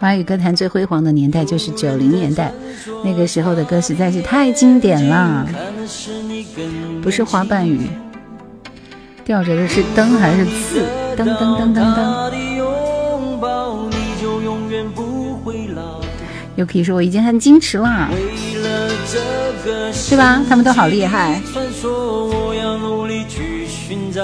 [0.00, 2.52] 华语歌坛最辉煌的年代就是九零年代，
[3.04, 5.46] 那个时候的歌实在是太经典了。
[7.00, 7.88] 不是花瓣雨，
[9.24, 10.84] 吊着的是灯还是刺？
[11.16, 12.51] 噔噔噔噔噔。
[16.56, 19.18] Yuki 说我已经很矜持了，为了这
[19.64, 20.42] 个是吧？
[20.48, 21.40] 他们都好厉害。
[21.50, 24.22] 传说，我要努力去寻找。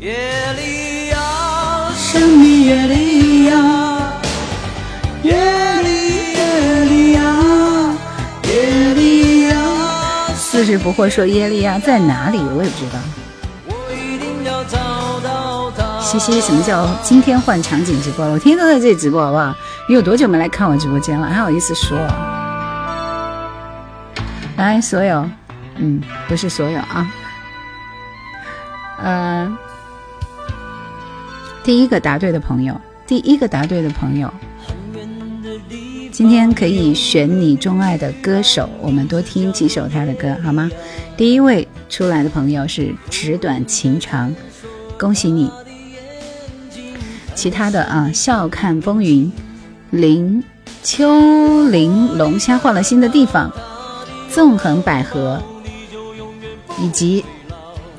[0.00, 0.16] 耶
[0.56, 4.12] 利亚，生命耶利亚，
[5.22, 5.34] 耶
[5.82, 6.32] 利
[7.12, 7.22] 亚，
[8.48, 9.54] 耶利亚，
[10.34, 12.38] 四十不惑说耶利亚在哪里？
[12.56, 12.98] 我也不知道。
[13.66, 14.78] 我一定要找
[15.22, 16.00] 到她。
[16.00, 18.32] 西西，什么叫今天换场景直播了？
[18.32, 19.54] 我天天都在这里直播，好不好？
[19.92, 21.28] 你有多久没来看我直播间了？
[21.28, 21.98] 还好意思说？
[24.56, 25.28] 来，所有，
[25.76, 27.12] 嗯，不是所有啊，
[29.02, 29.58] 呃，
[31.62, 32.74] 第一个答对的朋友，
[33.06, 34.32] 第一个答对的朋友，
[36.10, 40.70] 今天可以选你钟爱的歌手，我们多听几首他的歌，好吗？
[41.18, 44.34] 第一位出来的朋友是纸短情长。
[44.98, 45.50] 恭喜你。
[47.34, 49.30] 其他的啊，笑看风云，
[49.92, 50.42] 林
[50.82, 53.52] 秋林龙虾换了新的地方，
[54.30, 55.38] 纵横捭阖，
[56.80, 57.22] 以及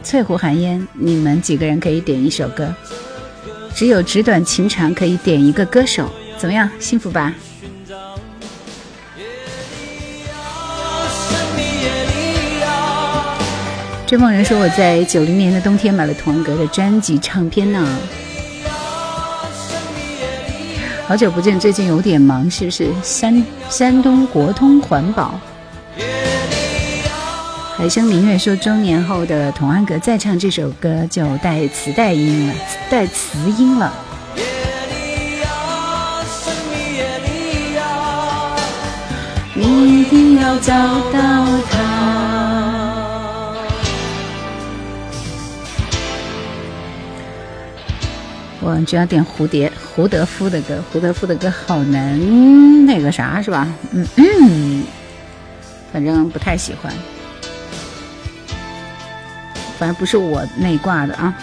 [0.01, 2.73] 翠湖寒烟，你们几个人可以点一首歌，
[3.75, 6.67] 只有纸短情长可以点一个歌手，怎么样？
[6.79, 7.31] 幸福吧？
[14.07, 17.87] 追梦人说我在九零年的冬天买了童安格的专辑唱片呢。
[21.13, 22.87] 好久不见，最近有点忙，是不是？
[23.03, 25.39] 山山东国通环保。
[27.77, 32.55] 海生明月说，中年后的童安格再唱这首歌就带磁带音了，
[32.89, 33.93] 带磁音了。
[39.53, 41.92] 你一定要找到他。
[48.65, 53.67] 我就要点蝴蝶胡德夫的歌，胡德夫的歌好难那个啥是吧？
[53.91, 54.83] 嗯嗯，
[55.91, 56.93] 反正不太喜欢，
[59.77, 61.33] 反正不是我内挂的啊。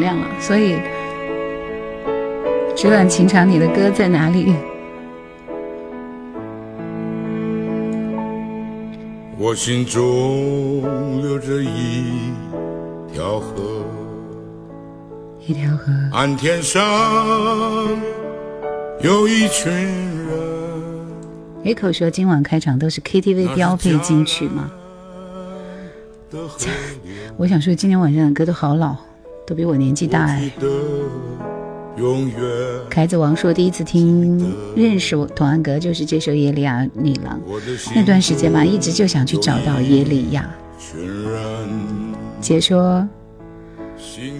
[0.00, 0.76] 亮了，所以
[2.74, 4.54] 纸短情长，你的歌在哪里？
[9.38, 12.32] 我心中流着一
[13.12, 13.84] 条河，
[15.46, 16.82] 一条河，岸天上
[19.02, 20.50] 有一群人。
[21.62, 24.70] 野口说今晚开场都是 KTV 标配金曲吗？
[27.36, 28.94] 我想说今天晚上的歌都好老，
[29.50, 30.48] 都比我年纪大哎。
[32.88, 37.38] 凯子王说第一次听认识我童安格就是这首《耶利亚女郎》，
[37.92, 40.48] 那段时间嘛，一直就想去找到耶利亚。
[42.40, 43.06] 姐说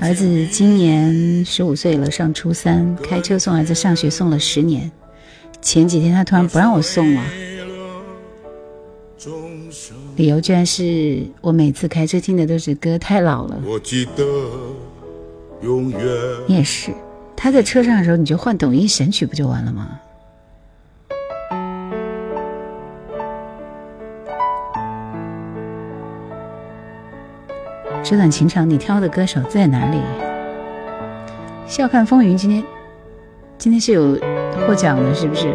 [0.01, 4.91] 儿子今年十五岁了，上初三，开车送儿子上学送了十年，
[5.61, 7.23] 前几天他突然不让我送了，
[10.17, 13.61] 理由居然是我每次开车听的都是歌太老了。
[13.67, 14.25] 我记得
[15.63, 16.01] 永远。
[16.47, 16.93] 你也是。
[17.37, 19.89] 他在车上的时候，你就换抖音神曲不就完了吗？
[28.03, 30.01] 这段情长，你挑的歌手在哪里？
[31.67, 32.65] 笑看风云，今天
[33.57, 34.19] 今天是有
[34.67, 35.47] 获奖的，是不是？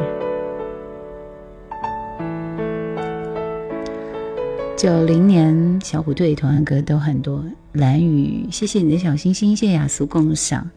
[4.77, 7.43] 九零年小虎队、同安歌都很多。
[7.73, 10.69] 蓝雨，谢谢你的小心心，谢谢雅俗共赏。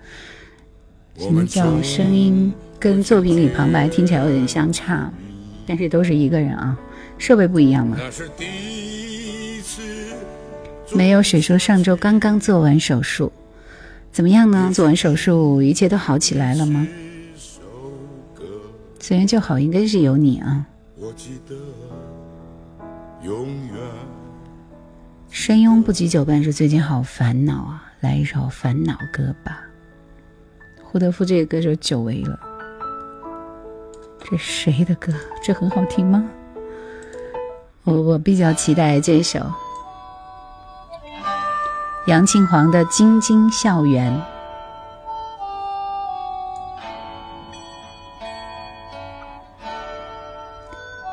[1.16, 5.12] 什么叫声音跟作品里旁白听起来有点相差？
[5.66, 6.78] 但是都是一个人啊，
[7.18, 7.98] 设备不一样嘛。
[10.94, 13.32] 没有谁说上周刚刚做完手术，
[14.12, 14.70] 怎么样呢？
[14.72, 16.86] 做完手术一切都好起来了吗？
[19.00, 20.66] 虽然就好，应该是有你啊。
[23.28, 23.74] 永远
[25.28, 29.60] 深拥不及久伴说最近好烦恼啊，来一首烦恼歌吧。
[30.82, 32.40] 胡德夫这个歌手久违了，
[34.24, 35.12] 这谁的歌？
[35.44, 36.24] 这很好听吗？
[37.84, 39.40] 我我比较期待这首
[42.06, 44.10] 杨庆煌的《京津校园》。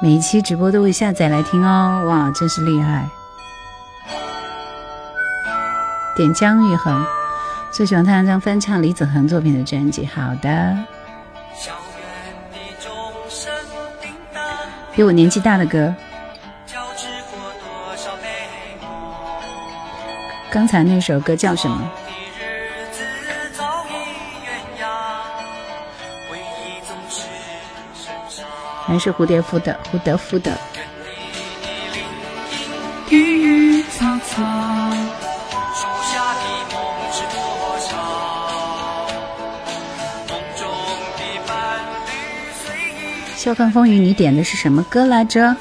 [0.06, 3.10] 每一期直播都会下载来听哦，哇，真是厉害！
[6.16, 7.04] 点姜育恒。
[7.72, 10.06] 最喜欢他那张翻唱李子恒作品的专辑。
[10.06, 10.78] 好的，
[14.94, 15.92] 比我年纪大的歌。
[20.52, 21.82] 刚才那首歌叫什么？
[28.88, 29.80] 还是蝴蝶夫的？
[29.92, 30.58] 胡德夫的。
[33.10, 34.44] 郁郁草草。
[43.36, 45.56] 笑看风云，你点的是什么歌来着？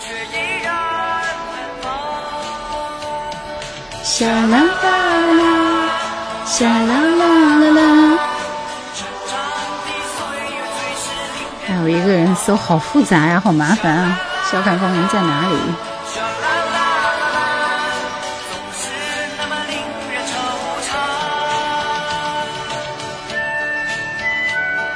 [4.02, 4.86] 沙啦啦
[5.34, 5.90] 啦，
[6.46, 7.13] 沙啦啦啦
[11.84, 14.18] 我一个人搜，好复杂呀，好麻烦啊！
[14.50, 15.56] 笑看风云在哪里？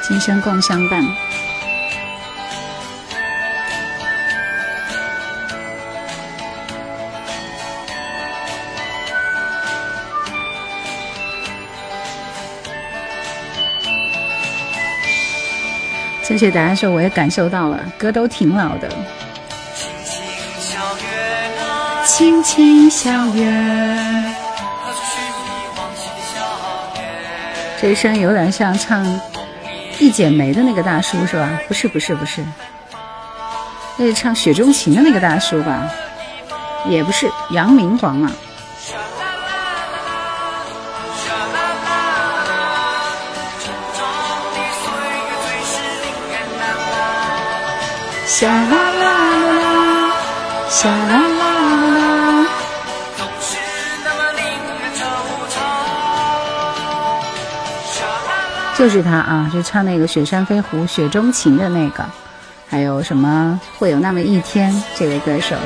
[0.00, 1.04] 今生共相伴。
[16.38, 18.88] 正确答案是，我也感受到了，歌都挺老的。
[27.80, 29.04] 这一声有点像唱
[29.98, 31.58] 《一剪梅》的那个大叔是吧？
[31.66, 32.44] 不是，不是，不是，
[33.96, 35.90] 那是唱《雪中情》的那个大叔吧？
[36.88, 38.30] 也不是，杨明皇啊。
[48.38, 50.12] 沙啦啦啦啦，
[50.70, 52.46] 沙啦啦啦啦。
[58.76, 62.04] 就是他啊，就唱那个《雪山飞狐》《雪中情》的那个，
[62.70, 64.72] 还有什么会有那么一天？
[64.94, 65.56] 这位歌手。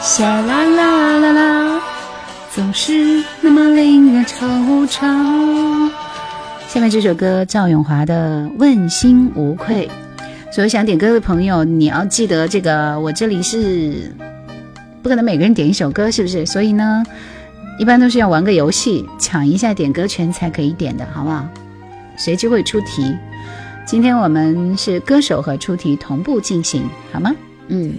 [0.00, 1.80] 沙啦啦啦啦，
[2.54, 5.90] 总是那么令人惆怅。
[6.70, 9.90] 下面这首歌赵咏华的《问心无愧》，
[10.54, 14.14] 所有想点歌的朋友，你要记得这个，我这里是
[15.02, 16.46] 不可能每个人点一首歌，是不是？
[16.46, 17.02] 所以呢，
[17.76, 21.44] 一般都是要玩个游戏，抢一下点歌权才可以点的，好不好？
[22.16, 23.16] 随机会出题，
[23.84, 27.34] 今天我们是歌手和出题同步进行，好吗？
[27.66, 27.92] 嗯。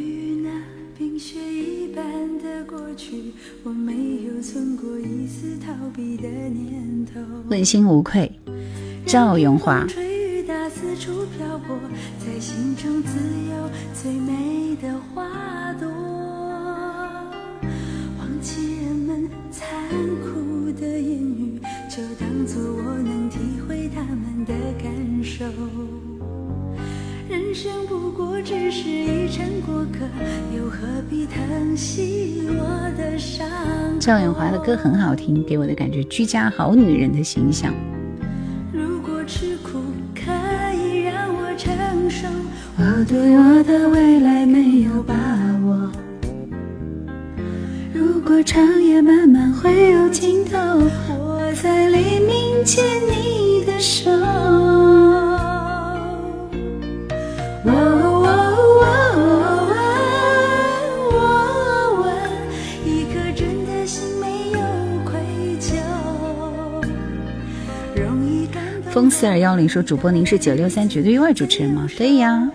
[7.49, 8.31] 问心无愧，
[9.05, 9.85] 赵咏华。
[9.87, 11.77] 吹雨打四处漂泊，
[12.19, 13.17] 在心中自
[13.49, 15.87] 有最美的花朵。
[18.19, 19.67] 忘记人们残
[20.21, 21.59] 酷的言语，
[21.89, 24.91] 就当作我能体会他们的感
[25.23, 25.45] 受。
[27.29, 30.05] 人生不过只是一场过客，
[30.55, 33.47] 又何必疼惜我的伤？
[33.99, 37.73] 赵咏华的歌很好听，给我的感觉居家好女人的形象。
[43.01, 45.15] 我对我的未来没有把
[45.65, 45.91] 握。
[47.91, 50.55] 如果长夜漫漫会有尽头，
[51.17, 54.11] 我在黎明牵你的手。
[54.11, 54.19] 哦
[57.63, 58.29] 哦哦
[58.83, 58.85] 哦
[61.09, 62.05] 哦哦，
[62.85, 63.49] 一颗真
[63.87, 64.59] 心没有
[65.03, 65.17] 愧
[65.59, 65.73] 疚，
[68.91, 72.47] 风四二幺零说：“主播，您是九六三绝对优爱主持人吗？”对呀，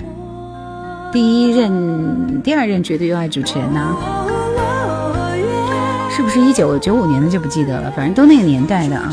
[1.13, 3.97] 第一任、第二任绝对优爱主持人呢、
[6.11, 9.13] 是不是一九九五年的就不记得了，反正都那个年代的啊。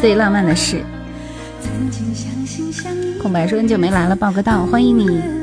[0.00, 0.82] 最浪漫的事，
[3.20, 5.37] 空白说很久没来了，报个到，欢迎你。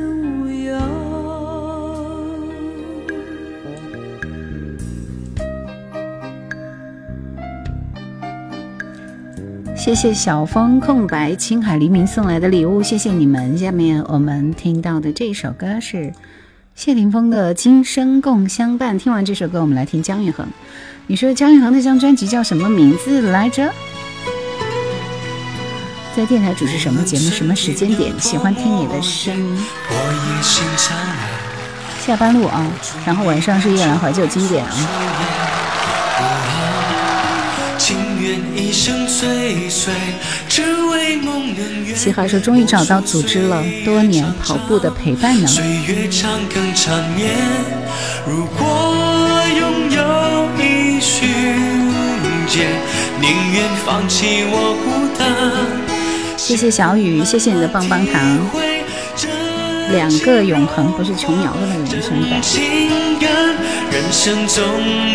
[9.85, 13.55] 谢谢小风、空白、青海黎明送来的礼物，谢谢你们。
[13.55, 16.11] 下面我们听到的这首歌是
[16.73, 18.95] 谢霆锋的《今生共相伴》。
[18.99, 20.47] 听完这首歌，我们来听姜育恒。
[21.05, 23.71] 你说姜育恒那张专辑叫什么名字来着？
[26.15, 27.29] 在电台主持什么节目？
[27.29, 28.11] 什么时间点？
[28.19, 29.55] 喜欢听你的声音。
[31.99, 32.65] 下班路啊，
[33.05, 35.44] 然后晚上是夜兰怀旧经典啊。
[38.55, 39.93] 一生追随，
[40.47, 41.95] 只为梦能圆。
[42.27, 45.47] 说终于找到组织了，多年跑步的陪伴呢。
[45.47, 47.33] 岁月长更缠绵，
[48.25, 51.29] 如果拥有一瞬
[52.47, 52.67] 间，
[53.21, 54.85] 宁愿放弃我孤
[55.17, 56.37] 单。
[56.37, 58.74] 谢谢小雨，谢谢你的棒棒糖。
[59.91, 63.29] 两个永恒不是琼瑶的那个人生感，
[63.91, 64.63] 人生总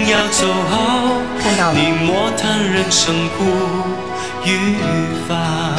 [0.09, 1.21] 要走好。
[1.43, 1.79] 看到了。
[1.79, 3.45] 你莫谈人生苦
[4.45, 4.77] 与
[5.29, 5.75] 烦。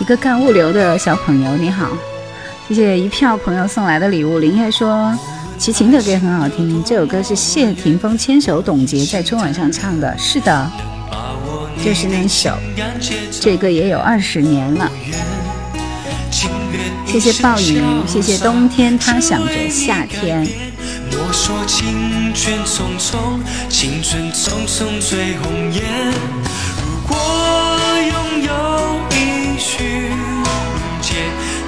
[0.00, 1.90] 一个干物流的小朋友，你好，
[2.66, 4.38] 谢谢一票朋友送来的礼物。
[4.38, 5.14] 林叶说，
[5.58, 10.16] 齐秦的歌也很好听，这首歌是谢霆锋牵手董洁在春晚上唱的。
[10.16, 10.70] 是的，
[11.84, 12.50] 就是那首，
[13.40, 14.90] 这个也有二十年了。
[17.06, 20.46] 谢谢暴雨，谢谢冬天，他想着夏天。
[21.10, 23.40] 我说青春匆匆，
[23.70, 25.82] 青春匆匆最红颜。
[26.76, 27.16] 如果
[28.02, 28.50] 拥有
[29.10, 30.12] 一许人
[31.00, 31.16] 间，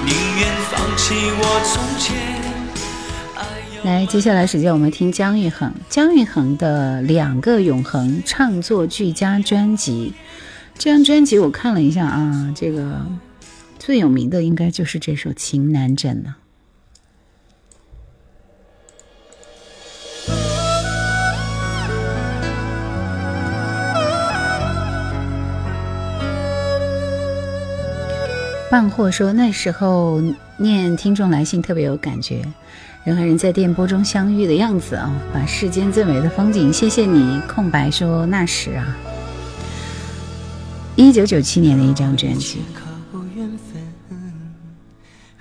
[0.05, 2.30] 宁愿放弃我从前。
[3.83, 10.13] 来，接下来时间我们听姜育恒，姜育恒的两个永恒唱作俱佳专辑。
[10.77, 13.01] 这张专辑我看了一下啊，这个
[13.79, 16.37] 最有名的应该就是这首《情难枕》了。
[28.71, 30.23] 半货说那时候
[30.59, 32.45] 念听众来信特别有感觉，
[33.03, 36.71] 人和人在电波中相遇的样子啊，把世间最美的风景。
[36.71, 38.97] 谢谢你，空白说那时啊，
[40.97, 42.59] 一九九七年的一张专辑。
[42.75, 43.83] 靠缘分，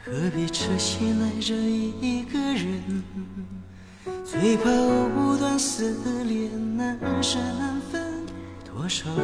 [0.06, 3.03] 何必痴心爱着一个人？
[4.23, 8.02] 最怕藕断丝连，难舍难分。
[8.64, 9.22] 多少黎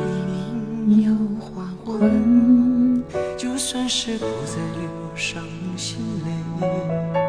[0.92, 3.02] 明又黄昏，
[3.38, 5.42] 就算是不再流伤
[5.78, 7.25] 心泪，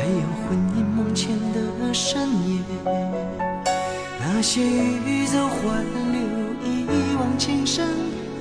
[0.00, 0.14] 还有
[0.48, 2.58] 魂萦梦牵的深夜。
[4.18, 6.18] 那些欲走还留，
[6.64, 7.84] 一往情深，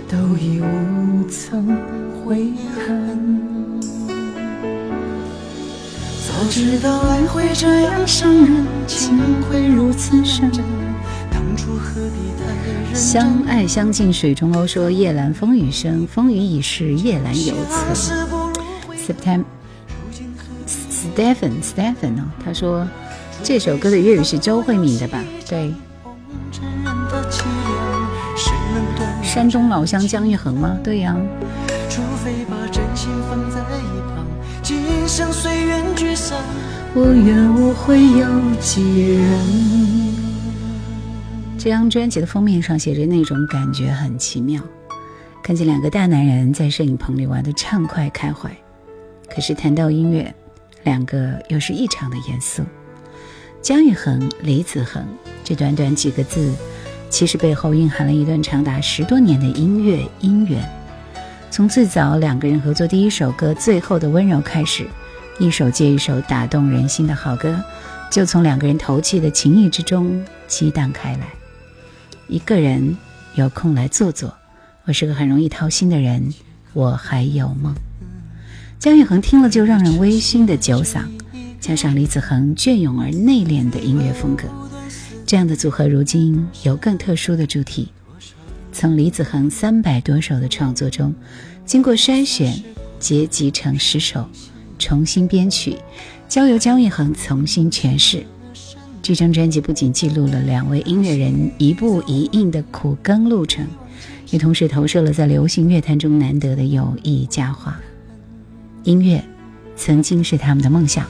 [0.08, 1.68] 都已无从
[2.24, 3.42] 悔恨。
[6.26, 9.20] 早知道爱会这样伤人，情
[9.50, 10.50] 会如此深，
[11.30, 12.96] 当初何必太认真？
[12.96, 18.18] 相爱相敬水中鸥说夜阑风雨声，风雨已逝，夜阑犹存。
[18.98, 19.44] September
[21.00, 22.86] Stephen Stephen 哦，他说
[23.42, 25.24] 这首歌的粤语是周慧敏的吧？
[25.48, 25.74] 对。
[29.24, 30.78] 山东老乡姜育恒吗？
[30.84, 31.16] 对呀、
[31.90, 34.26] 除非把真心放在一旁，
[34.62, 36.38] 今生随缘聚散。
[36.94, 38.28] 我愿我会有
[38.60, 39.40] 几人？
[41.58, 44.62] 这张专辑的封面上写着那种感觉很奇妙，
[45.42, 48.50] 看见两个大男人在摄影棚里玩的畅快开怀，
[49.34, 50.34] 可是谈到音乐，
[50.84, 52.64] 两个又是异常的严肃。
[53.62, 55.06] 姜育恒、李子恒
[55.44, 56.54] 这短短几个字，
[57.10, 60.64] 其实背后蕴含了一段长达十多年的音乐姻缘。
[61.52, 64.88] 从最早两个人合作第一首歌《最后的温柔》开始，
[65.40, 67.62] 一首接一首打动人心的好歌，
[68.10, 71.28] 就从两个人投契的情谊之中激荡开来。
[72.28, 72.96] 一个人
[73.34, 74.34] 有空来坐坐，
[74.86, 76.34] 我是个很容易掏心的人，
[76.74, 77.76] 我还有梦。
[78.80, 81.02] 姜育恒听了就让人微醺的酒嗓，
[81.60, 84.46] 加上李子恒隽永而内敛的音乐风格，
[85.26, 87.90] 这样的组合如今有更特殊的主题。
[88.72, 91.14] 从李子恒三百多首的创作中，
[91.66, 92.58] 经过筛选，
[93.00, 94.26] 结集成十首，
[94.78, 95.76] 重新编曲，
[96.30, 98.26] 交由姜育恒重新诠释。
[99.02, 103.68] 这张专辑不仅记录了两位音乐人一步一印的苦耕路程，
[104.30, 107.78] 也同时投射了在流行乐坛中难得的友谊佳话。
[108.90, 109.24] 音乐
[109.76, 111.06] 曾经是他们的梦想，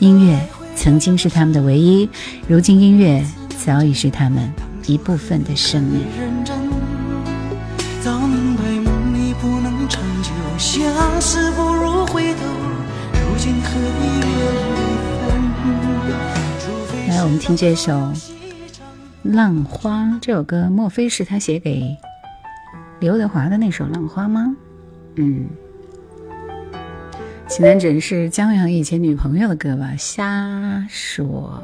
[0.00, 0.40] 音乐
[0.74, 2.08] 曾经是他们的唯一，
[2.48, 3.22] 如今音乐
[3.62, 4.50] 早已是他们
[4.86, 6.00] 一部分的生命。
[8.00, 12.46] 早明白梦里不能长久，相思不如回头。
[13.12, 14.22] 如今何必
[15.20, 17.10] 分？
[17.10, 17.92] 来，我们听这首
[19.22, 21.94] 《浪花》这首歌，莫非是他写给
[23.00, 24.56] 刘德华的那首《浪花》吗？
[25.16, 25.44] 嗯，
[27.54, 29.94] 《情难枕》是江阳以前女朋友的歌吧？
[29.98, 31.62] 瞎说。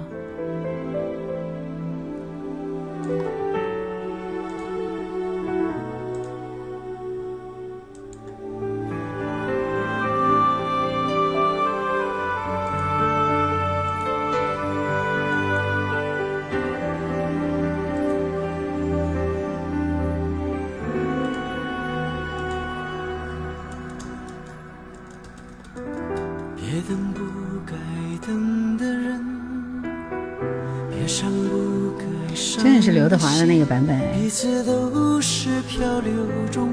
[33.69, 36.11] 版本哎彼此都是漂流
[36.51, 36.71] 中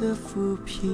[0.00, 0.92] 的浮萍。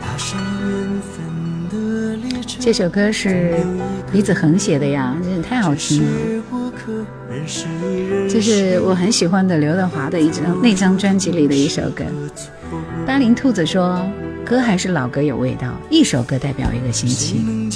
[0.00, 1.24] 踏上缘分
[1.70, 3.54] 的列车，这首歌是
[4.12, 6.42] 李子恒写的呀，真的太好听了。
[8.28, 12.04] 这是我很喜欢的刘德华的一张那张专辑里的一首歌。
[13.06, 14.04] 巴林兔子说
[14.44, 17.70] ：“歌还是老歌有味道，一首歌代表一个心情。”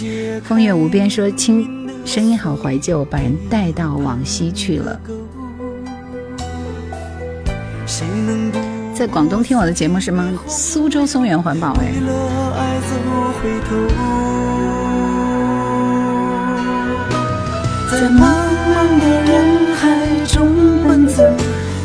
[0.45, 1.78] 风月无边说：“听
[2.09, 4.99] 声音好怀旧，把人带到往昔去了。”
[8.97, 10.33] 在广东听我的节目是吗？
[10.47, 11.93] 苏州松源环保哎。
[17.91, 18.23] 在茫
[18.73, 20.49] 茫的人海中
[20.89, 21.23] 奔走，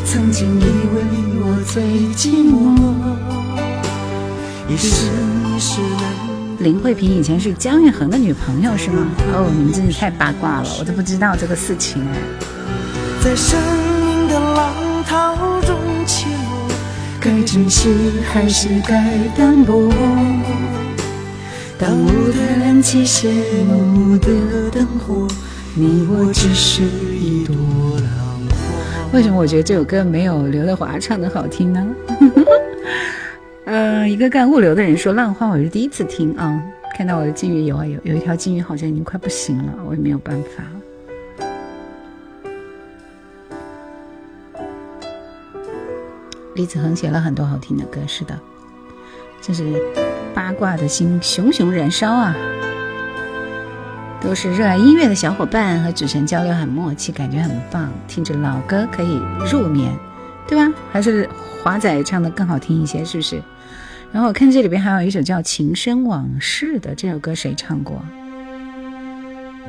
[0.06, 1.04] 曾经以为
[1.42, 1.82] 我最
[2.16, 2.54] 寂寞。
[4.70, 5.06] 一生
[5.54, 6.23] 一世难
[6.64, 9.06] 林慧萍以前是姜育恒的女朋友是吗？
[9.34, 12.16] 哦，你们真是太八卦了，我都不知道这个事情哎。
[13.22, 13.60] 在生
[14.00, 14.72] 命的浪
[15.04, 15.76] 涛中
[16.06, 16.66] 起落，
[17.20, 17.90] 该珍惜
[18.32, 19.92] 还是该淡泊？
[21.78, 23.30] 当舞台燃起谢
[23.68, 24.30] 幕的
[24.72, 25.28] 灯火。
[25.74, 29.12] 你我只是一朵浪花。
[29.12, 31.86] 为什么我觉得这首歌没有刘德华唱的好听呢？
[33.64, 36.62] 呃，一个干物流的人说《浪花》，我是第一次听啊。
[36.94, 40.62] 看到我的金鱼有啊有，有一条金鱼好像已经快不行了，我也没有办法。
[46.54, 48.38] 李子恒写了很多好听的歌，是的，
[49.40, 49.64] 这是
[50.34, 52.36] 八卦的心熊熊燃烧啊。
[54.20, 57.90] 都是热爱音乐的小伙伴，和主持人交流很默契，感觉很棒。
[58.06, 59.20] 听着老歌可以
[59.50, 59.92] 入眠，
[60.46, 60.72] 对吧？
[60.92, 61.28] 还是
[61.62, 63.42] 华仔唱的更好听一些，是不是？
[64.14, 68.00] 然后我看这里边还有一首叫《情深往事》的，这首歌谁唱过？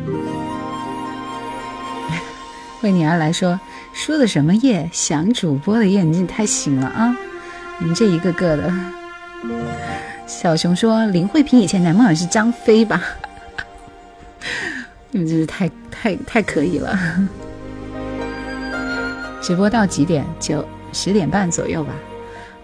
[2.84, 3.60] 为你而来说
[3.92, 4.88] 说的什么夜？
[4.94, 7.18] 想主播的夜，你这太行了啊！
[7.80, 8.72] 你们这一个个的。
[10.28, 13.02] 小熊说林慧萍以前男朋友是张飞吧？
[15.10, 16.96] 你们真是太太太可以了！
[19.42, 20.24] 直播到几点？
[20.40, 20.64] 九
[20.94, 21.92] 十点半左右吧。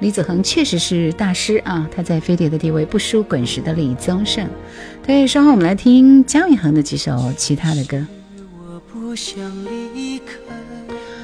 [0.02, 4.48] 李子恒确实是大师啊，他在飞碟的地位不输滚石的李宗盛。
[5.06, 8.04] 对，稍后我们来听姜育恒的几首其他的歌。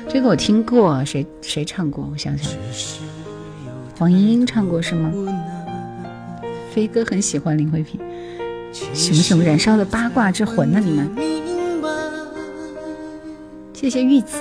[0.08, 2.08] 这个我听过，谁谁唱过？
[2.14, 2.54] 我想想，
[3.98, 5.12] 黄莺莺唱过是吗？
[6.72, 8.00] 飞哥很喜欢林慧萍。
[8.94, 10.80] 熊熊燃烧的八卦之魂呢？
[10.80, 11.10] 你们，
[13.74, 14.38] 谢谢玉子。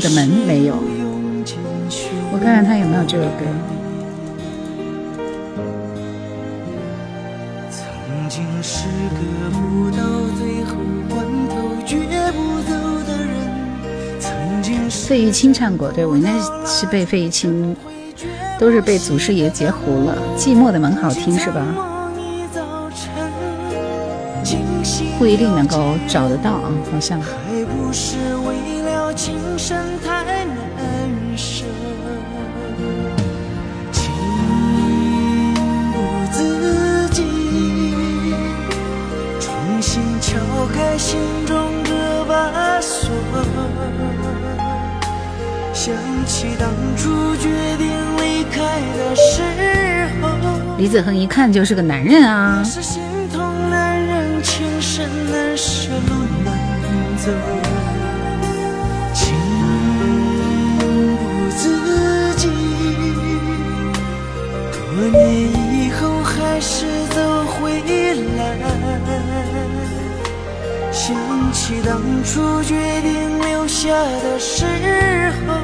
[0.00, 0.74] 的门没有，
[2.32, 3.44] 我看看他有没有这首歌。
[15.06, 16.32] 费玉清唱过，对我应该
[16.66, 17.74] 是被费玉清，
[18.58, 20.18] 都是被祖师爷截胡了。
[20.36, 21.64] 寂寞的门好听是吧？
[25.18, 27.20] 不一定能够找得到啊，好像。
[27.90, 28.18] 情
[46.56, 48.62] 当初决定离开
[48.96, 49.42] 的时
[50.22, 50.28] 候，
[50.78, 52.62] 李子恒一看就是个男人啊。
[52.64, 53.02] 心
[53.32, 56.14] 痛难忍，情深难舍，路
[56.44, 56.54] 难
[57.18, 57.32] 走。
[65.00, 66.84] 多年以后还是
[67.14, 67.80] 走回
[68.36, 68.40] 来，
[71.08, 71.16] 想
[71.54, 74.66] 起当初决定留下的时
[75.46, 75.56] 候，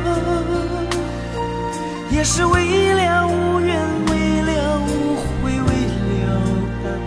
[2.11, 5.69] 也是为了无怨，为了无悔，为
[6.25, 6.33] 了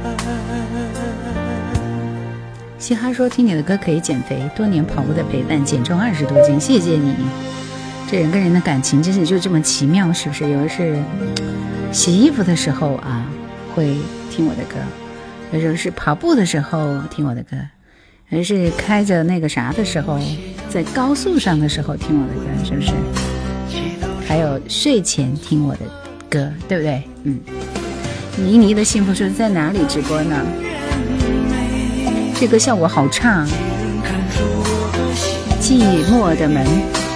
[0.04, 0.08] 爱。
[2.78, 7.16] 嘻哈说听你的歌可以减肥，多年跑步的陪伴，减重二十多斤，谢谢你。
[8.08, 10.48] 这人跟人的感情真是就这么奇妙，是不是？
[10.48, 10.96] 有的是。
[11.92, 13.26] 洗衣服的时候啊，
[13.74, 13.98] 会
[14.30, 14.78] 听我的歌；
[15.52, 17.58] 有时候是跑步的时候听我的歌；
[18.30, 20.20] 而是开着那个啥的时候，
[20.70, 22.92] 在高速上的时候听我的歌，是不是？
[24.28, 25.80] 还有睡前听我的
[26.30, 27.04] 歌，对不对？
[27.24, 27.40] 嗯。
[28.40, 30.36] 倪妮的幸福是在哪里直播呢？
[32.40, 33.48] 这歌效果好差。
[35.60, 37.07] 寂寞的门。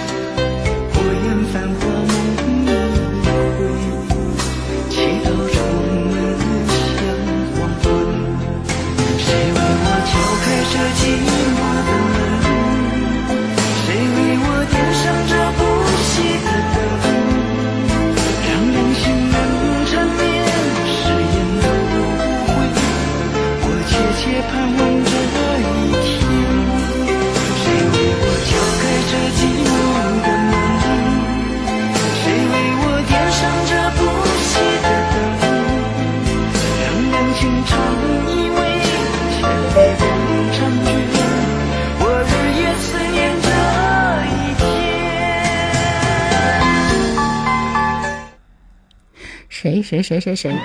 [49.92, 50.56] 谁谁谁谁谁？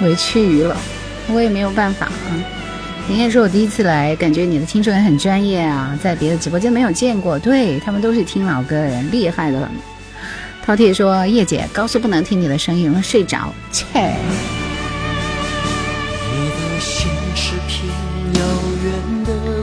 [0.00, 0.76] 委屈于了，
[1.28, 2.12] 我也没有办法啊。
[3.06, 9.70] 你也说我第一次来，感觉你的听众也很专业啊，在别的直播间没有见过，对他们都是听老歌的人，厉害的很。
[10.66, 13.86] 饕餮说：“叶姐，高速不能听你的声音，容易睡着。”切，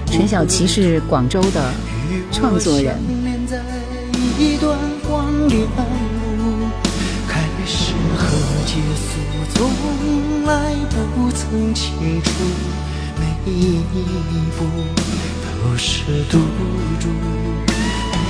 [0.08, 1.72] 陈小琪是广州的
[2.32, 2.96] 创作人，
[4.38, 5.62] 一段荒凉
[6.38, 6.68] 路，
[7.26, 8.28] 开始和
[8.66, 9.08] 结束
[9.54, 9.58] 从
[10.46, 10.76] 来
[11.16, 12.30] 不曾清楚，
[13.18, 13.80] 每一
[14.58, 14.66] 步
[15.64, 16.38] 都是赌
[17.00, 17.08] 注。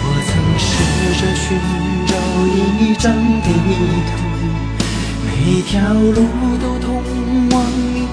[0.07, 0.69] 我曾试
[1.19, 1.43] 着寻
[2.05, 2.13] 找
[2.53, 3.11] 一张
[3.41, 3.47] 地
[4.11, 4.13] 图，
[5.25, 5.27] 每
[5.63, 6.17] 条路
[6.61, 6.85] 都通
[7.49, 7.53] 往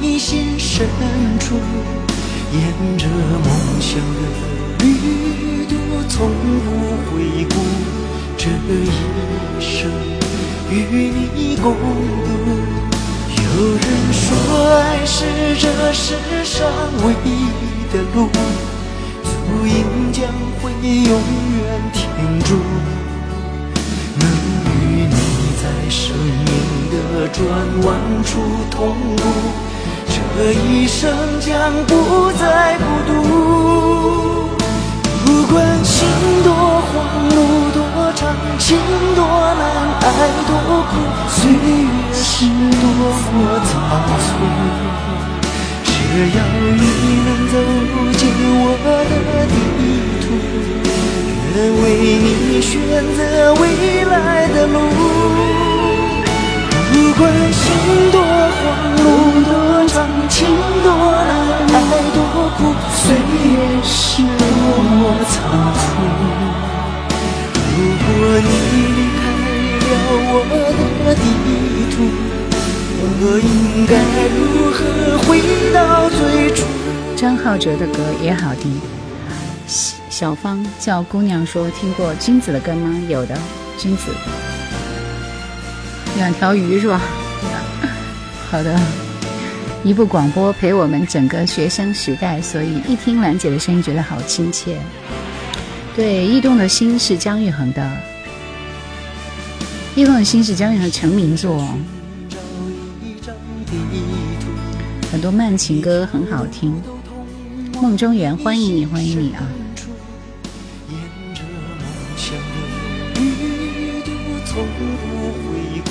[0.01, 0.89] 你心深
[1.39, 1.61] 处，
[2.55, 2.57] 沿
[2.97, 3.47] 着梦
[3.81, 4.21] 想的
[4.79, 5.62] 旅，
[6.09, 6.29] 从
[6.65, 6.67] 不
[7.07, 7.55] 回顾。
[8.37, 8.77] 这一
[9.61, 9.91] 生
[10.71, 10.75] 与
[11.35, 11.79] 你共度。
[13.37, 13.41] 有
[13.75, 14.25] 人说，
[14.79, 15.25] 爱是
[15.59, 16.67] 这世上
[17.05, 17.27] 唯一
[17.93, 18.29] 的路，
[19.23, 19.31] 足
[19.67, 20.25] 印将
[20.61, 21.63] 会永远
[21.93, 22.01] 停
[22.45, 22.57] 住。
[24.19, 24.23] 能
[24.75, 25.15] 与你
[25.63, 26.51] 在生命
[26.91, 27.39] 的转
[27.85, 27.91] 弯
[28.25, 28.31] 处
[28.71, 29.23] 同步，
[30.09, 31.01] 这一生
[31.41, 31.51] 将
[31.87, 33.11] 不再孤独。
[35.25, 36.93] 不管心多慌，
[37.31, 37.39] 路
[37.71, 37.79] 多
[38.17, 38.21] 长，
[38.59, 38.67] 情
[39.15, 39.23] 多
[39.55, 39.63] 难，
[40.03, 40.05] 爱
[40.49, 40.51] 多
[40.91, 40.93] 苦，
[41.29, 41.57] 岁月
[42.13, 42.27] 是
[42.81, 42.85] 多
[43.33, 43.39] 么
[43.69, 43.71] 仓
[44.25, 44.27] 促。
[45.85, 45.91] 只
[46.35, 46.39] 要
[46.75, 46.85] 你
[47.25, 47.55] 能走
[48.19, 48.21] 进
[48.59, 48.87] 我的
[49.53, 49.57] 地
[50.23, 50.25] 图，
[51.55, 51.85] 愿为
[52.19, 52.71] 你选
[53.17, 53.19] 择
[53.61, 53.63] 未
[54.05, 54.13] 来
[54.49, 54.77] 的路。
[56.93, 57.23] 不管
[57.53, 57.63] 心
[58.11, 58.17] 多
[58.59, 58.61] 慌，
[58.99, 59.05] 路
[59.47, 59.51] 多
[59.87, 59.95] 长，
[60.29, 60.35] 情
[60.83, 60.87] 多
[61.29, 61.31] 难，
[61.73, 61.75] 爱
[62.13, 62.19] 多
[62.59, 62.61] 苦，
[62.93, 63.55] 岁月
[63.85, 63.91] 是
[64.23, 64.43] 多
[64.83, 65.01] 么
[67.77, 68.09] 如果
[68.41, 68.49] 你
[68.97, 69.23] 离开
[69.85, 69.93] 了
[70.33, 70.35] 我
[71.05, 71.25] 的地
[71.93, 71.95] 图，
[73.21, 73.93] 我应该
[74.33, 74.41] 如
[74.73, 74.81] 何
[75.27, 75.29] 回
[75.75, 76.21] 到最
[76.55, 76.65] 初？
[77.15, 78.81] 张浩哲的歌也好听。
[79.67, 82.91] 小小芳叫姑娘说听过君子的歌吗？
[83.07, 83.37] 有的，
[83.77, 84.11] 君子。
[86.17, 86.99] 两条鱼是吧？
[88.51, 88.81] 好的。
[89.85, 94.79] 一部广播陪我们整个学生时代，所以一听兰姐的声音觉得好亲切。
[95.95, 97.91] 对，驿动的心是姜育恒的，
[99.95, 101.69] 驿动的心是姜育恒成名作，
[105.11, 106.75] 很多慢情歌很好听。
[107.81, 109.45] 梦中缘，欢迎你，欢迎你啊！
[110.89, 110.99] 沿
[111.35, 111.85] 着梦
[112.17, 114.13] 想的旅途，
[114.47, 114.81] 从不
[115.43, 115.91] 回顾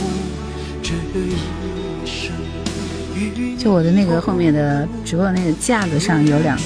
[0.81, 2.33] 这一生。
[3.13, 6.57] 与就我的那个后面的直播那个架子上有两，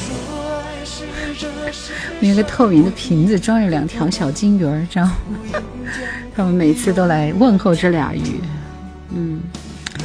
[2.30, 5.14] 有个透明的瓶子，装着两条小金鱼儿，知道吗？
[6.35, 8.41] 他们每次都来问候这俩鱼。
[9.14, 9.39] 嗯，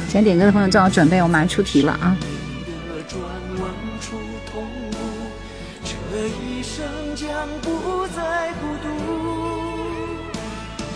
[0.09, 2.15] 想点歌的朋友做好准备，我马上出题了啊！
[3.09, 3.19] 转
[3.59, 3.69] 弯
[3.99, 4.15] 处
[4.49, 4.97] 同步，
[5.83, 5.89] 这
[6.27, 6.85] 一生
[7.15, 7.27] 将
[7.61, 8.87] 不再孤独。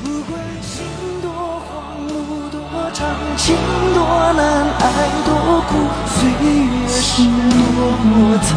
[0.04, 0.86] 不管心
[1.22, 2.62] 多慌，路多
[2.94, 3.56] 长，情
[3.94, 5.72] 多难，爱多苦，
[6.08, 8.48] 岁月是多么仓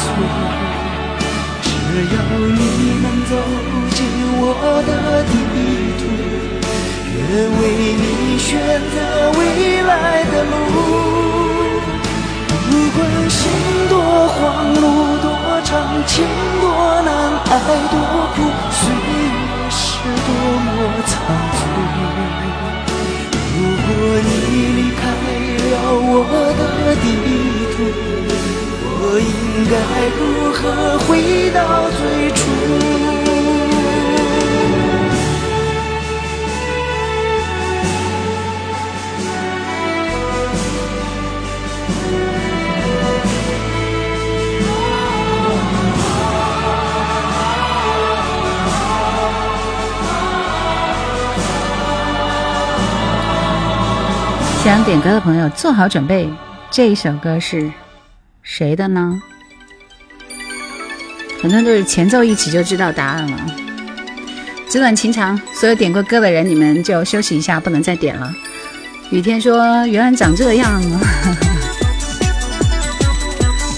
[0.00, 0.73] 促。
[1.94, 2.58] 只要你
[3.04, 3.32] 能走
[3.94, 4.02] 进
[4.42, 4.42] 我
[4.82, 4.90] 的
[5.30, 5.32] 地
[6.00, 6.02] 图，
[7.14, 7.18] 愿
[7.54, 7.62] 为
[8.02, 8.04] 你
[8.36, 8.42] 选
[8.90, 9.40] 择未
[9.82, 9.94] 来
[10.24, 10.52] 的路。
[12.50, 12.68] 不
[12.98, 12.98] 管
[13.30, 13.38] 心
[13.88, 13.94] 多
[14.26, 14.82] 慌，路
[15.22, 15.26] 多
[15.62, 15.70] 长，
[16.04, 16.26] 情
[16.60, 16.66] 多
[17.06, 17.08] 难，
[17.46, 17.94] 爱多
[18.34, 18.42] 苦，
[18.74, 19.78] 岁月是
[20.26, 20.28] 多
[20.66, 20.66] 么
[21.06, 21.14] 仓
[21.54, 21.62] 促。
[23.54, 23.86] 如果
[24.18, 24.28] 你
[24.74, 25.00] 离开
[25.70, 25.72] 了
[26.10, 26.26] 我
[26.58, 26.60] 的
[26.98, 27.06] 地
[27.76, 27.78] 图，
[29.06, 29.74] 我应该
[30.16, 32.40] 如何回到最初？
[54.64, 56.26] 想点歌的朋友做好准备。
[56.70, 57.70] 这一首歌是
[58.44, 59.20] 谁的呢？
[61.40, 63.38] 很多人都是前奏一起就知道答案了。
[64.68, 68.30] 纸短情长，所有点过歌的人，你们就休息一下，不能再点了。
[69.10, 71.00] 雨天说：“原来长这样啊！”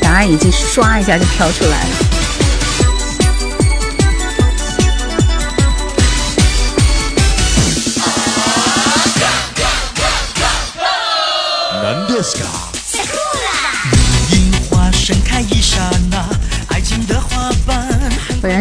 [0.02, 2.15] 答案已经刷一下就飘出来了。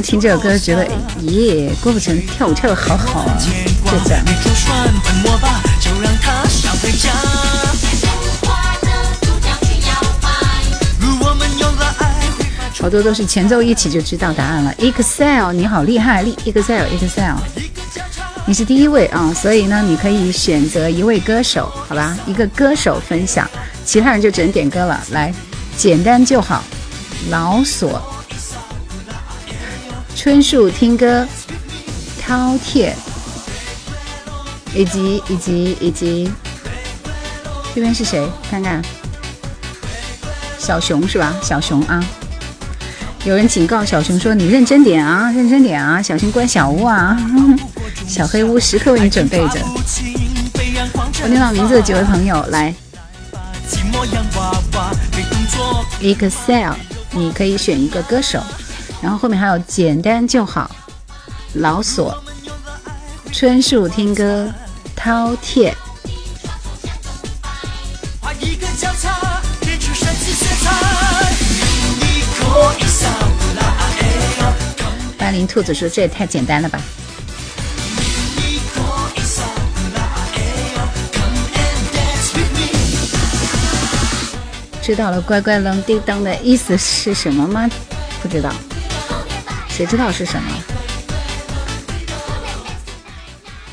[0.01, 0.85] 听这首歌觉得，
[1.21, 4.23] 咦，郭富城跳舞跳的好好啊，就这样。
[12.79, 14.71] 好多都是前奏一起就知道答案了。
[14.77, 17.35] Excel，你好厉害，厉 Excel，Excel，
[18.45, 23.49] 你是第一位啊，所以呢，你可以选择一位歌手，好吧，一个歌手分享，
[23.83, 25.03] 其他人就只能点歌了。
[25.11, 25.33] 来，
[25.77, 26.63] 简单就好，
[27.31, 27.99] 老索，
[30.25, 31.23] 春树听歌，
[32.27, 32.91] 饕餮，
[34.73, 36.31] 以及以及以及，
[37.75, 38.27] 这边是谁？
[38.49, 38.81] 看看，
[40.57, 41.35] 小熊是吧？
[41.43, 42.03] 小熊啊。
[43.23, 47.15] 有人警告小熊说：“你认真点啊，认真点啊，小心关小屋啊！”
[48.09, 49.59] 小黑屋时刻为你准备着。
[51.21, 52.73] 我念到名字的几位朋友来
[56.01, 56.73] ，Excel，
[57.11, 58.41] 你可以选一个歌手，
[59.01, 60.69] 然后后面还有简单就好，
[61.53, 62.17] 老索，
[63.31, 64.51] 春树听歌，
[64.97, 65.73] 饕餮。
[68.19, 70.71] 画一个交叉，变出神奇色彩。
[72.01, 73.07] 一口一笑
[73.37, 73.61] 不拉
[73.99, 74.01] 哎
[74.39, 74.43] 呦，
[75.17, 76.79] 八零兔子说：“这也太简单了吧！”。
[84.81, 87.69] 知道了，乖乖扔叮当的意思是什么吗？
[88.21, 88.51] 不知道，
[89.75, 90.49] 谁知道是什么？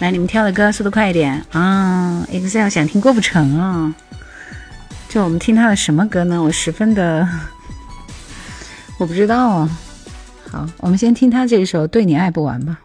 [0.00, 3.94] 来，你们挑的歌速度快一点啊！Excel 想听郭富城啊，
[5.08, 6.42] 就我们听他的什么歌呢？
[6.42, 7.28] 我十分的，
[8.98, 9.78] 我不知道啊。
[10.50, 12.80] 好，我们先听他这一首《对你爱不完》吧。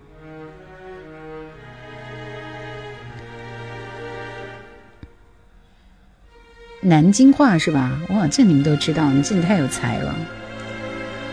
[6.82, 8.00] 南京话是吧？
[8.10, 10.14] 哇，这你们都知道，你真的太有才了。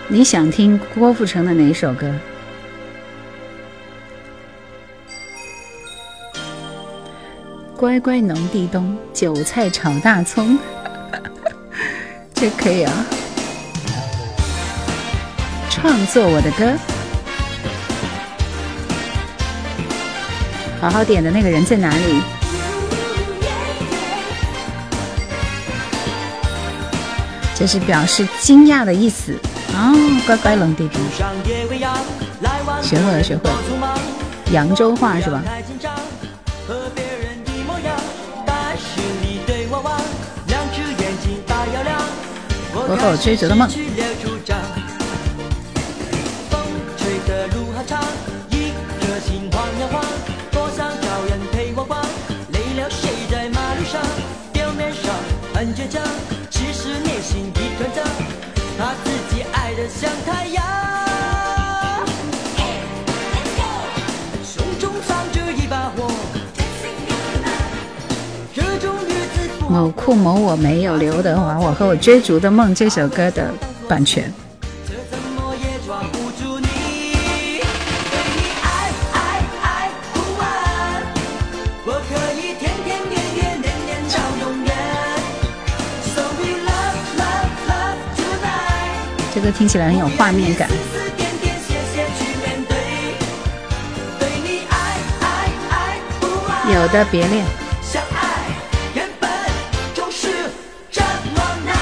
[0.07, 2.12] 你想听郭富城的哪首歌？
[7.76, 10.58] 乖乖农地冬，韭菜炒大葱，
[12.34, 12.92] 这可以啊。
[15.70, 16.78] 创作我的歌，
[20.81, 22.23] 好好点的那个人在哪里？
[27.57, 29.33] 这是表示惊讶的意思
[29.75, 29.93] 啊，
[30.27, 30.99] 乖乖冷地地，
[32.81, 33.57] 学会了学会了，
[34.53, 35.43] 扬州话是吧？
[42.77, 43.69] 我和我追逐的梦。
[43.69, 43.77] 其
[60.00, 60.64] 像太阳。
[64.44, 66.10] 胸中藏着一把火，
[68.55, 73.50] 这种日子不某酷某我没有刘德华，我和我追逐的梦这首歌的
[73.89, 74.32] 版权。
[89.44, 90.66] 歌听起来很有画面感。
[96.73, 97.44] 有的别恋，
[97.82, 98.16] 相爱
[98.94, 99.31] 原本
[99.92, 100.28] 就是
[100.90, 101.76] 这么难。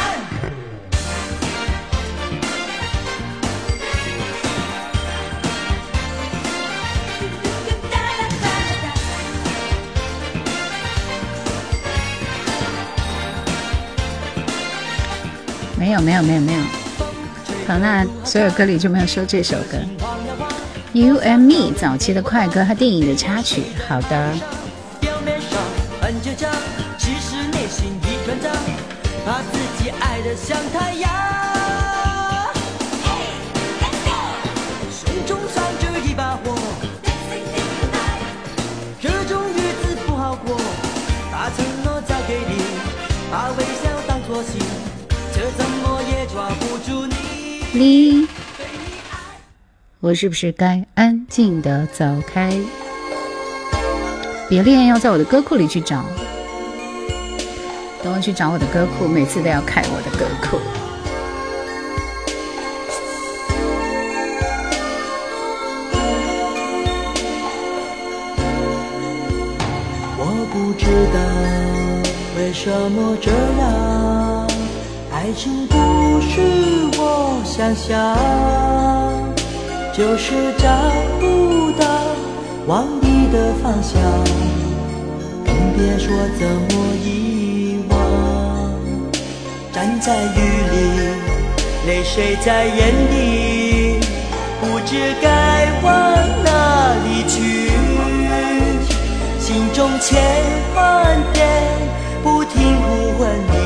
[15.79, 16.82] 没有没有没有没有。
[17.79, 19.79] 那所有歌里就没有说这首歌。
[20.93, 23.63] You and Me 早期的快歌和电影的插曲。
[23.89, 24.33] 好的，
[25.01, 25.59] 表面上
[26.01, 26.51] 很倔强，
[26.99, 28.51] 其实内心一团糟。
[29.25, 31.12] 他自己爱得像太阳。
[50.01, 52.53] 我是不是该安静的走开？
[54.49, 56.05] 别恋要在我的歌库里去找，
[58.03, 60.59] 等我去找我的歌库，每次都要开我的歌库。
[70.19, 71.19] 我不知道
[72.37, 74.32] 为什么这样，
[75.23, 75.77] 爱情不
[76.21, 76.41] 是
[76.99, 78.19] 我想象，
[79.97, 80.69] 就是找
[81.21, 81.87] 不到
[82.67, 84.03] 往你的方向，
[85.47, 86.73] 更别说怎么
[87.05, 87.97] 遗忘。
[89.73, 90.41] 站在雨
[90.73, 90.75] 里，
[91.87, 94.01] 泪水在眼底，
[94.61, 95.93] 不知该往
[96.43, 97.71] 哪里去。
[99.39, 100.21] 心中千
[100.75, 101.47] 万遍
[102.25, 103.62] 不停呼唤你，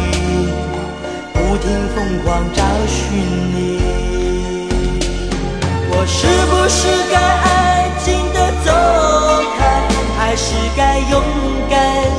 [1.94, 3.00] 疯狂找寻
[3.54, 3.56] 你。
[5.90, 6.78] 我是不是
[7.10, 7.46] 该安
[8.04, 8.68] 静的走
[9.58, 9.58] 开，
[10.16, 11.14] 还是该勇
[11.68, 11.74] 敢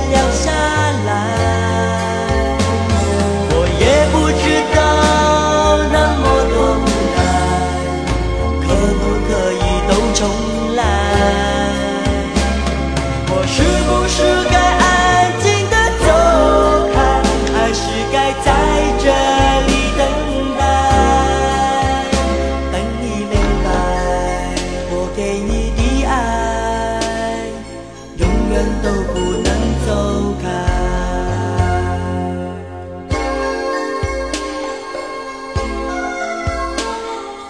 [0.09, 0.51] 留下
[1.05, 1.09] 来？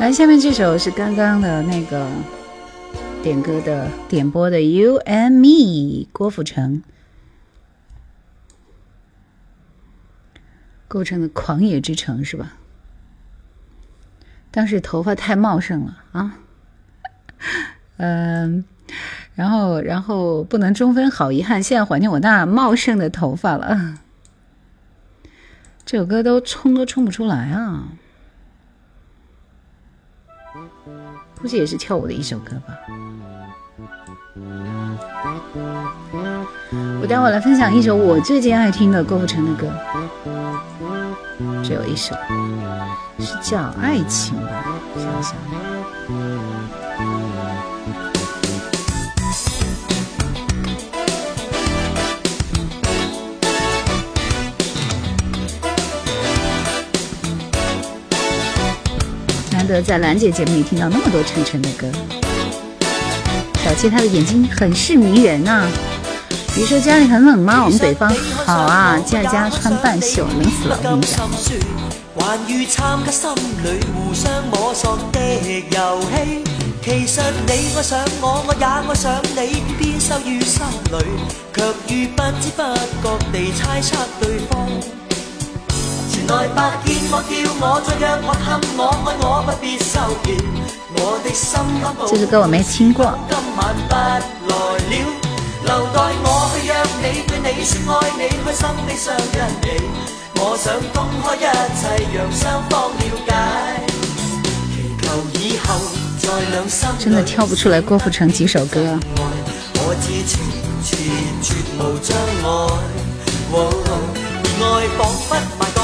[0.07, 2.09] 来，下面这首是刚刚的那个
[3.21, 6.81] 点歌的点播的《You and Me》，郭富城。
[10.87, 12.53] 构成的《狂野之城》是吧？
[14.49, 16.37] 当时头发太茂盛了啊，
[17.97, 18.63] 嗯，
[19.35, 23.95] 然后然后不能中分，好遗憾，现在怀念我那茂盛的头发了。
[25.85, 27.89] 这首歌都冲都冲不出来啊。
[31.41, 32.73] 估计也是跳舞的一首歌吧。
[37.01, 39.67] 我待会来分享一首我最近爱听的郭富城的歌，
[41.63, 42.15] 只有一首，
[43.19, 44.65] 是叫《爱情》吧？
[44.95, 45.76] 想想。
[59.67, 61.87] 得在兰姐节目里听到那么多陈晨的歌。
[63.63, 65.67] 小七她的眼睛很是迷人呐、
[66.55, 67.63] 比如说家里很冷吗？
[67.65, 68.09] 我们北方
[68.45, 70.79] 好啊，家里家穿半袖，冷死了。
[70.81, 71.29] 我跟你讲，
[72.17, 73.29] 關於參加心
[73.63, 76.43] 裏互相摸索的遊戲，
[76.81, 80.97] 其實你愛上我，我也愛上你，偏收於心裏，
[81.53, 82.63] 卻於不知不
[83.03, 84.56] 覺地猜測對方。
[86.27, 87.31] 前來白見我叫
[87.61, 90.27] 我再約我氹我愛我不必收結，
[90.99, 91.55] 我的心
[92.05, 93.17] 这首歌我没听過。
[93.29, 94.51] 今晚不來了，
[95.63, 98.91] 留待我去約你，對你說愛你，開心你。
[100.39, 101.47] 我想公開一
[101.79, 103.31] 切，讓雙方了解，
[104.67, 105.07] 祈求
[105.39, 105.65] 以後
[106.19, 108.99] 在兩心真的跳不出來郭富城幾首歌。
[109.75, 110.43] 我知情
[110.83, 110.91] 前
[111.41, 112.11] 絕無障
[112.43, 112.45] 礙，
[113.53, 113.55] 哦
[114.59, 114.99] 而愛彷
[115.29, 115.79] 彿萬個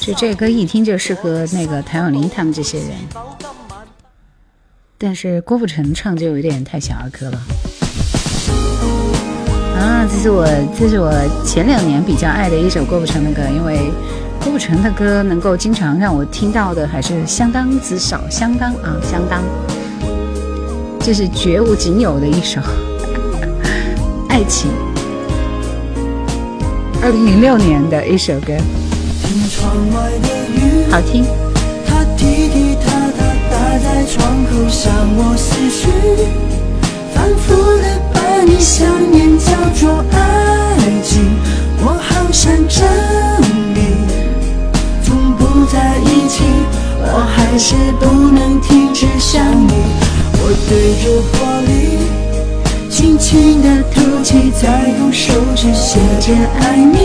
[0.00, 2.88] 就这歌一听就适合那个谭咏麟他们这些人，
[4.98, 7.40] 但是郭富城唱就有点太小儿科了。
[9.78, 10.44] 啊，这是我
[10.78, 11.12] 这是我
[11.44, 13.90] 前两年比较爱的一首郭富城的歌，因为
[14.42, 19.42] 郭富城的歌能够经常让我听到的还是相当之少，相当啊相当，
[21.00, 22.60] 这是绝无仅有的一首
[24.28, 24.70] 爱情。
[27.04, 28.54] 二零零六年的一首歌，
[29.24, 31.24] 听窗外的雨，好聽。
[31.84, 35.90] 它滴滴答答打在窗口，向我思緒，
[37.12, 41.34] 反复的把你想念叫做爱情。
[41.84, 42.86] 我好想证
[43.74, 43.82] 明，
[45.02, 46.44] 从不在一起，
[47.02, 49.72] 我还是不能停止想你。
[50.38, 51.34] 我对着玻
[51.66, 51.98] 璃，
[52.92, 56.98] 轻轻的吐气，再用手指写着爱你，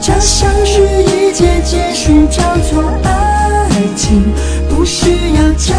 [0.00, 4.24] 就像是一切结束叫做爱情，
[4.68, 5.76] 不需要证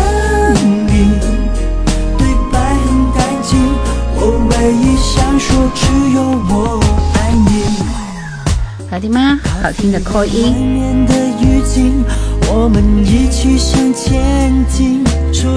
[0.86, 1.12] 明。
[2.18, 3.60] 对白很干净，
[4.16, 6.80] 我唯一想说只有我
[7.16, 7.52] 爱你。
[8.90, 9.38] 好听吗？
[9.62, 10.52] 好听的扣一。
[10.52, 12.02] 面的雨景，
[12.50, 15.04] 我们一起向前进。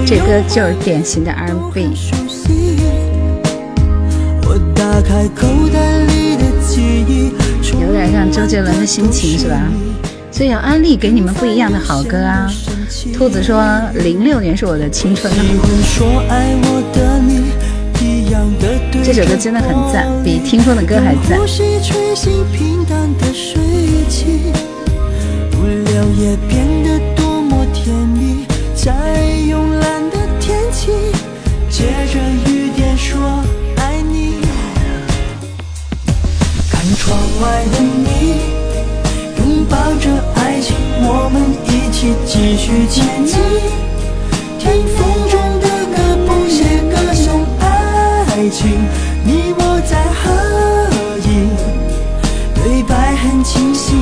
[0.05, 1.94] 这歌就是典型的 R&B，
[4.79, 7.33] 打开口袋里的记忆，
[7.81, 9.61] 有点像周杰伦的心情是吧？
[10.31, 12.49] 所以要安利给你们不一样的好歌啊。
[13.13, 13.61] 兔子说
[13.95, 15.37] 零六年是我的青春啊，
[19.03, 21.47] 这首歌真的很赞，比听说的歌还赞呼。
[21.47, 22.15] 吸吹
[22.53, 23.61] 平淡的水，
[25.57, 26.98] 无聊也变得
[37.41, 38.08] 外的你，
[39.39, 43.39] 拥抱着爱情，我们一起继续前进。
[44.58, 44.99] 听风
[45.31, 47.65] 中的歌，谱写歌颂爱
[48.50, 48.68] 情，
[49.25, 50.31] 你我在合
[51.28, 51.31] 影，
[52.55, 53.94] 对白很清晰，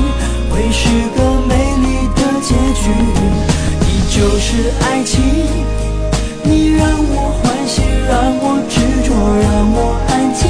[0.51, 2.89] 会是个美丽的结局。
[3.81, 5.21] 你就是爱情，
[6.43, 10.49] 你让我欢喜，让我执着，让我安静，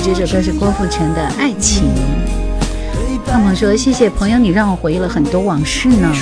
[0.00, 1.84] 这首歌是郭富城的《爱情》。
[3.26, 6.12] 胖胖说：“谢谢朋友，你让我回忆了很多往事呢。”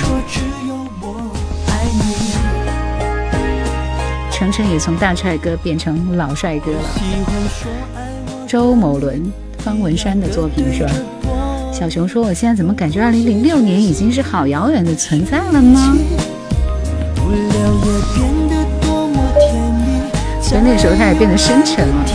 [4.31, 6.89] 程程也从大帅哥变成老帅哥了。
[8.47, 10.91] 周某伦、方文山的作品是吧？
[11.71, 15.79] 小熊说：“我现在怎么感觉二零零六年已经是好遥远的存在了呢。？”
[20.41, 22.05] 所以那时候他也变得深沉了。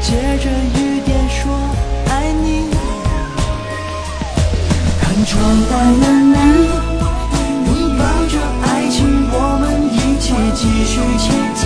[0.00, 1.52] 天气，借着雨点说
[2.08, 2.70] 爱你。
[5.00, 5.38] 看窗
[5.70, 6.34] 外的你，
[7.66, 9.62] 拥抱着爱情，我们
[9.92, 11.60] 一起继续前进。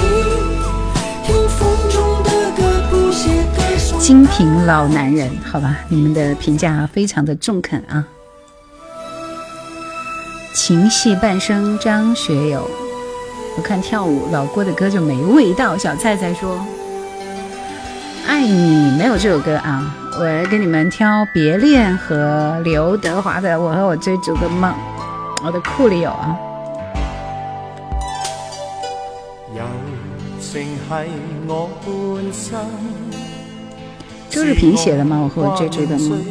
[1.25, 3.99] 听风中的歌，不写歌颂。
[4.01, 8.05] 精品老男人，好吧，你们的评价非常的中肯啊。
[10.53, 12.69] 情系半生，张学友。
[13.57, 15.79] 我看跳舞老郭的歌就没味道。
[15.79, 16.59] 小菜菜说
[18.27, 24.71] ：“爱你没有这首歌啊，我来给你们挑《别恋》和刘德华的《我和我追逐的梦》，
[25.45, 26.37] 我的库里有啊。
[29.55, 29.63] 友
[30.41, 30.91] 情系
[31.47, 32.67] 我半生。
[34.31, 35.21] 周日平写的吗？
[35.23, 36.25] 我和我追逐的梦。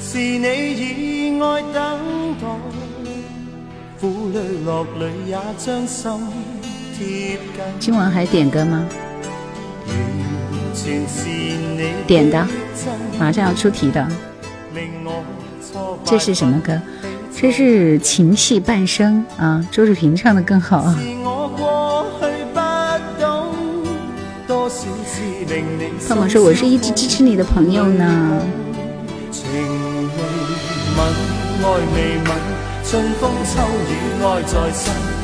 [0.00, 2.46] 是你以愛等待，
[4.00, 6.57] 苦裏樂裏也將心。
[7.78, 8.84] 今晚还点歌吗？
[12.06, 12.46] 点的
[13.18, 14.06] 马上要出题的。
[16.04, 16.80] 这是什么歌？
[17.34, 20.98] 这是《情系半生》啊，周志平唱的更好啊。
[26.08, 28.42] 胖胖说：“我是一直支持你的朋友呢。
[29.30, 29.60] 情未
[30.96, 31.00] 泯，
[31.62, 32.32] 愛未泯，
[32.84, 33.92] 春風秋雨
[34.24, 35.17] 愛在身。”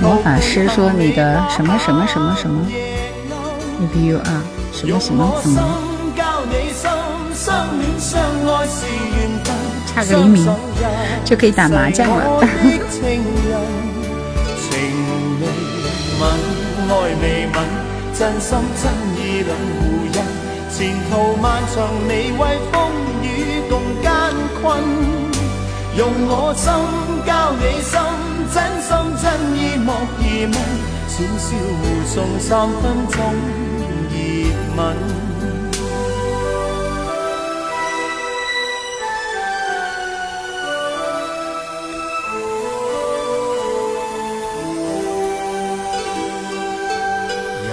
[0.00, 2.66] 魔法师说：“你的什么什么什么什么
[3.80, 5.60] ，if you are 什麼什麼什麼，
[6.16, 6.90] 交你心，
[7.34, 9.46] 相戀相愛是緣分。
[9.94, 10.48] 差個黎明
[11.24, 12.42] 就可以打麻將了。
[28.52, 28.88] 真心
[29.20, 29.24] 真
[29.56, 29.88] 意莫
[30.20, 30.54] 疑問。
[31.08, 33.14] 小小互送三分鐘
[34.10, 34.14] 熱
[34.76, 34.78] 吻。
[47.64, 47.72] 友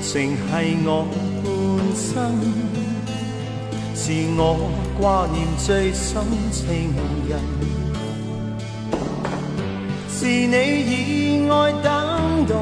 [0.00, 0.52] 情係
[0.86, 0.88] 我
[1.42, 1.44] 半
[1.94, 2.14] 生，
[3.94, 4.02] 是
[4.38, 4.40] 我
[4.98, 6.94] 掛念最深情
[7.28, 7.32] 人，
[10.24, 12.54] 是你以愛等待，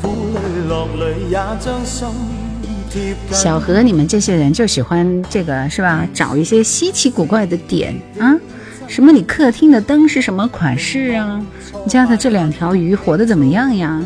[0.00, 2.08] 苦裏樂裏也將心。
[3.30, 6.08] 小何，你们这些人就喜欢这个是吧？
[6.14, 8.34] 找一些稀奇古怪的点啊，
[8.88, 11.38] 什么你客厅的灯是什么款式啊？
[11.84, 14.02] 你家的这两条鱼活得怎么样呀？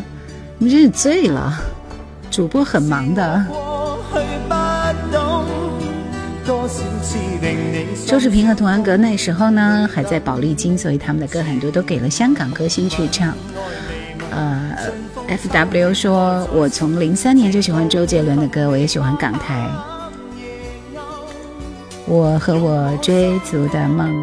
[0.57, 1.57] 你真是醉了。
[2.29, 3.45] 主播很忙的。
[8.05, 13.33] 周志平和童安格那时候呢还在宝丽金，所以他们的歌很多都给了香港歌星去唱。
[14.31, 14.75] 呃
[15.27, 19.69] ，F W 说，我从零三年就喜欢周杰伦的歌，我也喜欢港台。
[22.05, 24.13] 我和我追逐的梦，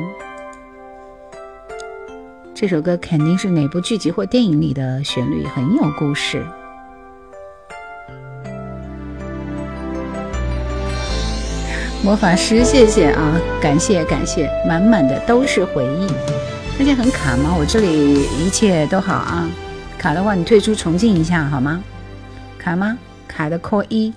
[2.54, 6.44] 这首歌肯定是哪部剧集或电影里的旋律，很有故事。
[12.04, 16.06] 魔法师，谢谢啊，感谢感谢，满满的都是回忆。
[16.78, 17.54] 大家很卡吗？
[17.58, 19.50] 我这里一切都好啊。
[19.98, 21.82] 卡的话，你退出重进一下好吗？
[22.56, 22.96] 卡吗？
[23.26, 24.12] 卡的扣一。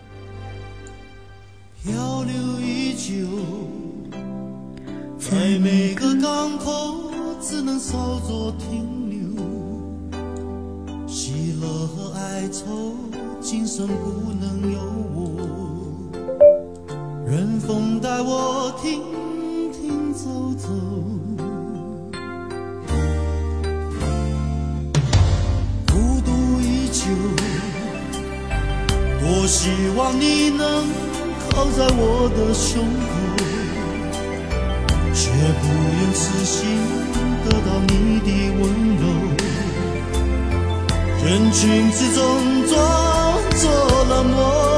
[1.83, 1.91] 漂
[2.23, 3.27] 流已久，
[5.17, 7.11] 在每个港口
[7.41, 10.21] 只能稍作停留。
[11.07, 12.93] 喜乐和哀愁，
[13.41, 14.79] 今生不能有
[15.15, 15.40] 我。
[17.31, 19.01] 任风带我停
[19.71, 20.67] 停走走，
[25.87, 27.05] 孤独依旧。
[29.21, 30.85] 多希望你能
[31.49, 33.09] 靠在我的胸口，
[35.13, 35.63] 却不
[36.01, 36.59] 愿死心
[37.45, 38.29] 得到你的
[38.59, 38.61] 温
[38.99, 39.03] 柔。
[41.23, 42.19] 人群之中
[42.67, 42.75] 装
[43.55, 43.63] 作
[44.09, 44.70] 了梦。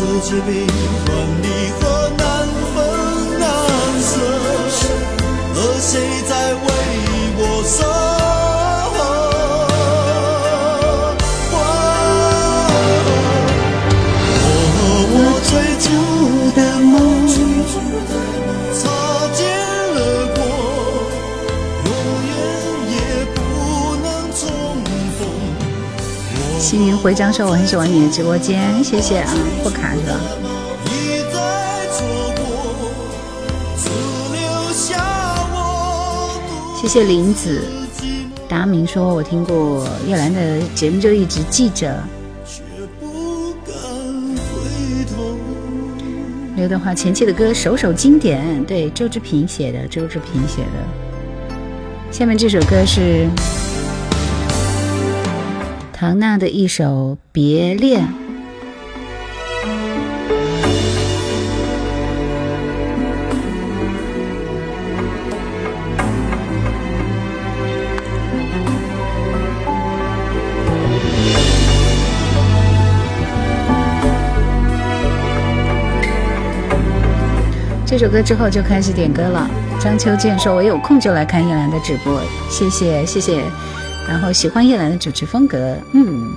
[0.00, 0.66] 世界悲
[1.04, 1.08] 欢
[1.42, 1.46] 离
[1.78, 2.24] 合难
[2.72, 2.76] 分
[3.38, 3.44] 难
[4.00, 4.10] 舍，
[5.52, 5.92] 和谁
[26.80, 26.86] 逢。
[26.86, 29.30] 新云回张说我很喜欢你的直播间，谢谢啊，
[29.62, 30.18] 不卡是吧？
[36.80, 37.62] 谢谢林子。
[38.48, 42.02] 达明说，我听过叶兰的节目，就一直记着。
[46.56, 51.50] 刘德华前期的歌首首经典，对，周志平写的，周志平写的。
[52.10, 53.28] 下面这首歌是
[56.00, 58.00] 唐娜的一首《别恋》。
[77.84, 79.50] 这首歌之后就开始点歌了。
[79.78, 83.44] 张秋健说：“我有空就来看叶兰的直播，谢谢谢谢。”
[84.10, 86.32] 然后喜欢叶兰的主持风格，嗯。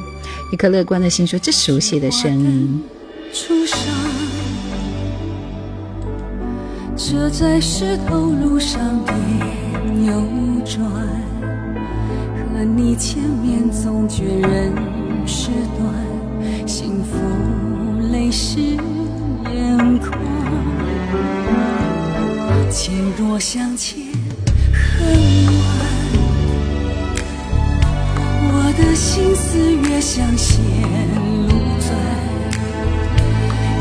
[0.52, 2.84] 一颗乐观的心说：“这熟悉的声音。”
[3.34, 3.80] 出生，
[6.95, 9.14] 这在石头路上别
[9.92, 10.22] 扭
[10.64, 10.85] 转，
[12.53, 14.72] 和你见面总觉人
[15.26, 17.18] 事短，幸福
[18.11, 18.60] 泪湿
[19.52, 20.14] 眼眶。
[22.69, 23.98] 渐若相见
[24.72, 25.52] 恨
[28.77, 30.58] 的心思越想陷
[31.16, 31.48] 路
[31.80, 31.95] 钻，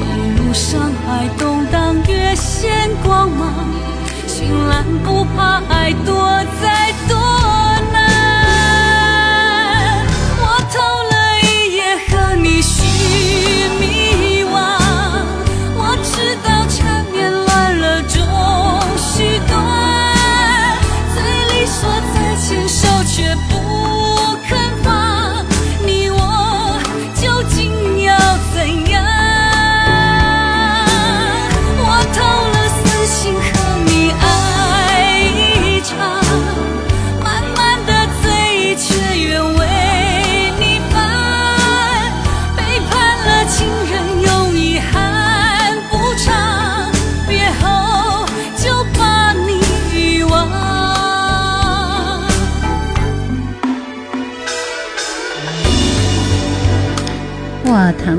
[0.01, 3.55] 一路上爱动荡越显光芒，
[4.27, 7.17] 绚烂不怕爱多再多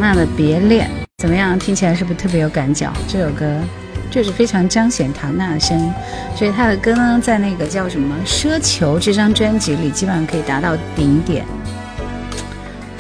[0.04, 0.86] 娜的《别恋》
[1.20, 1.58] 怎么样？
[1.58, 2.92] 听起来是不是特别有感觉？
[3.08, 3.46] 这首歌
[4.12, 5.94] 就是非常彰显唐娜的声音，
[6.36, 11.46] 所以她的歌呢，在那个叫什么《奢求》这张专辑里，基本上可以达到顶点。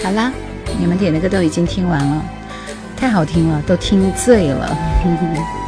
[0.01, 0.31] 好啦，
[0.79, 2.23] 你们点的歌都已经听完了。
[2.95, 4.77] 太好听了，都听醉了。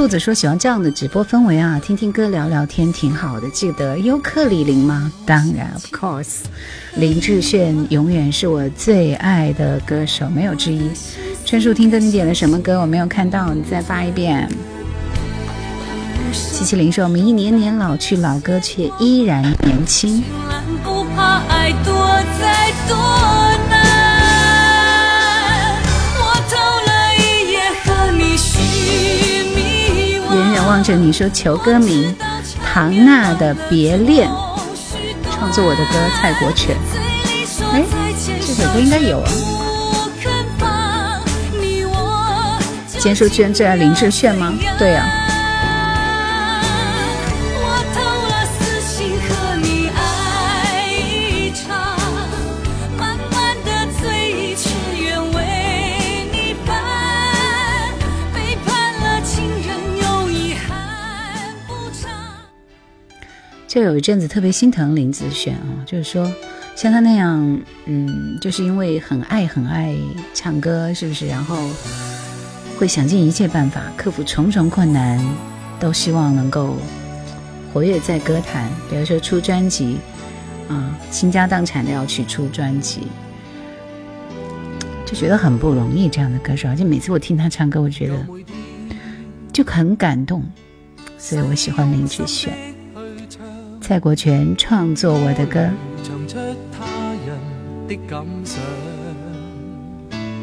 [0.00, 3.46] 兔子说喜欢这样的直播氛围啊，听听歌聊聊天挺好的。
[3.50, 5.12] 记得尤克里里吗？
[5.26, 6.38] 当然，of course。
[6.96, 10.90] 林志炫永远是我最爱的歌手，没有之一。
[11.44, 12.80] 春树听歌，你点了什么歌？
[12.80, 14.48] 我没有看到，你再发一遍。
[16.32, 20.24] 七七零说我们一年年老去，老歌却依然年轻。
[20.82, 21.94] 不怕爱多
[22.40, 22.96] 再多
[30.70, 32.14] 望着你说求歌名，
[32.64, 34.30] 唐娜的《别恋》，
[35.28, 36.76] 创作我的歌蔡国权。
[37.72, 37.82] 哎，
[38.40, 39.28] 这首歌应该有啊。
[43.00, 44.54] 坚叔居然最爱林志炫吗？
[44.78, 45.19] 对呀、我
[63.70, 66.28] 就有一阵子特别心疼林子炫啊，就是说
[66.74, 69.94] 像他那样，嗯，就是因为很爱很爱
[70.34, 71.28] 唱歌，是不是？
[71.28, 71.56] 然后
[72.76, 75.24] 会想尽一切办法克服重重困难，
[75.78, 76.74] 都希望能够
[77.72, 79.98] 活跃在歌坛，比如说出专辑
[80.68, 83.02] 啊，倾家荡产的要去出专辑，
[85.06, 86.08] 就觉得很不容易。
[86.08, 88.26] 这样的歌手，而且每次我听他唱歌，我觉得
[89.52, 90.42] 就很感动，
[91.16, 92.69] 所以我喜欢林志炫。
[93.90, 95.68] 蔡国权创作我的歌。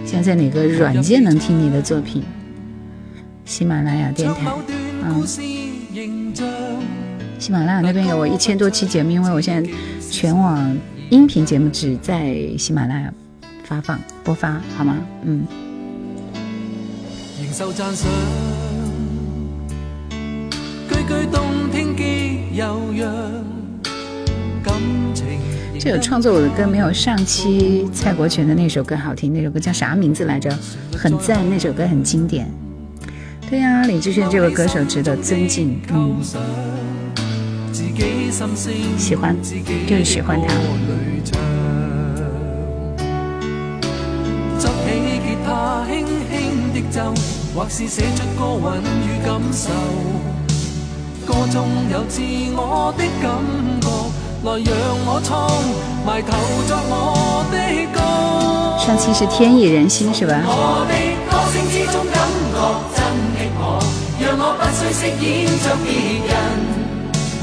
[0.05, 2.21] 现在哪个软件能听你的作品？
[3.45, 4.51] 喜马拉雅电台，
[5.01, 5.25] 嗯，
[7.39, 9.71] 喜马拉雅那边有我一千多期节目，因为我现在
[10.11, 10.77] 全网
[11.09, 13.13] 音频节目只在喜马拉雅
[13.63, 14.97] 发放播发，好吗？
[15.23, 15.47] 嗯，
[25.79, 30.49] 这有创作我的歌没有上期蔡国权的那首歌好听，那首歌叫啥名字来着？
[30.97, 32.51] 很赞，那首歌很经典。
[33.47, 36.15] 对呀、李志炫这位歌手值得尊敬，嗯，
[38.97, 39.35] 喜欢，
[39.85, 40.55] 就是喜欢他。
[51.27, 52.21] 歌中有自
[52.55, 53.29] 我的感
[53.81, 53.85] 覺，
[54.45, 54.71] 來讓
[55.05, 55.35] 我創，
[56.05, 56.31] 埋頭
[56.65, 57.55] 作我的
[57.91, 57.99] 歌。
[58.79, 60.39] 上期是天意人心是吧？
[60.45, 60.93] 我的
[61.29, 62.23] 歌聲之中感
[62.55, 62.57] 覺
[62.95, 63.03] 真
[63.35, 63.83] 的我，
[64.21, 65.27] 讓我不需飾演
[65.59, 65.85] 着別
[66.29, 66.31] 人，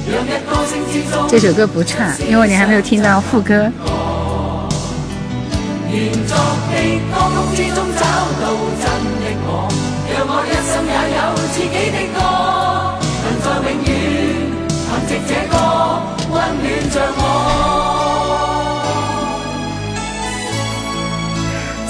[0.08, 1.28] 讓一歌聲之中。
[1.28, 3.70] 這首歌不差，因为你还没有听到副歌。
[5.92, 6.34] 原作
[6.72, 6.74] 的
[7.12, 7.14] 歌
[7.54, 8.02] 曲之中找
[8.40, 8.44] 到
[8.80, 8.88] 真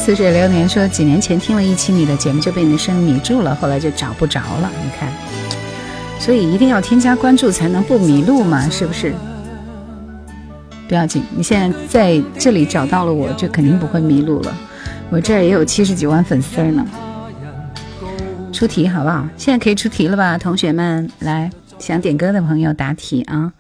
[0.05, 4.71] 似水流年说，几年前听了一期你的节目就被你的声音迷住了，后来就找不着了。
[4.85, 5.11] 你看，
[6.21, 9.15] 所以一定要添加关注才能不迷路嘛，是不是？
[10.87, 14.55] 不要紧，你现在在这里找到了我，就肯定不会迷路了。
[15.09, 16.87] 我这儿也有七十几万粉丝呢。
[18.53, 19.27] 出题好不好？
[19.39, 21.09] 现在可以出题了吧，同学们？
[21.21, 23.51] 来，想点歌的朋友答题啊。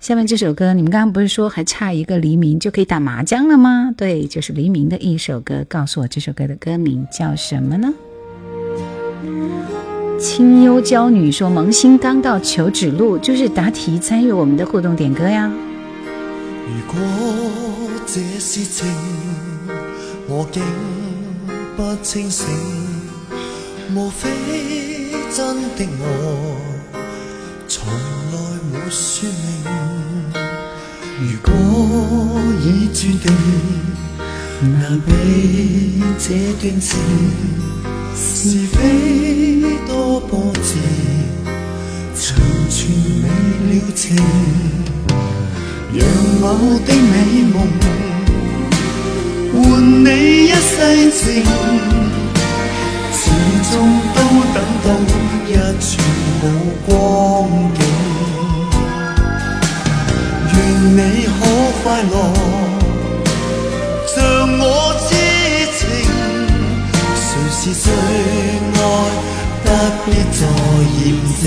[0.00, 3.92] 下面這首歌，你們剛剛不是說還差一個黎明就可以打麻將了嗎？
[3.96, 5.62] 對，就是黎明的一首歌。
[5.68, 7.92] 告訴我這首歌的歌名叫什麼呢？
[10.18, 15.52] 清幽嬌女說：“萌新剛到求指路，就是答題參與我們的互動點歌呀。”
[16.66, 17.00] 如果
[18.06, 18.86] 這是情，
[20.28, 20.62] 我竟
[21.76, 22.46] 不清醒，
[23.94, 24.30] 無非
[25.30, 26.69] 真的我
[28.90, 29.62] 说明。
[31.20, 31.52] 如果
[32.60, 33.24] 已注定，
[34.80, 35.08] 难避
[36.18, 36.24] 這
[36.60, 36.98] 段情，
[38.16, 40.68] 是非多波折，
[42.16, 42.36] 长
[42.68, 42.78] 存
[43.22, 43.26] 未
[43.70, 44.16] 了情。
[45.92, 46.02] 讓
[46.42, 46.44] 我
[46.84, 47.12] 的美
[47.46, 47.54] 夢
[49.52, 49.58] 換
[50.04, 50.08] 你
[50.46, 50.74] 一世
[51.12, 51.22] 情，
[53.12, 53.20] 始
[53.70, 53.72] 終
[54.14, 54.18] 都
[54.52, 54.86] 等到
[55.46, 55.88] 一寸
[56.40, 56.42] 好
[56.86, 57.79] 光。
[60.82, 61.44] 你可
[61.82, 62.12] 快樂，
[64.06, 64.16] 像
[64.58, 64.64] 我
[65.06, 65.12] 知
[65.76, 65.80] 情，
[67.14, 67.84] 誰是最
[68.72, 68.82] 愛，
[69.62, 69.66] 不
[70.06, 70.40] 必再
[70.96, 70.98] 驗
[71.36, 71.44] 證。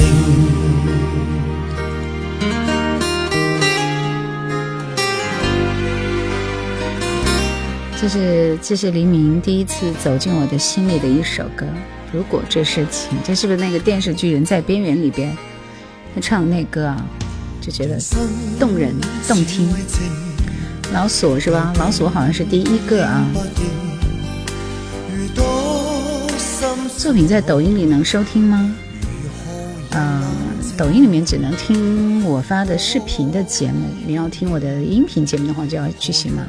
[8.00, 11.66] 這这是这是黎明第一次走进我的心里的一首歌。
[12.12, 15.36] 如果这是情，这是不是那个电视剧《人在边缘》里边
[16.14, 17.04] 他唱的那歌啊？
[17.66, 17.98] 就觉得
[18.60, 18.94] 动人
[19.26, 19.70] 动听。
[20.92, 21.74] 老索是吧？
[21.80, 23.26] 老索好像是第一个啊。
[26.98, 28.76] 作品在抖音里能收听吗？
[29.92, 30.24] 嗯，
[30.78, 33.88] 抖音里面只能听我发的视频的节目。
[34.06, 36.44] 你要听我的音频节目的话，就要去喜马。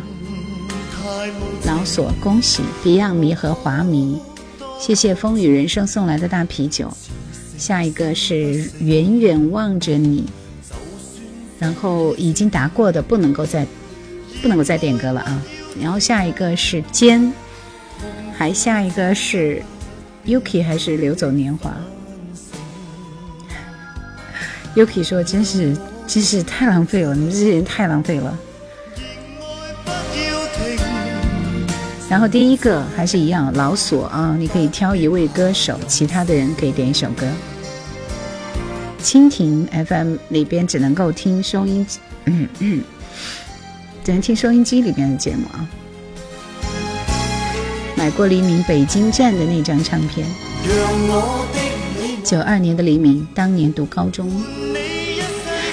[1.65, 4.19] 老索，恭喜 Beyond 迷和华迷。
[4.81, 6.93] 谢谢风雨人生送来的大啤酒，
[7.57, 10.25] 下一个是远远望着你，
[11.65, 13.67] 然后已经答过的不能够再
[14.43, 15.43] 不能够再点歌了啊，
[15.81, 17.33] 然后下一个是尖，
[18.37, 19.63] 还下一个是
[20.27, 21.75] Yuki 还是流走年华
[24.77, 25.75] ？Yuki 说真是
[26.07, 28.39] 真是太浪费了，你们这些人太浪费了。
[32.11, 37.27] 然后第一个还是一样老索啊，你可以挑一位歌手，其他的人可以点一首歌。
[39.05, 42.83] 蜻蜓 FM 里边只能够听收音机，嗯嗯，
[44.03, 45.69] 只能听收音机里边的节目啊。
[47.95, 50.27] 买过黎明北京站的那张唱片，
[52.25, 54.43] 九二年的黎明，当年读高中。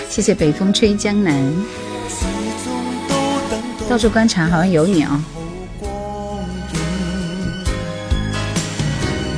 [0.10, 1.42] 谢谢北风吹江南，
[3.90, 5.24] 到处观察，好像有你啊。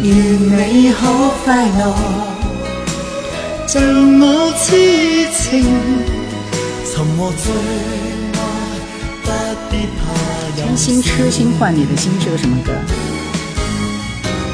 [0.02, 2.33] 越美好快乐，
[3.66, 3.82] 像
[4.19, 5.66] 我痴情，
[6.93, 7.51] 沉默最
[8.33, 8.38] 爱，
[9.24, 9.27] 不
[9.72, 10.01] 必怕
[10.56, 12.72] 真心痴心换你的心是个什么歌？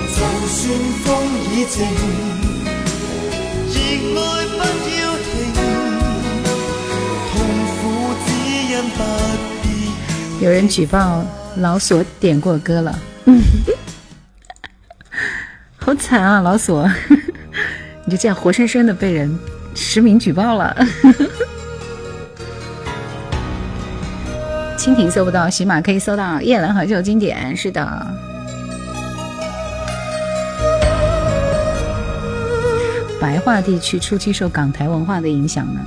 [0.08, 0.72] 就算
[1.04, 1.08] 风
[1.52, 1.84] 已静，
[3.74, 4.62] 热爱不
[5.02, 5.28] 要停，
[7.34, 7.34] 痛
[7.76, 7.80] 苦
[8.26, 8.28] 只
[8.72, 9.00] 因不
[9.64, 9.66] 必。
[10.46, 11.26] 有人举报
[11.58, 12.98] 老索点过歌了。
[15.78, 16.90] 好惨啊，老索！
[18.10, 19.38] 就这样活生生的被人
[19.76, 20.76] 实名举报了。
[24.78, 27.54] 蜻蜓搜不到，喜马可以搜到《夜阑怀旧经典》。
[27.56, 28.08] 是的，
[33.20, 35.82] 白话地区初期受港台文化的影响呢。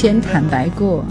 [0.00, 1.04] 先坦白过。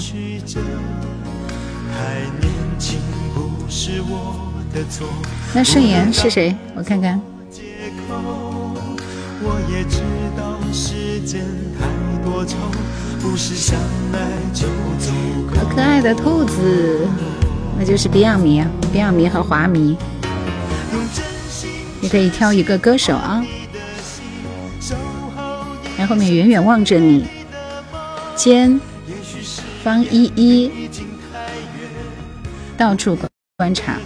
[5.53, 6.55] 那盛妍是谁？
[6.73, 7.19] 我看看。
[15.53, 17.05] 好可爱的兔子，
[17.77, 19.97] 那就是 Beyond 迷，Beyond 迷和华迷。
[21.99, 23.43] 你可以挑一个歌手啊。
[25.97, 27.27] 然后面远远望着你。
[28.37, 28.79] 间
[29.83, 30.71] 方依依
[32.77, 33.17] 到处
[33.57, 33.97] 观察，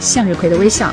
[0.00, 0.92] 向日葵的微笑。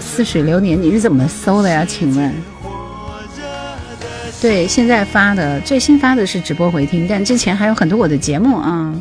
[0.00, 1.84] 似水流年，你是怎么搜的呀？
[1.86, 2.34] 请问？
[4.40, 8.94] 对，现在发的最新发的是直播回听，但之前还有很多我的节目啊。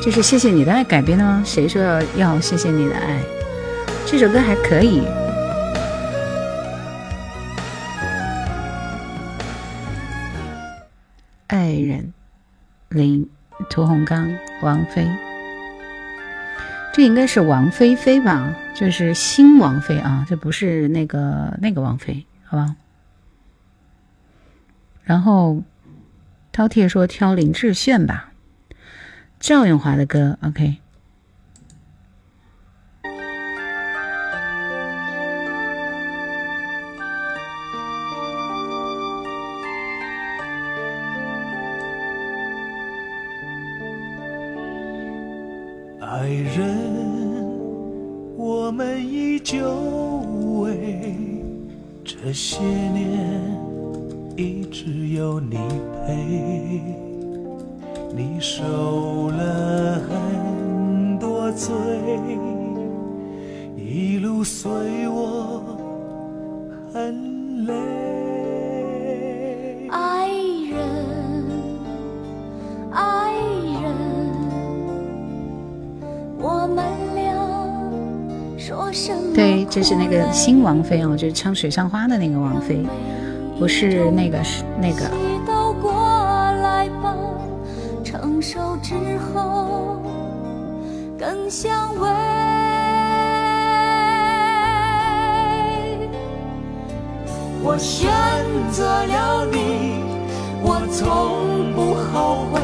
[0.00, 1.42] 就是谢谢你的爱改编的吗？
[1.44, 1.82] 谁说
[2.16, 3.20] 要谢谢你的爱？
[4.06, 5.02] 这首歌还可以。
[11.48, 12.12] 爱人，
[12.88, 13.28] 林，
[13.68, 14.30] 屠洪刚，
[14.62, 15.06] 王菲，
[16.94, 18.54] 这应该是王菲菲吧？
[18.74, 22.76] 就是新王菲啊，这不是那个那个王菲，好吧？
[25.02, 25.62] 然后
[26.52, 28.32] 饕餮说挑林志炫吧。
[29.40, 30.76] 赵咏华的歌，OK。
[46.00, 46.76] 爱人，
[48.36, 49.70] 我们依旧
[50.60, 51.14] 为
[52.04, 53.56] 这些年，
[54.36, 55.56] 一直有你
[56.06, 57.07] 陪。
[58.18, 61.72] 你受了很多罪
[63.76, 64.68] 一路随
[65.08, 65.62] 我
[66.92, 67.72] 很累。
[69.88, 70.28] 爱
[70.68, 70.80] 人
[72.90, 73.32] 爱
[73.82, 73.84] 人
[76.40, 77.32] 我们俩
[78.58, 82.84] 说什么对这是那个新王妃哦就是唱水上花的那个王妃
[83.60, 85.08] 不是那个是那个
[88.54, 90.00] 倒过来吧，成熟之后
[91.18, 92.06] 更相偎。
[97.60, 98.08] 我选
[98.70, 100.02] 择了你，
[100.62, 102.60] 我从不后悔。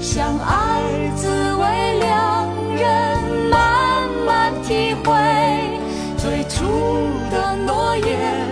[0.00, 0.82] 相爱
[1.14, 2.82] 滋味，两人
[3.50, 5.08] 慢慢体会。
[6.16, 6.64] 最初
[7.30, 8.48] 的诺言，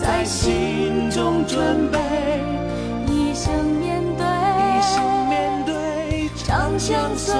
[0.00, 1.98] 在心中准备，
[6.88, 7.34] 相随。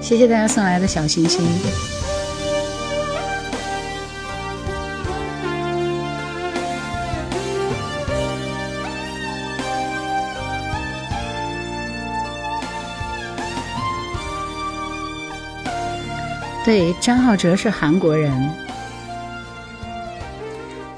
[0.00, 1.46] 谢谢大家送来的小心心。
[16.64, 18.69] 对，张浩哲是韩国人。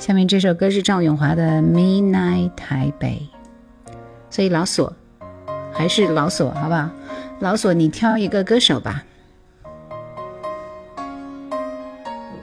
[0.03, 3.23] 下面这首歌是赵咏华的《Midnight 台北》，
[4.31, 4.93] 所以老索
[5.73, 6.91] 还是老索，好不好？
[7.39, 9.05] 老索，你挑一个歌手吧，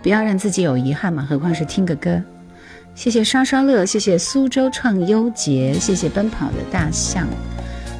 [0.01, 2.23] 不要让自己有遗憾嘛，何况是听个歌。
[2.95, 7.27] 谢谢刷刷乐，谢谢苏州创优杰，谢谢奔跑的大象。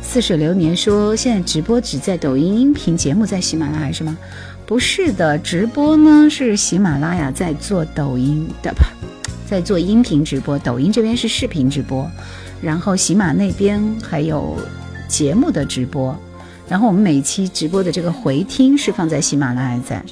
[0.02, 4.18] 似水流年说，现在直播只在抖音，音频节目在喜马拉雅是吗？
[4.66, 8.86] 不是的，直播呢是喜马拉雅在做抖音的吧，
[9.50, 12.08] 在做音频直播，抖音这边是视频直播，
[12.62, 14.56] 然后喜马那边还有
[15.08, 16.16] 节目的直播。
[16.68, 20.06] 然后我们每期直播的这个回听是放在喜马拉雅在。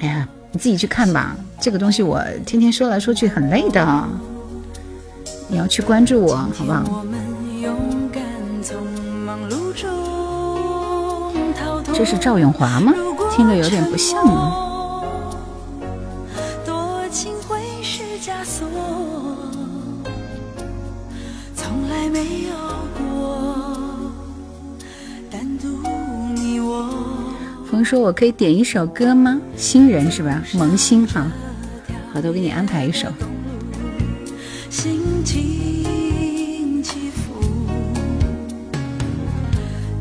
[0.00, 4.06] 哎呀，你自己去看吧，这个东西我天天说来说去很累的，
[5.48, 7.06] 你要去关注我，好不好？
[11.94, 12.92] 这是赵永华吗？
[13.34, 14.73] 听着有点不像啊。
[27.84, 29.40] 说：“我可以点一首歌吗？
[29.56, 30.42] 新人是吧？
[30.54, 31.30] 萌新哈，
[32.12, 33.08] 好的，我给你安排一首。
[34.70, 37.40] 心情起伏，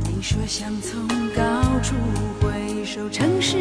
[0.08, 1.06] 你说想从
[1.36, 1.96] 高处
[2.42, 3.58] 回首城市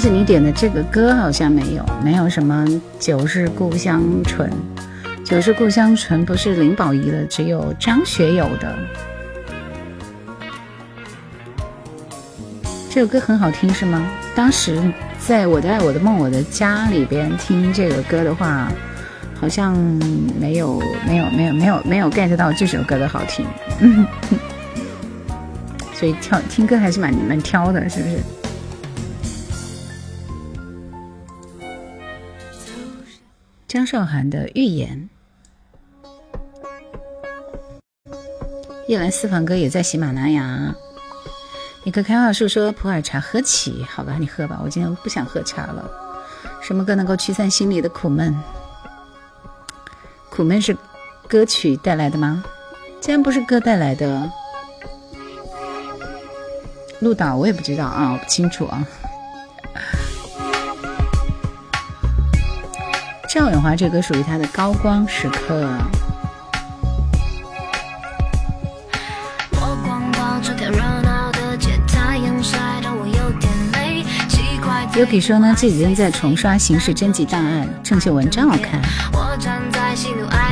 [0.00, 2.64] 是你点的这个歌好像没有，没有什么
[2.98, 4.50] 《酒是故乡醇》，
[5.22, 8.74] 《酒是故乡醇》不是林保怡的，只有张学友的。
[12.88, 14.02] 这首歌很好听是吗？
[14.34, 14.82] 当时
[15.18, 18.72] 在我的爱我的梦我的家里边听这个歌的话，
[19.38, 19.76] 好像
[20.40, 23.44] 没有没有没有没有没有 get 到这首歌的好听，
[25.92, 28.16] 所以挑听歌还是蛮蛮挑的，是不是？
[33.70, 35.08] 张韶涵的《预言》，
[38.88, 40.74] 夜来私房歌也在喜马拉雅。
[41.84, 45.88] 你可开话术说普洱茶喝起，好吧，你喝吧，我今天不想喝茶了。
[46.60, 48.36] 什么歌能够驱散心里的苦闷？
[50.30, 50.76] 苦闷是
[51.28, 52.42] 歌曲带来的吗？
[53.00, 54.28] 竟然不是歌带来的。
[56.98, 58.84] 鹿岛我也不知道啊，我不清楚啊。
[63.32, 65.64] 赵咏华这歌属于他的高光时刻。
[69.52, 74.02] 我逛逛这个热闹的街，太阳晒得我有点累。
[74.28, 78.80] 奇怪的 Yuki 说呢，这几天在重刷《刑事侦缉档案》，郑秀文真好看。
[79.12, 80.49] 我站在喜怒哀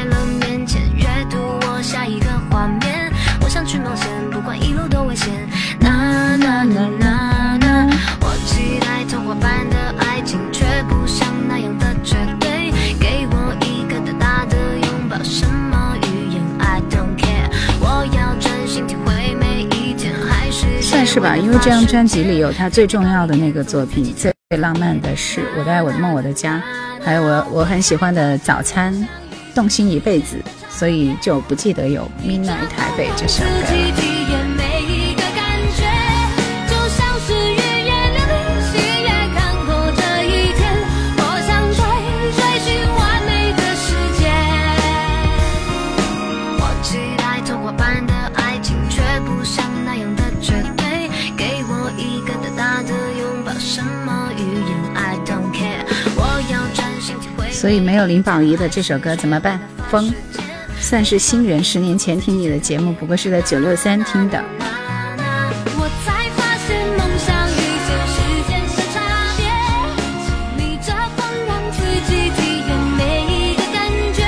[21.11, 26.63] 是吧，因为这张专辑里有他最重要的那个作品，最浪漫的是《我的爱我的梦我的家》，
[27.03, 28.95] 还有我我很喜欢的《早餐》，
[29.55, 30.37] 动心一辈子，
[30.69, 34.18] 所以就不记得有《Midnight 台北》这首歌了。
[57.69, 59.61] 所以没有林保怡的这首歌怎么办？
[59.91, 60.11] 风，
[60.81, 64.43] 算是新人，十年前听你的节目，不过是在九六三听的。
[65.77, 68.17] 我才发现梦想与现实
[68.49, 69.05] 间的差
[69.37, 69.45] 别，
[70.57, 74.25] 逆着风让自己体验每一个感觉，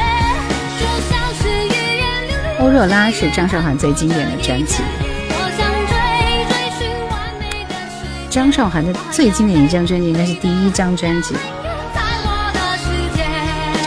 [0.79, 2.63] 就像是语言流离。
[2.63, 4.83] 欧若拉是张韶涵最经典的专辑，
[5.31, 5.97] 我想追
[6.45, 11.35] 追寻完美的世界，张韶涵的最经典一张专辑应该是第一张专辑。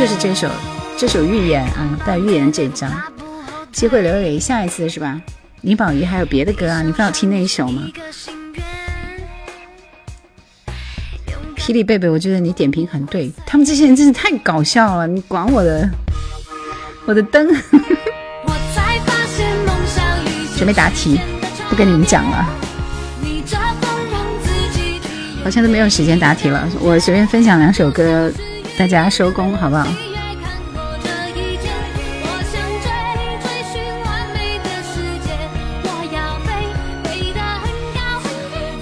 [0.04, 0.50] 就是这首
[0.98, 2.92] 这首《预言》啊，带《预言》这张，
[3.72, 5.22] 机会留给下一次是吧？
[5.62, 7.84] 林保怡还有别的歌啊，你非要听那一首吗？
[11.56, 15.90] 霹雳贝贝，我觉得你点评很对，他们这些人真是太搞笑了，你管我的
[17.06, 17.48] 我的灯。
[20.58, 21.18] 准备答题，
[21.70, 22.46] 不跟你们讲了，
[25.46, 26.68] 好像都没有时间答题了。
[26.82, 28.30] 我随便分享两首歌，
[28.76, 29.86] 大家收工好不好？
[29.86, 29.92] 也
[30.42, 31.72] 看过这一天。
[32.24, 32.90] 我想追
[33.40, 34.92] 追寻完美的世
[35.24, 35.30] 界，
[35.84, 36.48] 我要飞，
[37.04, 38.02] 飞得很高，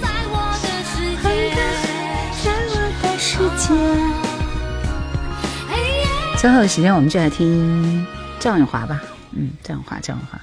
[0.00, 1.24] 在我的世界，
[2.42, 3.64] 在我的世界。
[6.40, 8.06] 最后的时间，我们就来听
[8.40, 9.02] 赵咏华吧。
[9.32, 10.40] 嗯，赵咏华，赵咏华，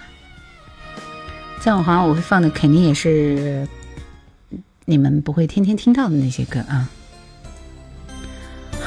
[1.62, 3.68] 赵咏华，我会放的肯定也是
[4.86, 6.88] 你们不会天天听到的那些歌啊。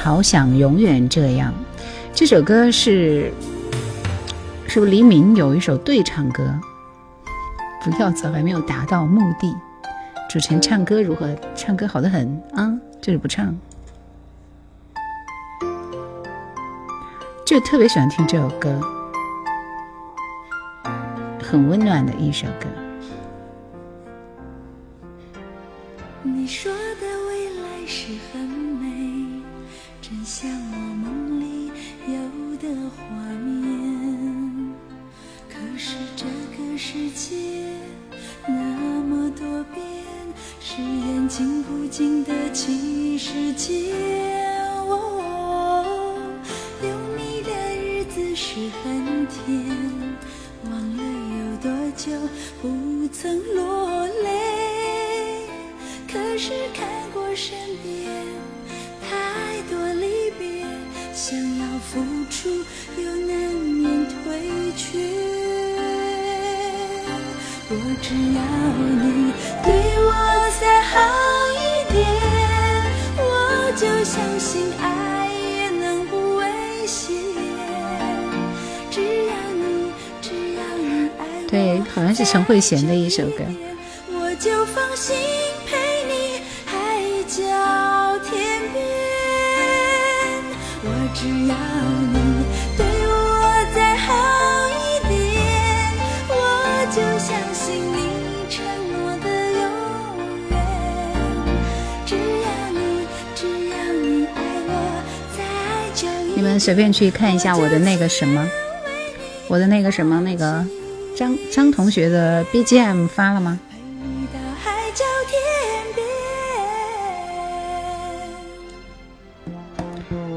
[0.03, 1.53] 好想永远这样，
[2.13, 3.31] 这首歌是
[4.67, 6.53] 是不是黎明有一首对唱歌？
[7.81, 9.55] 不要走，还没有达到目的。
[10.29, 11.33] 主持人唱歌如何？
[11.55, 13.57] 唱歌好的很啊，就是不唱。
[17.45, 18.77] 就特别喜欢听这首歌，
[21.41, 22.67] 很温暖的一首歌。
[26.23, 26.73] 你说
[30.13, 31.71] 真像我梦里
[32.05, 34.71] 有的画面。
[35.49, 36.25] 可是这
[36.55, 37.35] 个世界
[38.47, 38.53] 那
[39.03, 39.83] 么多变，
[40.59, 44.22] 誓言经不经得起时间。
[67.75, 68.39] 我只要
[69.01, 69.67] 你对
[70.05, 70.09] 我
[70.61, 70.93] 再好
[71.53, 71.57] 一
[71.91, 71.97] 点，
[73.17, 73.21] 我
[73.75, 74.83] 就相信爱
[75.31, 76.45] 也能不危
[76.85, 77.15] 险。
[78.91, 81.47] 只要你，只要你爱我。
[81.49, 83.43] 对，好像是陈慧娴的一首歌。
[106.63, 108.47] 随便去看一下我的那个什么，
[109.49, 110.65] 我的那个什么那个
[111.13, 113.59] 张张同学的 BGM 发了吗？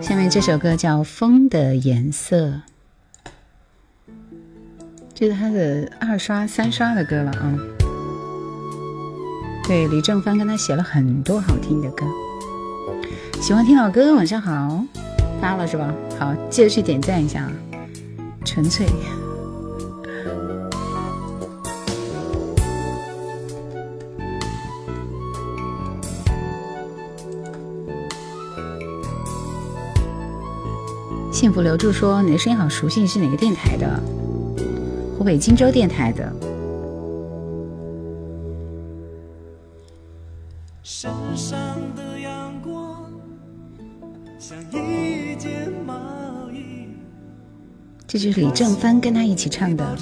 [0.00, 2.46] 下面这首歌叫《风的颜色》，
[5.14, 7.54] 这是他的二刷、三刷的歌了啊。
[9.68, 12.04] 对，李正帆跟他写了很多好听的歌。
[13.40, 14.84] 喜欢听老歌，晚上好，
[15.40, 15.94] 发了是吧？
[16.18, 17.52] 好，记得去点赞一下啊。
[18.44, 18.86] 纯粹。
[31.32, 34.00] 幸福留住说：“你的声音好熟悉，是哪个电台的？
[35.18, 36.32] 湖北荆州电台的。
[48.16, 49.94] 这就是李正帆跟他一起唱的。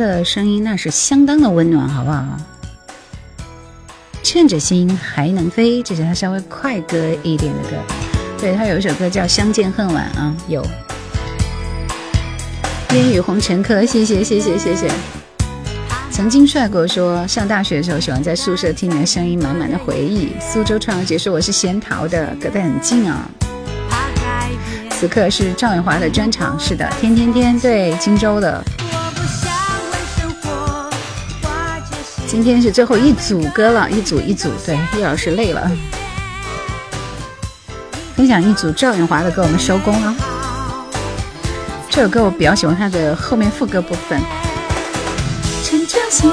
[0.00, 2.24] 的声音那是相当的温暖，好不好？
[4.22, 7.76] 趁着心还能飞，这是他稍微快歌一点的歌。
[8.38, 10.64] 对他有一首歌叫《相见恨晚》啊，有。
[12.94, 14.90] 烟雨红尘客，谢谢谢谢谢谢。
[16.10, 20.32] 曾经帅过说，上大学的时候喜欢在宿舍听你的声音，满满的回忆。
[20.40, 23.28] 苏州创姐说我是仙桃的，隔得很近啊。
[24.90, 28.62] 此刻是赵咏华的专场，是的，天天天对荆州的。
[32.30, 35.68] 今天是最后一组歌了，一组一组，对，叶老师累了。
[38.14, 40.14] 分享一组赵咏华的歌，我们收工了。
[41.90, 44.20] 这首歌我比较喜欢它的后面副歌部分。
[45.64, 46.30] 趁着心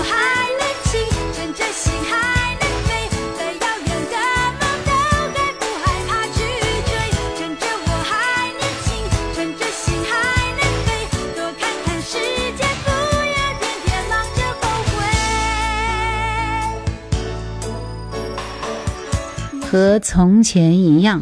[19.77, 21.22] 和从前一样。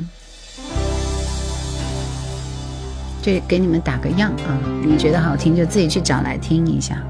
[3.22, 4.56] 这给你们打个样啊！
[4.82, 7.04] 你觉得好听就自己去找来听一下。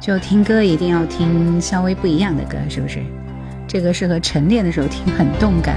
[0.00, 3.02] 就听歌一定要听稍微不一样的歌，是不是？
[3.68, 5.76] 这个适合晨练的时候听，很动感。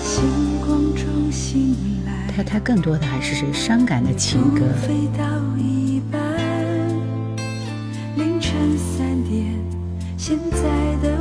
[0.00, 0.22] 星
[0.60, 1.74] 光中醒
[2.06, 4.60] 来，它它更多的还是是伤感的情歌。
[4.80, 5.24] 飞到
[5.58, 6.20] 一半，
[8.16, 9.44] 凌晨三点，
[10.16, 10.58] 现在
[11.02, 11.11] 的我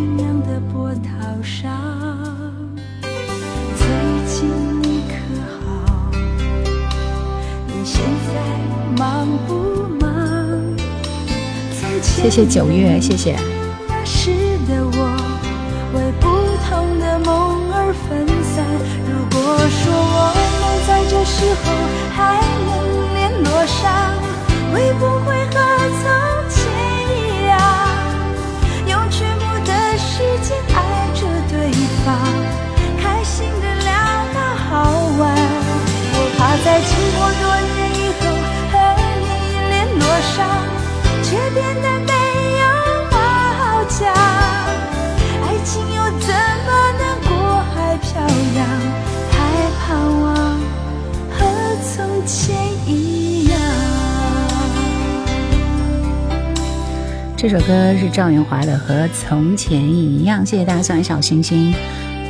[0.00, 1.10] 在太平洋的波涛
[1.42, 1.70] 上。
[3.76, 3.86] 最
[4.26, 4.48] 近
[4.82, 5.12] 你可
[5.60, 5.68] 好？
[7.66, 8.32] 你现在
[8.96, 9.52] 忙不
[10.00, 10.06] 忙？
[12.00, 13.36] 谢谢九月，谢谢。
[13.88, 14.30] 那时
[14.66, 14.98] 的我，
[15.94, 16.26] 为不
[16.66, 18.64] 同的梦而分散。
[19.06, 19.38] 如果
[19.68, 21.64] 说我们在这时候
[22.16, 22.70] 还能
[23.14, 23.78] 联络上，
[24.72, 25.28] 会不会
[57.40, 61.74] 这首歌是赵咏华的《和从前一样》，谢谢大家送来小星星。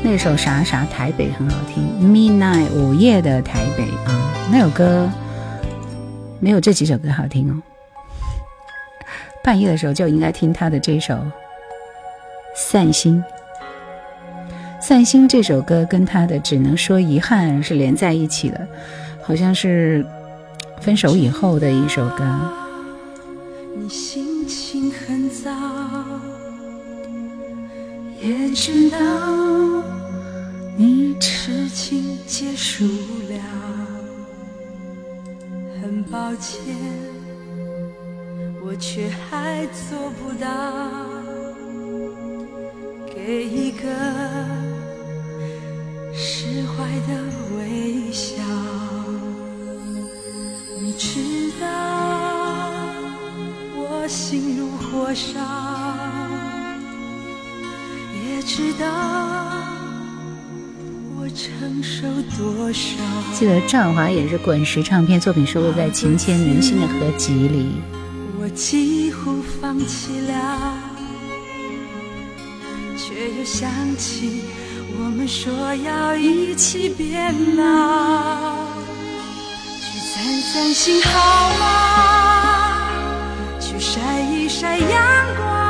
[0.05, 5.11] 那首啥啥台北很好听，Midnight 午夜的台北啊，那首歌
[6.39, 7.61] 没有这几首歌好听哦。
[9.43, 11.15] 半夜的时候就应该听他的这首
[12.55, 13.21] 《散心》。
[14.81, 18.65] 《散心》这首歌跟他的《只能说遗憾》是连在一起的，
[19.21, 20.07] 好像是
[20.81, 22.25] 分手以后的一首歌。
[23.77, 24.30] 你心
[28.23, 28.99] 也知道
[30.77, 32.85] 你痴情结束
[33.31, 33.41] 了
[35.81, 36.63] 很抱歉
[38.63, 40.47] 我却还做不到
[43.07, 43.89] 给一个
[46.13, 47.25] 释怀的
[47.57, 48.35] 微笑
[50.79, 51.67] 你知道
[53.77, 56.00] 我心如火烧。
[58.43, 58.73] 记
[63.47, 67.81] 得张小华也是滚石唱片作品收录在《情牵明心》的合集里。
[68.41, 70.75] 我几乎放弃了，
[72.97, 74.43] 却又想起
[74.99, 78.57] 我们说要一起变老。
[79.81, 81.65] 去散散心好吗？
[83.61, 84.89] 去晒一晒阳
[85.37, 85.70] 光，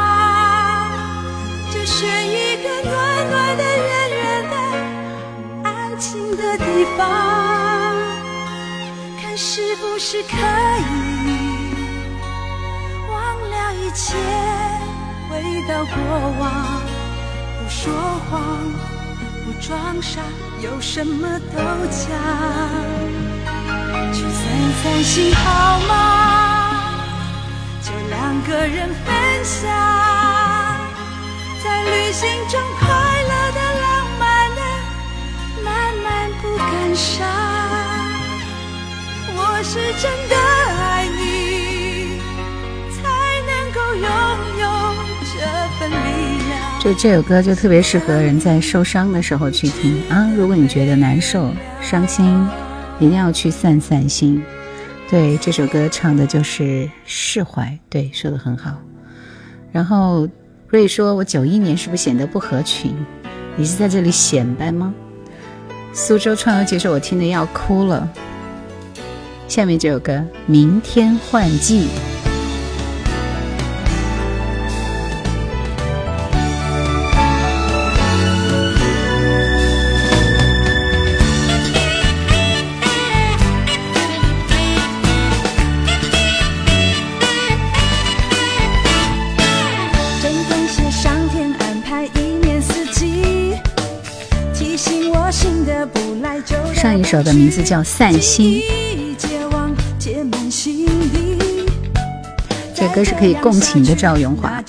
[1.90, 2.94] 选一个暖
[3.30, 4.54] 暖的、远远的、
[5.64, 6.64] 安静的地
[6.96, 7.00] 方，
[9.20, 10.80] 看是不是可以。
[13.10, 13.14] 忘
[13.50, 14.16] 了一切，
[15.28, 15.94] 回到过
[16.38, 16.42] 往，
[17.58, 17.92] 不说
[18.30, 18.40] 谎，
[19.44, 20.20] 不装傻，
[20.62, 21.58] 有什么都
[21.90, 22.06] 讲。
[24.12, 24.40] 去散
[24.82, 25.92] 散心好吗？
[27.82, 29.68] 就两个人分享，
[31.62, 34.60] 在旅行中快乐的、浪漫的，
[35.62, 37.28] 慢慢不感伤。
[39.36, 40.34] 我是真的
[40.80, 42.18] 爱你。
[42.96, 43.02] 才
[43.46, 44.04] 能够拥
[44.58, 44.64] 有
[45.34, 45.38] 这
[45.78, 45.94] 份力
[46.48, 46.80] 量。
[46.80, 50.30] 就这首歌就特别适合人在受伤的时候去听啊！
[50.34, 52.48] 如果你觉得难受、伤心，
[52.98, 54.42] 一定要去散散心。
[55.10, 57.78] 对，这首歌唱的就是释怀。
[57.90, 58.72] 对，说的很好。
[59.72, 60.26] 然后
[60.70, 62.94] 瑞说：“我九一年是不是显得不合群？
[63.56, 64.94] 你是在这里显摆吗？”
[65.92, 68.08] 苏州创游结束：“我听得要哭了。”
[69.48, 70.12] 下面这首歌
[70.46, 71.88] 《明天换季》。
[96.90, 98.60] 上一首的名字叫《散心》，
[102.74, 103.94] 这歌是可以共情的。
[103.94, 104.60] 赵咏华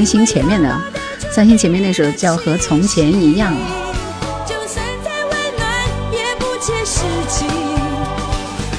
[0.00, 0.06] 里。
[0.06, 0.80] 散心前面的，
[1.30, 3.52] 三星前面那首叫《和从前一样》。
[4.48, 5.68] 就算再温暖，
[6.10, 7.44] 也不切实际。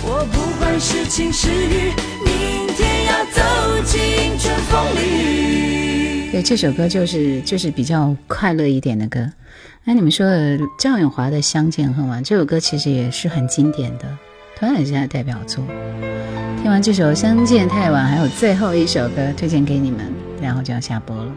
[0.04, 1.94] 我不管是晴是雨，
[2.26, 3.42] 明天要走
[3.86, 6.32] 进春风里。
[6.32, 9.32] 对，这首歌就是就是比较快乐一点的歌。
[9.84, 14.06] 那你们说的赵咏华的《相见恨晚》这首歌其实也是很经典的，
[14.58, 15.64] 同样也是他的代表作。
[16.64, 20.00] 听完这首《相见太晚》，还有最后一首歌推荐给你们，
[20.42, 21.32] 然后就要下播了。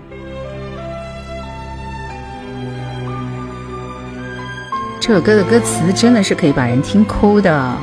[5.00, 7.78] 这首歌的歌词真的是可以把人听哭的。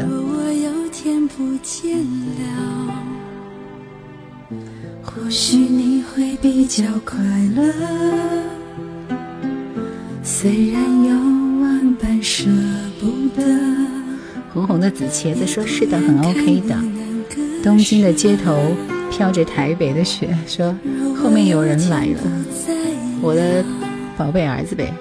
[0.00, 2.94] 如果我有天不见了，
[5.02, 7.18] 或许你会比较快
[7.54, 7.72] 乐。
[10.22, 11.14] 虽然有
[11.62, 12.44] 万般舍
[12.98, 13.42] 不得，
[14.54, 16.76] 红红的紫茄子说：“是的，很 OK 的。”
[17.62, 18.74] 东京的街头
[19.10, 20.74] 飘着台北的雪，说
[21.14, 22.20] 后面有人来了，
[23.20, 23.62] 我的
[24.16, 24.92] 宝贝儿子呗。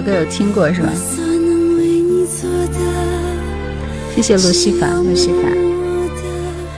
[0.00, 0.88] 首歌有听过是吧？
[4.16, 5.50] 谢谢路西法，路西法，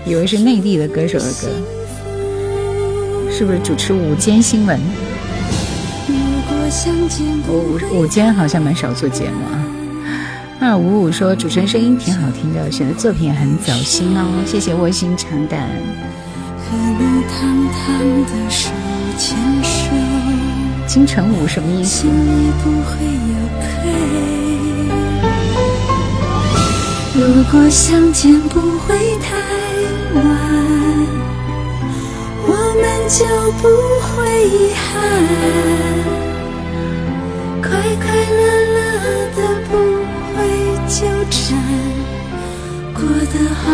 [0.05, 1.49] 以为是内地的歌手的歌，
[3.31, 4.81] 是不是主持午间新闻？
[7.47, 9.65] 我午午间好像蛮少做节目啊。
[10.61, 15.71] 二五五说主持人声音挺好听的，选的作品也很走心哦，谢谢卧薪尝胆。
[20.93, 22.07] 金城武什么意思？
[27.15, 29.35] 如果相见不会太
[30.15, 30.23] 晚，
[32.45, 33.25] 我们就
[33.63, 33.65] 不
[34.05, 34.13] 会
[34.49, 34.93] 遗憾，
[37.63, 38.43] 快快乐
[38.75, 38.79] 乐
[39.35, 39.39] 的
[39.71, 39.73] 不
[40.37, 40.45] 会
[40.87, 41.41] 纠缠，
[42.93, 43.01] 过
[43.33, 43.65] 得好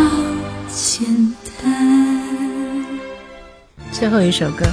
[0.73, 1.03] 简
[1.61, 1.67] 单。
[3.91, 4.65] 最后一首歌，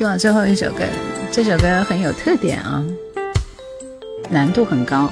[0.00, 0.82] 希望最后一首歌，
[1.30, 2.82] 这首歌很有特点啊，
[4.30, 5.06] 难度很高。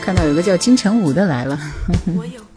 [0.00, 1.60] 看到有个叫金城武的来了。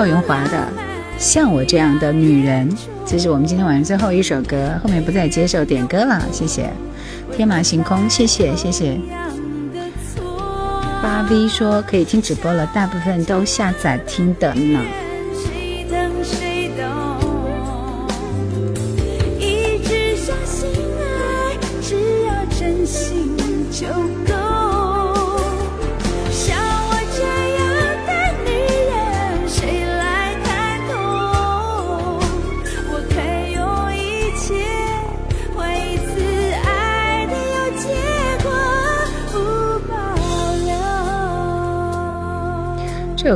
[0.00, 0.66] 赵云华的
[1.18, 2.66] 《像我这样的女人》，
[3.04, 6.70] 这是我们今天晚上最后一首歌，后面不再接受点歌了，谢谢。
[7.36, 8.98] 天马行空，谢谢谢谢。
[11.02, 14.80] 八 V 说可以听直播了，大部分都下载听的呢。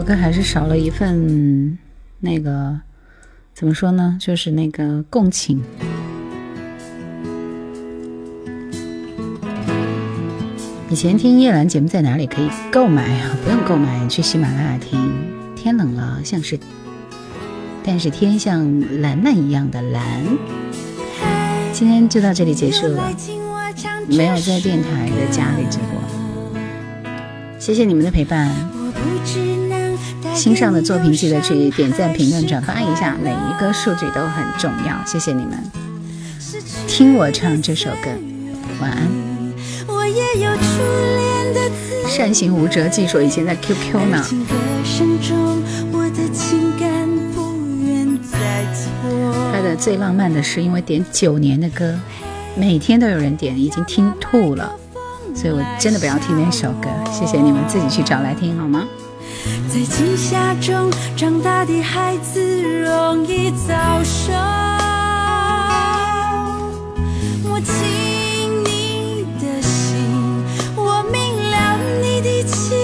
[0.05, 0.07] 留。
[0.07, 1.78] 这首歌还是少了一份
[2.20, 2.78] 那个
[3.55, 4.18] 怎么说呢？
[4.20, 5.62] 就是那个共情。
[10.91, 13.36] 以前听叶兰节目在哪里可以购买啊？
[13.42, 15.10] 不用购买，去喜马拉雅听。
[15.57, 16.58] 天冷了，像是，
[17.83, 20.23] 但是天像蓝蓝一样的蓝。
[21.73, 23.10] 今天就到这里结束了，
[24.07, 25.99] 没有在电台的家里直播。
[27.58, 28.50] 谢谢你们的陪伴。
[30.34, 35.00] 新上的作品记得去点赞、评论、转发一下，每一个数据都很重要。
[35.06, 35.58] 谢谢你们，
[36.88, 38.10] 听我唱这首歌，
[38.80, 39.08] 晚安。
[39.86, 40.62] 我也有初
[41.16, 41.60] 恋的
[42.08, 44.26] 善行无辙，记说以前在 QQ 呢。
[49.52, 51.96] 他的最浪漫的是因为点九年的歌，
[52.56, 54.74] 每天都有人点，已经听吐了，
[55.34, 56.88] 所以我真的不要听那首歌。
[57.12, 58.84] 谢谢你们自己去找来听好吗？
[59.74, 64.32] 在惊吓中长大的孩子容易早熟。
[67.42, 67.74] 我倾
[68.64, 69.96] 你的心，
[70.76, 72.76] 我明了你的企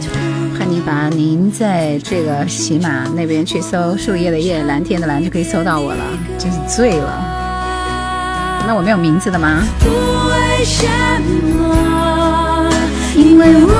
[0.00, 0.10] 图。
[0.56, 6.04] 汉尼拔，您在这个喜马那边去搜“树叶的叶，蓝天的蓝”就可以搜到我了，
[6.38, 8.64] 真是醉了。
[8.64, 9.64] 那我没有名字的吗？
[9.80, 10.86] 不为什
[11.58, 12.70] 么？
[13.16, 13.74] 因为我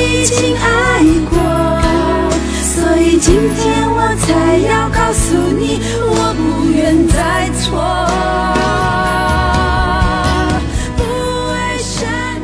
[0.00, 1.47] 已经爱过，所
[3.00, 7.78] 以今天我才要告诉你，我不愿再错。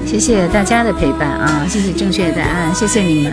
[0.06, 1.66] 谢谢大家的陪伴啊！
[1.68, 3.32] 谢谢正确答案，谢谢你们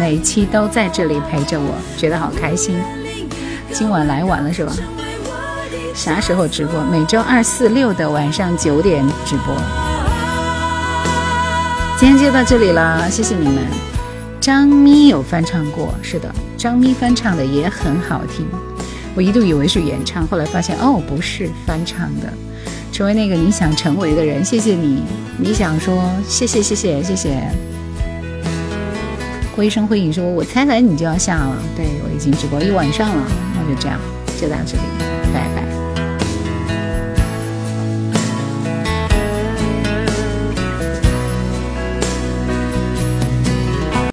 [0.00, 2.76] 每期都在这里陪着我，觉得好开心。
[3.72, 4.72] 今晚来晚了是吧？
[5.94, 6.82] 啥时候直播？
[6.90, 9.54] 每周二、四、六的晚上九点直播。
[11.96, 13.64] 今天就到这里了，谢谢你们。
[14.40, 18.44] 张咪有翻唱过，是的，张咪翻唱的也很好听。
[19.14, 22.30] 我一度以为是原唱，后来发现哦，不是翻唱的。
[22.92, 25.04] 成为那个你想成为的人，谢谢你。
[25.38, 27.40] 你想说谢谢谢谢谢谢。
[29.54, 33.22] 灰声回影说，我猜猜你就要下了，对我已经直播一晚上了，
[33.54, 33.98] 那就这样，
[34.40, 34.82] 就到这里，
[35.32, 35.57] 拜拜。